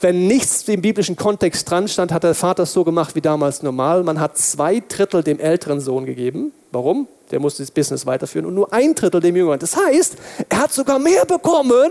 Wenn 0.00 0.26
nichts 0.26 0.68
im 0.68 0.82
biblischen 0.82 1.16
Kontext 1.16 1.70
dran 1.70 1.88
stand, 1.88 2.12
hat 2.12 2.22
der 2.22 2.34
Vater 2.34 2.64
es 2.64 2.72
so 2.72 2.84
gemacht 2.84 3.14
wie 3.14 3.22
damals 3.22 3.62
normal. 3.62 4.02
Man 4.02 4.20
hat 4.20 4.36
zwei 4.36 4.82
Drittel 4.86 5.22
dem 5.22 5.40
älteren 5.40 5.80
Sohn 5.80 6.04
gegeben. 6.04 6.52
Warum? 6.70 7.08
Der 7.30 7.40
musste 7.40 7.62
das 7.62 7.70
Business 7.70 8.04
weiterführen 8.04 8.46
und 8.46 8.54
nur 8.54 8.72
ein 8.72 8.94
Drittel 8.94 9.20
dem 9.20 9.34
Jüngeren. 9.34 9.58
Das 9.58 9.76
heißt, 9.76 10.16
er 10.48 10.58
hat 10.58 10.72
sogar 10.72 10.98
mehr 10.98 11.24
bekommen, 11.24 11.90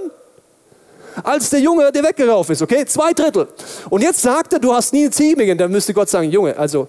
als 1.23 1.49
der 1.49 1.59
Junge, 1.59 1.91
der 1.91 2.03
weggelaufen 2.03 2.53
ist. 2.53 2.61
Okay, 2.61 2.85
zwei 2.85 3.13
Drittel. 3.13 3.47
Und 3.89 4.01
jetzt 4.01 4.21
sagt 4.21 4.53
er, 4.53 4.59
du 4.59 4.73
hast 4.73 4.93
nie 4.93 5.03
eine 5.03 5.11
Ziege. 5.11 5.55
Dann 5.55 5.71
müsste 5.71 5.93
Gott 5.93 6.09
sagen, 6.09 6.29
Junge, 6.31 6.57
also 6.57 6.87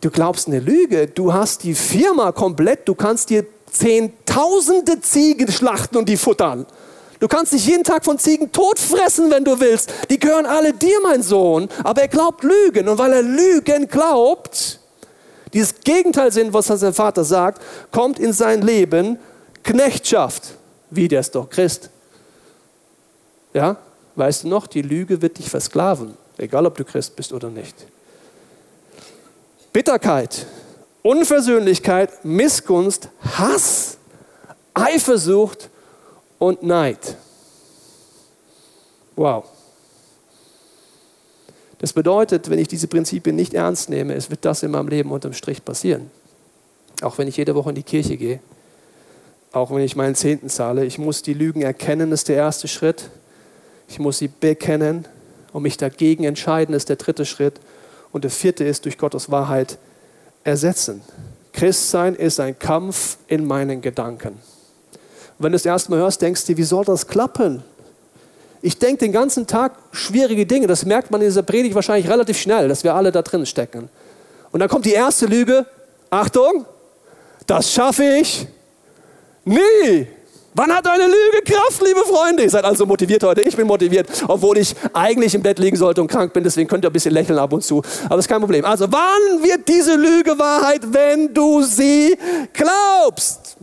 du 0.00 0.10
glaubst 0.10 0.48
eine 0.48 0.60
Lüge. 0.60 1.06
Du 1.06 1.32
hast 1.32 1.64
die 1.64 1.74
Firma 1.74 2.32
komplett. 2.32 2.88
Du 2.88 2.94
kannst 2.94 3.30
dir 3.30 3.46
zehntausende 3.70 5.00
Ziegen 5.00 5.50
schlachten 5.50 5.96
und 5.96 6.08
die 6.08 6.16
futtern. 6.16 6.66
Du 7.20 7.28
kannst 7.28 7.52
dich 7.52 7.66
jeden 7.66 7.84
Tag 7.84 8.04
von 8.04 8.18
Ziegen 8.18 8.50
totfressen, 8.50 9.30
wenn 9.30 9.44
du 9.44 9.60
willst. 9.60 9.92
Die 10.10 10.18
gehören 10.18 10.44
alle 10.44 10.72
dir, 10.72 10.98
mein 11.02 11.22
Sohn. 11.22 11.68
Aber 11.84 12.02
er 12.02 12.08
glaubt 12.08 12.42
Lügen. 12.42 12.88
Und 12.88 12.98
weil 12.98 13.12
er 13.12 13.22
Lügen 13.22 13.86
glaubt, 13.86 14.80
dieses 15.52 15.80
Gegenteil 15.84 16.32
sind, 16.32 16.52
was 16.52 16.66
sein 16.66 16.92
Vater 16.92 17.22
sagt, 17.22 17.62
kommt 17.92 18.18
in 18.18 18.32
sein 18.32 18.62
Leben 18.62 19.18
Knechtschaft. 19.62 20.54
Wie 20.90 21.06
der 21.06 21.20
ist 21.20 21.34
doch 21.34 21.48
Christ. 21.48 21.91
Ja, 23.54 23.76
weißt 24.16 24.44
du 24.44 24.48
noch, 24.48 24.66
die 24.66 24.82
Lüge 24.82 25.20
wird 25.22 25.38
dich 25.38 25.50
versklaven, 25.50 26.14
egal 26.38 26.66
ob 26.66 26.76
du 26.76 26.84
Christ 26.84 27.16
bist 27.16 27.32
oder 27.32 27.50
nicht. 27.50 27.74
Bitterkeit, 29.72 30.46
Unversöhnlichkeit, 31.02 32.24
Missgunst, 32.24 33.08
Hass, 33.22 33.96
Eifersucht 34.74 35.70
und 36.38 36.62
Neid. 36.62 37.16
Wow. 39.16 39.44
Das 41.78 41.92
bedeutet, 41.92 42.48
wenn 42.48 42.58
ich 42.58 42.68
diese 42.68 42.86
Prinzipien 42.86 43.34
nicht 43.34 43.54
ernst 43.54 43.90
nehme, 43.90 44.14
es 44.14 44.30
wird 44.30 44.44
das 44.44 44.62
in 44.62 44.70
meinem 44.70 44.88
Leben 44.88 45.10
unterm 45.10 45.32
Strich 45.32 45.64
passieren. 45.64 46.10
Auch 47.02 47.18
wenn 47.18 47.26
ich 47.26 47.36
jede 47.36 47.54
Woche 47.54 47.70
in 47.70 47.74
die 47.74 47.82
Kirche 47.82 48.16
gehe, 48.16 48.40
auch 49.50 49.70
wenn 49.70 49.82
ich 49.82 49.96
meinen 49.96 50.14
Zehnten 50.14 50.48
zahle, 50.48 50.84
ich 50.84 50.98
muss 50.98 51.22
die 51.22 51.34
Lügen 51.34 51.62
erkennen, 51.62 52.10
das 52.10 52.20
ist 52.20 52.28
der 52.28 52.36
erste 52.36 52.68
Schritt. 52.68 53.10
Ich 53.88 53.98
muss 53.98 54.18
sie 54.18 54.28
bekennen 54.28 55.06
und 55.52 55.62
mich 55.62 55.76
dagegen 55.76 56.24
entscheiden, 56.24 56.74
ist 56.74 56.88
der 56.88 56.96
dritte 56.96 57.24
Schritt. 57.24 57.60
Und 58.10 58.24
der 58.24 58.30
vierte 58.30 58.64
ist 58.64 58.84
durch 58.84 58.98
Gottes 58.98 59.30
Wahrheit 59.30 59.78
ersetzen. 60.44 61.02
Christsein 61.52 62.14
ist 62.14 62.40
ein 62.40 62.58
Kampf 62.58 63.18
in 63.28 63.46
meinen 63.46 63.80
Gedanken 63.82 64.38
wenn 65.42 65.52
du 65.52 65.56
es 65.56 65.66
erstmal 65.66 65.98
hörst, 65.98 66.22
denkst 66.22 66.46
du, 66.46 66.56
wie 66.56 66.62
soll 66.62 66.84
das 66.84 67.06
klappen? 67.06 67.62
Ich 68.60 68.78
denke 68.78 68.98
den 68.98 69.12
ganzen 69.12 69.46
Tag 69.46 69.72
schwierige 69.90 70.46
Dinge. 70.46 70.68
Das 70.68 70.84
merkt 70.84 71.10
man 71.10 71.20
in 71.20 71.26
dieser 71.26 71.42
Predigt 71.42 71.74
wahrscheinlich 71.74 72.08
relativ 72.08 72.38
schnell, 72.38 72.68
dass 72.68 72.84
wir 72.84 72.94
alle 72.94 73.10
da 73.10 73.22
drin 73.22 73.44
stecken. 73.44 73.88
Und 74.52 74.60
dann 74.60 74.68
kommt 74.68 74.84
die 74.84 74.92
erste 74.92 75.26
Lüge. 75.26 75.66
Achtung, 76.10 76.64
das 77.46 77.72
schaffe 77.72 78.04
ich 78.04 78.46
nie. 79.44 80.06
Wann 80.54 80.70
hat 80.70 80.86
eine 80.86 81.04
Lüge 81.04 81.42
Kraft, 81.46 81.80
liebe 81.82 82.00
Freunde? 82.00 82.42
Ihr 82.42 82.50
seid 82.50 82.64
also 82.64 82.84
motiviert 82.84 83.24
heute. 83.24 83.40
Ich 83.40 83.56
bin 83.56 83.66
motiviert, 83.66 84.06
obwohl 84.28 84.58
ich 84.58 84.74
eigentlich 84.92 85.34
im 85.34 85.42
Bett 85.42 85.58
liegen 85.58 85.78
sollte 85.78 86.02
und 86.02 86.08
krank 86.08 86.34
bin. 86.34 86.44
Deswegen 86.44 86.68
könnt 86.68 86.84
ihr 86.84 86.90
ein 86.90 86.92
bisschen 86.92 87.14
lächeln 87.14 87.38
ab 87.38 87.54
und 87.54 87.64
zu. 87.64 87.82
Aber 88.06 88.18
ist 88.18 88.28
kein 88.28 88.40
Problem. 88.40 88.62
Also, 88.66 88.86
wann 88.90 89.42
wird 89.42 89.66
diese 89.66 89.94
Lüge 89.94 90.38
Wahrheit, 90.38 90.82
wenn 90.84 91.32
du 91.32 91.62
sie 91.62 92.18
glaubst? 92.52 93.56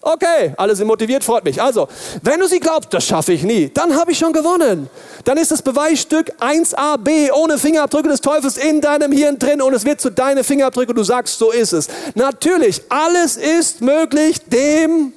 Okay, 0.00 0.54
alle 0.56 0.74
sind 0.74 0.86
motiviert, 0.86 1.22
freut 1.22 1.44
mich. 1.44 1.60
Also, 1.60 1.86
wenn 2.22 2.40
du 2.40 2.46
sie 2.46 2.60
glaubst, 2.60 2.94
das 2.94 3.04
schaffe 3.04 3.32
ich 3.32 3.42
nie, 3.42 3.70
dann 3.74 3.94
habe 3.94 4.12
ich 4.12 4.18
schon 4.18 4.32
gewonnen. 4.32 4.88
Dann 5.24 5.36
ist 5.36 5.50
das 5.50 5.60
Beweisstück 5.60 6.32
1ab 6.40 7.32
ohne 7.32 7.58
Fingerabdrücke 7.58 8.08
des 8.08 8.22
Teufels 8.22 8.56
in 8.56 8.80
deinem 8.80 9.12
Hirn 9.12 9.38
drin 9.38 9.60
und 9.60 9.74
es 9.74 9.84
wird 9.84 10.00
zu 10.00 10.10
deinen 10.10 10.44
Fingerabdrücken 10.44 10.90
und 10.90 10.98
du 10.98 11.02
sagst, 11.02 11.38
so 11.38 11.50
ist 11.50 11.72
es. 11.72 11.88
Natürlich, 12.14 12.82
alles 12.88 13.36
ist 13.36 13.82
möglich 13.82 14.38
dem 14.46 15.12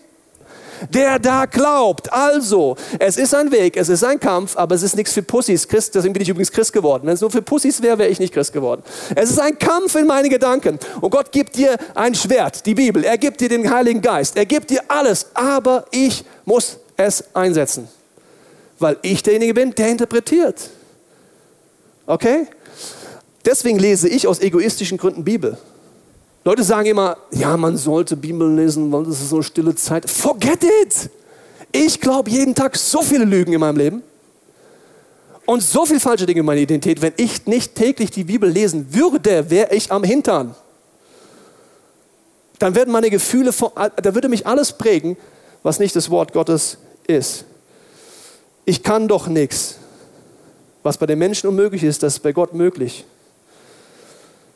der 0.90 1.20
da 1.20 1.46
glaubt. 1.46 2.12
Also, 2.12 2.76
es 3.00 3.18
ist 3.18 3.34
ein 3.36 3.52
Weg, 3.52 3.78
es 3.78 3.90
ist 3.90 4.04
ein 4.04 4.20
Kampf, 4.20 4.58
aber 4.58 4.76
es 4.76 4.84
ist 4.84 4.96
nichts 4.96 5.14
für 5.14 5.24
Pussys. 5.24 5.68
Christ, 5.68 5.96
deswegen 5.96 6.14
bin 6.14 6.22
ich 6.22 6.30
übrigens 6.30 6.52
Christ 6.52 6.74
geworden. 6.74 7.04
Wenn 7.06 7.14
es 7.14 7.22
nur 7.22 7.32
für 7.32 7.42
Pussys 7.42 7.82
wäre, 7.82 7.98
wäre 7.98 8.10
ich 8.10 8.20
nicht 8.20 8.34
Christ 8.34 8.54
geworden. 8.54 8.84
Es 9.16 9.30
ist 9.30 9.40
ein 9.40 9.58
Kampf 9.58 9.96
in 9.96 10.08
meine 10.08 10.30
Gedanken. 10.30 10.80
Und 11.02 11.10
Gott 11.10 11.32
gibt 11.32 11.56
dir 11.56 11.78
ein 11.96 12.16
Schwert, 12.16 12.66
die 12.66 12.76
Bibel. 12.76 13.04
Er 13.04 13.18
gibt 13.18 13.42
dir 13.42 13.50
den 13.50 13.70
Heiligen 13.70 14.02
Geist. 14.02 14.38
Er 14.38 14.46
gibt 14.46 14.70
dir 14.70 14.82
alles. 14.88 15.28
Aber 15.34 15.86
ich 15.92 16.24
muss 16.46 16.78
es 16.98 17.24
einsetzen. 17.34 17.88
Weil 18.80 18.98
ich 19.02 19.24
derjenige 19.24 19.54
bin, 19.54 19.76
der 19.76 19.90
interpretiert. 19.90 20.70
Okay? 22.06 22.48
Deswegen 23.46 23.80
lese 23.80 24.10
ich 24.10 24.28
aus 24.28 24.40
egoistischen 24.40 24.98
Gründen 24.98 25.24
Bibel. 25.24 25.58
Leute 26.50 26.64
sagen 26.64 26.88
immer, 26.88 27.16
ja, 27.30 27.56
man 27.58 27.78
sollte 27.78 28.16
Bibel 28.16 28.52
lesen, 28.56 28.92
weil 28.92 29.04
das 29.04 29.22
ist 29.22 29.30
so 29.30 29.36
eine 29.36 29.44
stille 29.44 29.76
Zeit. 29.76 30.10
Forget 30.10 30.64
it! 30.64 31.10
Ich 31.72 32.02
glaube 32.02 32.32
jeden 32.32 32.56
Tag 32.56 32.76
so 32.76 33.04
viele 33.04 33.24
Lügen 33.24 33.54
in 33.54 33.60
meinem 33.60 33.78
Leben 33.78 34.04
und 35.46 35.62
so 35.62 35.86
viele 35.86 36.00
falsche 36.00 36.26
Dinge 36.26 36.40
in 36.40 36.48
meiner 36.48 36.62
Identität. 36.62 37.04
Wenn 37.04 37.14
ich 37.18 37.46
nicht 37.46 37.76
täglich 37.76 38.10
die 38.10 38.24
Bibel 38.24 38.50
lesen 38.50 38.96
würde, 38.96 39.52
wäre 39.52 39.76
ich 39.76 39.92
am 39.92 40.04
Hintern. 40.04 40.56
Dann 42.58 42.74
werden 42.74 42.92
meine 42.92 43.12
Gefühle, 43.12 43.54
da 43.76 44.16
würde 44.16 44.28
mich 44.28 44.48
alles 44.48 44.74
prägen, 44.74 45.18
was 45.62 45.78
nicht 45.78 45.96
das 45.96 46.10
Wort 46.10 46.34
Gottes 46.34 46.80
ist. 47.06 47.46
Ich 48.66 48.82
kann 48.82 49.08
doch 49.08 49.28
nichts. 49.28 49.76
Was 50.82 50.98
bei 50.98 51.06
den 51.06 51.20
Menschen 51.20 51.48
unmöglich 51.48 51.84
ist, 51.84 52.02
das 52.02 52.14
ist 52.14 52.20
bei 52.22 52.32
Gott 52.32 52.56
möglich. 52.56 53.06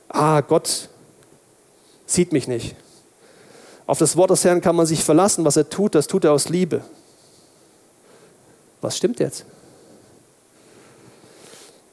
Ah, 0.10 0.42
Gott 0.42 0.90
sieht 2.06 2.32
mich 2.32 2.48
nicht. 2.48 2.76
Auf 3.86 4.00
das 4.00 4.16
Wort 4.16 4.30
des 4.30 4.44
Herrn 4.44 4.62
kann 4.62 4.76
man 4.76 4.86
sich 4.86 5.04
verlassen. 5.04 5.46
Was 5.46 5.58
er 5.58 5.70
tut, 5.70 5.96
das 5.96 6.08
tut 6.08 6.24
er 6.24 6.32
aus 6.32 6.50
Liebe. 6.50 6.82
Was 8.82 8.98
stimmt 8.98 9.20
jetzt? 9.20 9.46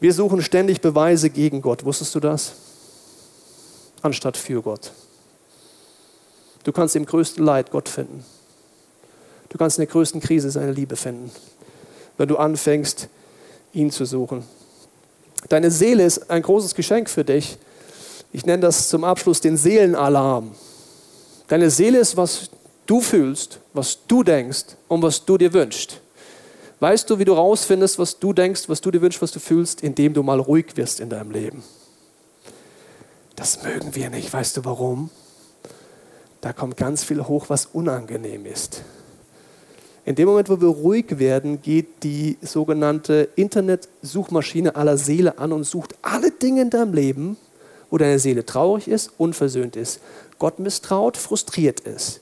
Wir 0.01 0.15
suchen 0.15 0.43
ständig 0.43 0.81
Beweise 0.81 1.31
gegen 1.31 1.61
Gott. 1.61 1.85
Wusstest 1.85 2.15
du 2.15 2.21
das? 2.21 2.53
Anstatt 4.03 4.37
für 4.37 4.63
Gott. 4.63 4.93
Du 6.65 6.73
kannst 6.73 6.97
im 6.97 7.07
größten 7.07 7.45
Leid 7.45 7.71
Gott 7.71 7.89
finden. 7.89 8.25
Du 9.49 9.59
kannst 9.59 9.79
in 9.79 9.83
der 9.83 9.93
größten 9.93 10.21
Krise 10.21 10.51
seine 10.51 10.73
Liebe 10.73 10.97
finden, 10.97 11.31
wenn 12.17 12.29
du 12.29 12.37
anfängst, 12.37 13.09
ihn 13.73 13.91
zu 13.91 14.05
suchen. 14.05 14.45
Deine 15.49 15.71
Seele 15.71 16.05
ist 16.05 16.31
ein 16.31 16.43
großes 16.43 16.75
Geschenk 16.75 17.11
für 17.11 17.25
dich, 17.25 17.59
ich 18.33 18.47
nenne 18.47 18.61
das 18.61 18.89
zum 18.89 19.05
Abschluss 19.05 19.41
den 19.41 19.57
Seelenalarm. 19.57 20.53
Deine 21.49 21.71
Seele 21.71 21.99
ist, 21.99 22.17
was 22.17 22.51
du 22.87 23.01
fühlst, 23.01 23.61
was 23.73 23.99
du 24.07 24.23
denkst 24.23 24.77
und 24.89 25.03
was 25.03 25.25
du 25.25 25.37
dir 25.37 25.53
wünschst. 25.53 26.01
Weißt 26.81 27.11
du, 27.11 27.19
wie 27.19 27.25
du 27.25 27.35
rausfindest, 27.35 27.99
was 27.99 28.19
du 28.19 28.33
denkst, 28.33 28.69
was 28.69 28.81
du 28.81 28.91
dir 28.91 29.03
wünschst, 29.03 29.21
was 29.21 29.33
du 29.33 29.41
fühlst, 29.41 29.83
indem 29.83 30.15
du 30.15 30.23
mal 30.23 30.41
ruhig 30.41 30.77
wirst 30.77 31.01
in 31.01 31.11
deinem 31.11 31.31
Leben? 31.31 31.63
Das 33.37 33.63
mögen 33.63 33.95
wir 33.95 34.11
nicht. 34.11 34.33
Weißt 34.33 34.57
du 34.57 34.65
warum? 34.65 35.11
Da 36.41 36.53
kommt 36.53 36.77
ganz 36.77 37.05
viel 37.05 37.23
hoch, 37.27 37.47
was 37.49 37.67
unangenehm 37.67 38.47
ist. 38.47 38.83
In 40.05 40.15
dem 40.15 40.29
Moment, 40.29 40.49
wo 40.49 40.61
wir 40.61 40.69
ruhig 40.69 41.19
werden, 41.19 41.61
geht 41.61 42.03
die 42.03 42.39
sogenannte 42.41 43.29
Internet-Suchmaschine 43.37 44.75
aller 44.75 44.97
Seele 44.97 45.39
an 45.39 45.53
und 45.53 45.65
sucht 45.65 45.95
alle 46.01 46.31
Dinge 46.31 46.63
in 46.63 46.71
deinem 46.71 46.95
Leben, 46.95 47.37
wo 47.91 47.99
deine 47.99 48.19
Seele 48.19 48.47
traurig 48.47 48.89
ist, 48.89 49.11
unversöhnt 49.19 49.77
ist, 49.77 50.01
Gott 50.39 50.59
misstraut, 50.59 51.17
frustriert 51.17 51.81
ist. 51.81 52.21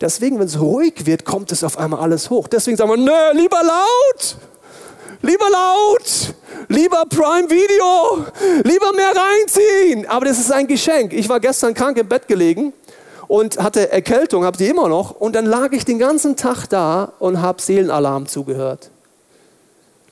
Deswegen, 0.00 0.38
wenn 0.38 0.46
es 0.46 0.60
ruhig 0.60 1.06
wird, 1.06 1.24
kommt 1.24 1.52
es 1.52 1.62
auf 1.64 1.78
einmal 1.78 2.00
alles 2.00 2.28
hoch. 2.30 2.48
Deswegen 2.48 2.76
sagen 2.76 2.90
wir, 2.90 2.96
nö, 2.96 3.40
lieber 3.40 3.62
laut, 3.62 4.36
lieber 5.22 5.48
laut, 5.50 6.34
lieber 6.68 7.04
Prime 7.08 7.48
Video, 7.48 8.26
lieber 8.64 8.92
mehr 8.92 9.12
reinziehen. 9.14 10.06
Aber 10.06 10.26
das 10.26 10.38
ist 10.38 10.52
ein 10.52 10.66
Geschenk. 10.66 11.12
Ich 11.12 11.28
war 11.28 11.40
gestern 11.40 11.74
krank 11.74 11.96
im 11.96 12.08
Bett 12.08 12.26
gelegen 12.28 12.72
und 13.28 13.58
hatte 13.58 13.90
Erkältung, 13.92 14.44
habe 14.44 14.58
sie 14.58 14.66
immer 14.66 14.88
noch. 14.88 15.12
Und 15.12 15.36
dann 15.36 15.46
lag 15.46 15.72
ich 15.72 15.84
den 15.84 15.98
ganzen 15.98 16.36
Tag 16.36 16.66
da 16.66 17.12
und 17.18 17.40
habe 17.40 17.62
Seelenalarm 17.62 18.26
zugehört. 18.26 18.90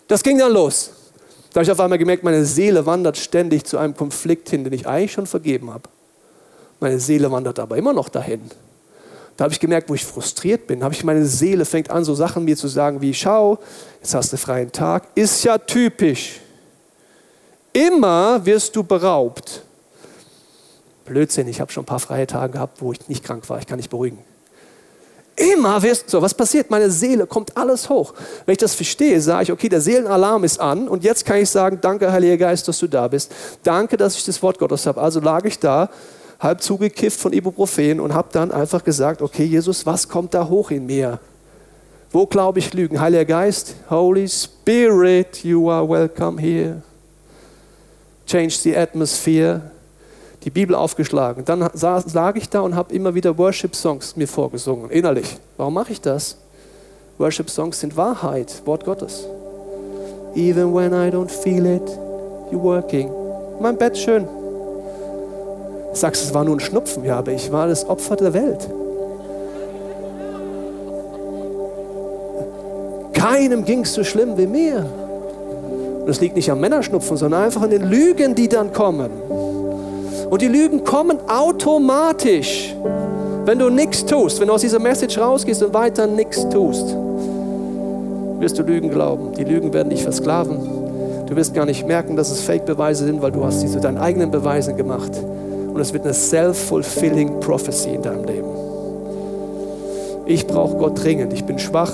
Das 0.08 0.22
ging 0.22 0.38
dann 0.38 0.52
los. 0.52 0.90
Da 1.52 1.58
habe 1.58 1.64
ich 1.64 1.70
auf 1.70 1.80
einmal 1.80 1.98
gemerkt, 1.98 2.24
meine 2.24 2.44
Seele 2.44 2.86
wandert 2.86 3.18
ständig 3.18 3.64
zu 3.64 3.76
einem 3.76 3.94
Konflikt 3.94 4.48
hin, 4.48 4.64
den 4.64 4.72
ich 4.72 4.86
eigentlich 4.86 5.12
schon 5.12 5.26
vergeben 5.26 5.70
habe. 5.70 5.88
Meine 6.80 6.98
Seele 6.98 7.30
wandert 7.30 7.58
aber 7.58 7.76
immer 7.76 7.92
noch 7.92 8.08
dahin. 8.08 8.40
Da 9.36 9.44
habe 9.44 9.52
ich 9.52 9.60
gemerkt, 9.60 9.88
wo 9.88 9.94
ich 9.94 10.04
frustriert 10.04 10.66
bin, 10.66 10.82
habe 10.82 10.94
ich 10.94 11.04
meine 11.04 11.24
Seele 11.24 11.64
fängt 11.64 11.90
an, 11.90 12.04
so 12.04 12.14
Sachen 12.14 12.44
mir 12.44 12.56
zu 12.56 12.68
sagen 12.68 13.00
wie, 13.00 13.14
schau, 13.14 13.58
jetzt 14.00 14.14
hast 14.14 14.32
du 14.32 14.36
freien 14.36 14.72
Tag, 14.72 15.04
ist 15.14 15.42
ja 15.44 15.58
typisch. 15.58 16.40
Immer 17.72 18.44
wirst 18.44 18.76
du 18.76 18.82
beraubt. 18.82 19.62
Blödsinn, 21.04 21.48
ich 21.48 21.60
habe 21.60 21.72
schon 21.72 21.82
ein 21.82 21.86
paar 21.86 22.00
freie 22.00 22.26
Tage 22.26 22.54
gehabt, 22.54 22.80
wo 22.80 22.92
ich 22.92 23.08
nicht 23.08 23.24
krank 23.24 23.48
war, 23.48 23.58
ich 23.58 23.66
kann 23.66 23.78
nicht 23.78 23.90
beruhigen. 23.90 24.18
Immer 25.34 25.82
wirst 25.82 26.10
so, 26.10 26.20
was 26.20 26.34
passiert? 26.34 26.70
Meine 26.70 26.90
Seele 26.90 27.26
kommt 27.26 27.56
alles 27.56 27.88
hoch. 27.88 28.12
Wenn 28.44 28.52
ich 28.52 28.58
das 28.58 28.74
verstehe, 28.74 29.20
sage 29.20 29.44
ich, 29.44 29.52
okay, 29.52 29.68
der 29.68 29.80
Seelenalarm 29.80 30.44
ist 30.44 30.60
an 30.60 30.88
und 30.88 31.04
jetzt 31.04 31.24
kann 31.24 31.38
ich 31.38 31.48
sagen, 31.48 31.78
danke, 31.80 32.12
Heiliger 32.12 32.36
Geist, 32.36 32.68
dass 32.68 32.78
du 32.78 32.86
da 32.86 33.08
bist. 33.08 33.32
Danke, 33.62 33.96
dass 33.96 34.16
ich 34.16 34.24
das 34.24 34.42
Wort 34.42 34.58
Gottes 34.58 34.86
habe. 34.86 35.00
Also 35.00 35.20
lag 35.20 35.44
ich 35.44 35.58
da, 35.58 35.88
halb 36.38 36.60
zugekifft 36.60 37.18
von 37.18 37.32
Ibuprofen 37.32 37.98
und 37.98 38.12
habe 38.12 38.28
dann 38.32 38.52
einfach 38.52 38.84
gesagt, 38.84 39.22
okay, 39.22 39.44
Jesus, 39.44 39.86
was 39.86 40.08
kommt 40.08 40.34
da 40.34 40.46
hoch 40.46 40.70
in 40.70 40.84
mir? 40.84 41.18
Wo 42.10 42.26
glaube 42.26 42.58
ich 42.58 42.74
Lügen? 42.74 43.00
Heiliger 43.00 43.24
Geist, 43.24 43.74
Holy 43.88 44.28
Spirit, 44.28 45.42
you 45.44 45.70
are 45.70 45.88
welcome 45.88 46.38
here. 46.38 46.82
Change 48.26 48.58
the 48.58 48.76
atmosphere 48.76 49.71
die 50.44 50.50
Bibel 50.50 50.74
aufgeschlagen. 50.74 51.44
Dann 51.44 51.68
lag 52.12 52.36
ich 52.36 52.48
da 52.48 52.60
und 52.60 52.74
habe 52.74 52.94
immer 52.94 53.14
wieder 53.14 53.36
Worship-Songs 53.38 54.16
mir 54.16 54.28
vorgesungen, 54.28 54.90
innerlich. 54.90 55.38
Warum 55.56 55.74
mache 55.74 55.92
ich 55.92 56.00
das? 56.00 56.36
Worship-Songs 57.18 57.78
sind 57.78 57.96
Wahrheit, 57.96 58.62
Wort 58.64 58.84
Gottes. 58.84 59.26
Even 60.34 60.74
when 60.74 60.92
I 60.92 61.10
don't 61.10 61.30
feel 61.30 61.66
it, 61.66 61.86
you're 62.50 62.62
working. 62.62 63.10
Mein 63.60 63.76
Bett 63.76 63.96
schön. 63.96 64.26
Sagst, 65.92 66.24
es 66.24 66.34
war 66.34 66.44
nur 66.44 66.56
ein 66.56 66.60
Schnupfen, 66.60 67.04
ja, 67.04 67.18
aber 67.18 67.32
ich 67.32 67.52
war 67.52 67.68
das 67.68 67.88
Opfer 67.88 68.16
der 68.16 68.32
Welt. 68.32 68.68
Keinem 73.12 73.64
ging 73.64 73.80
es 73.82 73.94
so 73.94 74.02
schlimm 74.02 74.36
wie 74.36 74.46
mir. 74.46 74.86
Und 76.00 76.08
es 76.08 76.20
liegt 76.20 76.34
nicht 76.34 76.50
am 76.50 76.58
Männerschnupfen, 76.58 77.16
sondern 77.16 77.44
einfach 77.44 77.62
an 77.62 77.70
den 77.70 77.88
Lügen, 77.88 78.34
die 78.34 78.48
dann 78.48 78.72
kommen. 78.72 79.10
Und 80.32 80.40
die 80.40 80.48
Lügen 80.48 80.82
kommen 80.82 81.18
automatisch, 81.28 82.74
wenn 83.44 83.58
du 83.58 83.68
nichts 83.68 84.06
tust. 84.06 84.40
Wenn 84.40 84.48
du 84.48 84.54
aus 84.54 84.62
dieser 84.62 84.78
Message 84.78 85.18
rausgehst 85.18 85.62
und 85.62 85.74
weiter 85.74 86.06
nichts 86.06 86.48
tust, 86.48 86.96
wirst 88.38 88.58
du 88.58 88.62
Lügen 88.62 88.88
glauben. 88.88 89.34
Die 89.34 89.44
Lügen 89.44 89.74
werden 89.74 89.90
dich 89.90 90.02
versklaven. 90.02 90.56
Du 91.26 91.36
wirst 91.36 91.52
gar 91.52 91.66
nicht 91.66 91.86
merken, 91.86 92.16
dass 92.16 92.30
es 92.30 92.40
Fake-Beweise 92.40 93.04
sind, 93.04 93.20
weil 93.20 93.30
du 93.30 93.44
hast 93.44 93.60
sie 93.60 93.68
zu 93.68 93.78
deinen 93.78 93.98
eigenen 93.98 94.30
Beweisen 94.30 94.74
gemacht. 94.74 95.10
Und 95.68 95.78
es 95.78 95.92
wird 95.92 96.04
eine 96.04 96.14
self-fulfilling 96.14 97.38
prophecy 97.40 97.90
in 97.90 98.00
deinem 98.00 98.24
Leben. 98.24 98.48
Ich 100.24 100.46
brauche 100.46 100.78
Gott 100.78 101.04
dringend. 101.04 101.34
Ich 101.34 101.44
bin 101.44 101.58
schwach. 101.58 101.92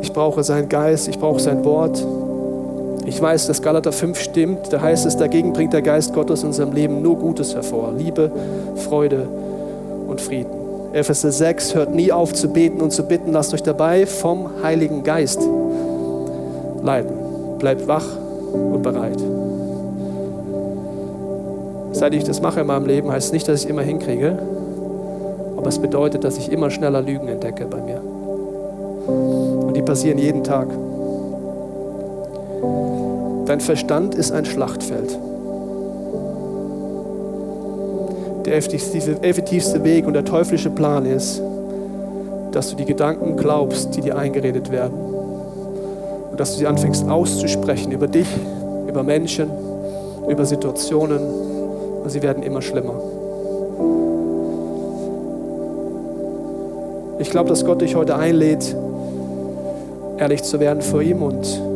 Ich 0.00 0.14
brauche 0.14 0.42
seinen 0.44 0.70
Geist. 0.70 1.08
Ich 1.08 1.18
brauche 1.18 1.40
sein 1.40 1.62
Wort. 1.62 2.02
Ich 3.06 3.20
weiß, 3.20 3.46
dass 3.46 3.62
Galater 3.62 3.92
5 3.92 4.18
stimmt. 4.18 4.72
Da 4.72 4.80
heißt 4.80 5.06
es, 5.06 5.16
dagegen 5.16 5.52
bringt 5.52 5.72
der 5.72 5.82
Geist 5.82 6.12
Gottes 6.12 6.42
in 6.42 6.48
unserem 6.48 6.72
Leben 6.72 7.02
nur 7.02 7.16
Gutes 7.16 7.54
hervor. 7.54 7.92
Liebe, 7.96 8.30
Freude 8.76 9.26
und 10.06 10.20
Frieden. 10.20 10.50
Epheser 10.92 11.30
6 11.30 11.74
hört 11.74 11.94
nie 11.94 12.10
auf 12.10 12.32
zu 12.34 12.48
beten 12.48 12.80
und 12.80 12.90
zu 12.90 13.04
bitten. 13.04 13.32
Lasst 13.32 13.54
euch 13.54 13.62
dabei 13.62 14.06
vom 14.06 14.62
Heiligen 14.62 15.02
Geist 15.04 15.40
leiten. 16.82 17.14
Bleibt 17.58 17.86
wach 17.86 18.06
und 18.52 18.82
bereit. 18.82 19.18
Seit 21.92 22.14
ich 22.14 22.24
das 22.24 22.40
mache 22.40 22.60
in 22.60 22.66
meinem 22.66 22.86
Leben, 22.86 23.10
heißt 23.10 23.26
es 23.28 23.32
nicht, 23.32 23.48
dass 23.48 23.64
ich 23.64 23.70
immer 23.70 23.82
hinkriege, 23.82 24.38
aber 25.56 25.68
es 25.68 25.78
bedeutet, 25.78 26.24
dass 26.24 26.38
ich 26.38 26.50
immer 26.50 26.70
schneller 26.70 27.02
Lügen 27.02 27.28
entdecke 27.28 27.66
bei 27.66 27.78
mir. 27.78 28.00
Und 29.66 29.76
die 29.76 29.82
passieren 29.82 30.18
jeden 30.18 30.42
Tag. 30.42 30.68
Dein 33.46 33.60
Verstand 33.60 34.14
ist 34.14 34.32
ein 34.32 34.44
Schlachtfeld. 34.44 35.18
Der 38.46 38.56
effektivste 38.56 39.84
Weg 39.84 40.06
und 40.06 40.14
der 40.14 40.24
teuflische 40.24 40.70
Plan 40.70 41.04
ist, 41.06 41.42
dass 42.52 42.70
du 42.70 42.76
die 42.76 42.84
Gedanken 42.84 43.36
glaubst, 43.36 43.96
die 43.96 44.00
dir 44.00 44.16
eingeredet 44.16 44.70
werden. 44.70 44.94
Und 46.30 46.38
dass 46.40 46.52
du 46.52 46.58
sie 46.58 46.66
anfängst 46.66 47.08
auszusprechen 47.08 47.92
über 47.92 48.06
dich, 48.06 48.28
über 48.88 49.02
Menschen, 49.02 49.50
über 50.28 50.44
Situationen. 50.44 51.18
Und 52.02 52.10
sie 52.10 52.22
werden 52.22 52.42
immer 52.42 52.62
schlimmer. 52.62 52.94
Ich 57.18 57.30
glaube, 57.30 57.50
dass 57.50 57.64
Gott 57.64 57.82
dich 57.82 57.94
heute 57.94 58.16
einlädt, 58.16 58.74
ehrlich 60.18 60.42
zu 60.42 60.58
werden 60.58 60.82
vor 60.82 61.02
ihm 61.02 61.22
und 61.22 61.69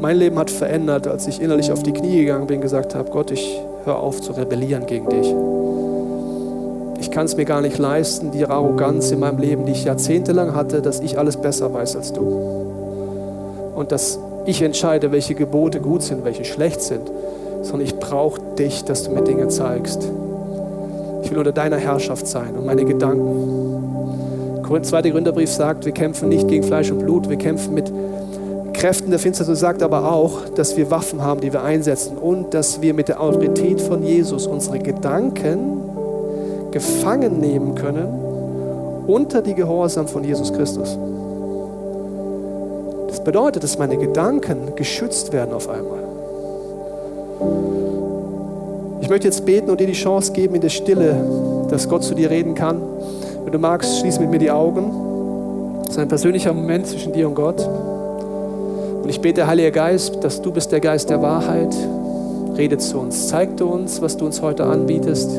mein 0.00 0.16
Leben 0.16 0.38
hat 0.38 0.50
verändert, 0.50 1.06
als 1.06 1.26
ich 1.26 1.40
innerlich 1.40 1.72
auf 1.72 1.82
die 1.82 1.92
Knie 1.92 2.20
gegangen 2.20 2.46
bin, 2.46 2.56
und 2.56 2.62
gesagt 2.62 2.94
habe, 2.94 3.10
Gott, 3.10 3.30
ich 3.30 3.60
höre 3.84 3.98
auf 3.98 4.20
zu 4.20 4.32
rebellieren 4.32 4.86
gegen 4.86 5.08
dich. 5.08 5.34
Ich 7.00 7.10
kann 7.10 7.26
es 7.26 7.36
mir 7.36 7.44
gar 7.44 7.60
nicht 7.60 7.78
leisten, 7.78 8.30
die 8.30 8.44
Arroganz 8.44 9.10
in 9.10 9.20
meinem 9.20 9.38
Leben, 9.38 9.66
die 9.66 9.72
ich 9.72 9.84
jahrzehntelang 9.84 10.54
hatte, 10.54 10.82
dass 10.82 11.00
ich 11.00 11.18
alles 11.18 11.36
besser 11.36 11.72
weiß 11.72 11.96
als 11.96 12.12
du. 12.12 12.20
Und 13.74 13.92
dass 13.92 14.18
ich 14.46 14.62
entscheide, 14.62 15.12
welche 15.12 15.34
Gebote 15.34 15.80
gut 15.80 16.02
sind, 16.02 16.24
welche 16.24 16.44
schlecht 16.44 16.80
sind, 16.80 17.10
sondern 17.62 17.82
ich 17.82 17.96
brauche 17.96 18.40
dich, 18.58 18.84
dass 18.84 19.04
du 19.04 19.10
mir 19.12 19.22
Dinge 19.22 19.48
zeigst. 19.48 20.08
Ich 21.22 21.30
will 21.30 21.38
unter 21.38 21.52
deiner 21.52 21.76
Herrschaft 21.76 22.26
sein 22.26 22.56
und 22.56 22.66
meine 22.66 22.84
Gedanken. 22.84 24.64
Der 24.70 24.82
zweite 24.82 25.10
Gründerbrief 25.10 25.50
sagt, 25.50 25.86
wir 25.86 25.92
kämpfen 25.92 26.28
nicht 26.28 26.46
gegen 26.46 26.62
Fleisch 26.62 26.90
und 26.90 26.98
Blut, 26.98 27.28
wir 27.28 27.36
kämpfen 27.36 27.74
mit 27.74 27.90
Kräften 28.78 29.10
der 29.10 29.18
Finsternis 29.18 29.58
sagt 29.58 29.82
aber 29.82 30.08
auch, 30.08 30.50
dass 30.54 30.76
wir 30.76 30.88
Waffen 30.88 31.20
haben, 31.20 31.40
die 31.40 31.52
wir 31.52 31.64
einsetzen 31.64 32.16
und 32.16 32.54
dass 32.54 32.80
wir 32.80 32.94
mit 32.94 33.08
der 33.08 33.20
Autorität 33.20 33.80
von 33.80 34.04
Jesus 34.04 34.46
unsere 34.46 34.78
Gedanken 34.78 35.80
gefangen 36.70 37.40
nehmen 37.40 37.74
können 37.74 38.06
unter 39.08 39.42
die 39.42 39.54
Gehorsam 39.54 40.06
von 40.06 40.22
Jesus 40.22 40.52
Christus. 40.52 40.96
Das 43.08 43.24
bedeutet, 43.24 43.64
dass 43.64 43.78
meine 43.78 43.96
Gedanken 43.96 44.76
geschützt 44.76 45.32
werden 45.32 45.54
auf 45.54 45.68
einmal. 45.68 46.04
Ich 49.00 49.08
möchte 49.08 49.26
jetzt 49.26 49.44
beten 49.44 49.70
und 49.70 49.80
dir 49.80 49.88
die 49.88 49.94
Chance 49.94 50.30
geben 50.32 50.54
in 50.54 50.60
der 50.60 50.68
Stille, 50.68 51.16
dass 51.68 51.88
Gott 51.88 52.04
zu 52.04 52.14
dir 52.14 52.30
reden 52.30 52.54
kann. 52.54 52.80
Wenn 53.42 53.52
du 53.52 53.58
magst, 53.58 53.98
schließ 53.98 54.20
mit 54.20 54.30
mir 54.30 54.38
die 54.38 54.52
Augen. 54.52 55.80
Das 55.82 55.94
ist 55.94 55.98
ein 55.98 56.08
persönlicher 56.08 56.52
Moment 56.52 56.86
zwischen 56.86 57.12
dir 57.12 57.26
und 57.26 57.34
Gott. 57.34 57.66
Und 59.08 59.14
ich 59.14 59.22
bete, 59.22 59.46
Heiliger 59.46 59.70
Geist, 59.70 60.22
dass 60.22 60.42
du 60.42 60.52
bist 60.52 60.70
der 60.70 60.80
Geist 60.80 61.08
der 61.08 61.22
Wahrheit. 61.22 61.74
Rede 62.58 62.76
zu 62.76 62.98
uns. 62.98 63.28
Zeig 63.28 63.56
du 63.56 63.64
uns, 63.64 64.02
was 64.02 64.18
du 64.18 64.26
uns 64.26 64.42
heute 64.42 64.64
anbietest. 64.64 65.30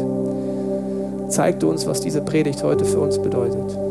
Zeig 1.28 1.60
du 1.60 1.70
uns, 1.70 1.86
was 1.86 2.02
diese 2.02 2.22
Predigt 2.22 2.64
heute 2.64 2.84
für 2.84 3.00
uns 3.00 3.22
bedeutet. 3.22 3.89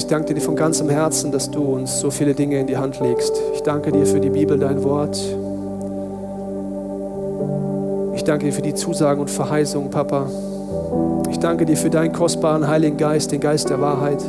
Ich 0.00 0.06
danke 0.06 0.32
dir 0.32 0.40
von 0.40 0.56
ganzem 0.56 0.88
Herzen, 0.88 1.30
dass 1.30 1.50
du 1.50 1.62
uns 1.62 2.00
so 2.00 2.10
viele 2.10 2.32
Dinge 2.32 2.58
in 2.58 2.66
die 2.66 2.78
Hand 2.78 2.98
legst. 3.00 3.34
Ich 3.52 3.62
danke 3.62 3.92
dir 3.92 4.06
für 4.06 4.18
die 4.18 4.30
Bibel, 4.30 4.58
dein 4.58 4.82
Wort. 4.82 5.14
Ich 8.14 8.24
danke 8.24 8.46
dir 8.46 8.52
für 8.52 8.62
die 8.62 8.74
Zusagen 8.74 9.20
und 9.20 9.28
Verheißungen, 9.28 9.90
Papa. 9.90 10.26
Ich 11.30 11.38
danke 11.38 11.66
dir 11.66 11.76
für 11.76 11.90
deinen 11.90 12.14
kostbaren 12.14 12.66
Heiligen 12.66 12.96
Geist, 12.96 13.30
den 13.30 13.40
Geist 13.40 13.68
der 13.68 13.82
Wahrheit. 13.82 14.24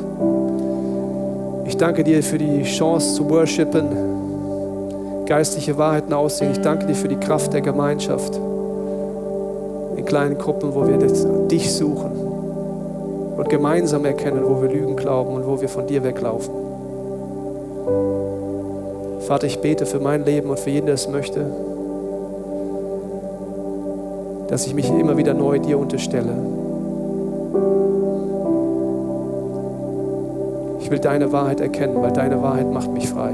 Ich 1.64 1.78
danke 1.78 2.04
dir 2.04 2.22
für 2.22 2.38
die 2.38 2.64
Chance 2.64 3.16
zu 3.16 3.30
worshipen, 3.30 5.26
geistliche 5.26 5.78
Wahrheiten 5.78 6.12
aussehen. 6.12 6.52
Ich 6.52 6.60
danke 6.60 6.86
dir 6.86 6.96
für 6.96 7.08
die 7.08 7.16
Kraft 7.16 7.54
der 7.54 7.62
Gemeinschaft 7.62 8.36
in 9.96 10.04
kleinen 10.04 10.38
Gruppen, 10.38 10.76
wo 10.76 10.86
wir 10.86 10.98
dich 11.48 11.72
suchen 11.72 12.21
und 13.42 13.50
gemeinsam 13.50 14.06
erkennen, 14.06 14.44
wo 14.46 14.62
wir 14.62 14.70
Lügen 14.70 14.96
glauben 14.96 15.34
und 15.34 15.48
wo 15.48 15.60
wir 15.60 15.68
von 15.68 15.88
dir 15.88 16.04
weglaufen. 16.04 16.54
Vater, 19.22 19.48
ich 19.48 19.60
bete 19.62 19.88
für 19.88 20.00
mein 20.00 20.24
Leben 20.24 20.52
und 20.52 20.60
für 20.60 20.70
jeden, 20.70 20.86
der 20.86 20.94
es 20.94 21.10
möchte, 21.10 21.48
dass 24.48 24.68
ich 24.68 24.76
mich 24.76 24.92
immer 24.92 25.18
wieder 25.18 25.34
neu 25.34 25.58
dir 25.58 25.80
unterstelle. 25.80 26.36
Ich 30.82 30.92
will 30.92 31.00
deine 31.00 31.32
Wahrheit 31.32 31.62
erkennen, 31.62 31.96
weil 32.00 32.12
deine 32.12 32.44
Wahrheit 32.44 32.72
macht 32.72 32.94
mich 32.94 33.10
frei. 33.10 33.34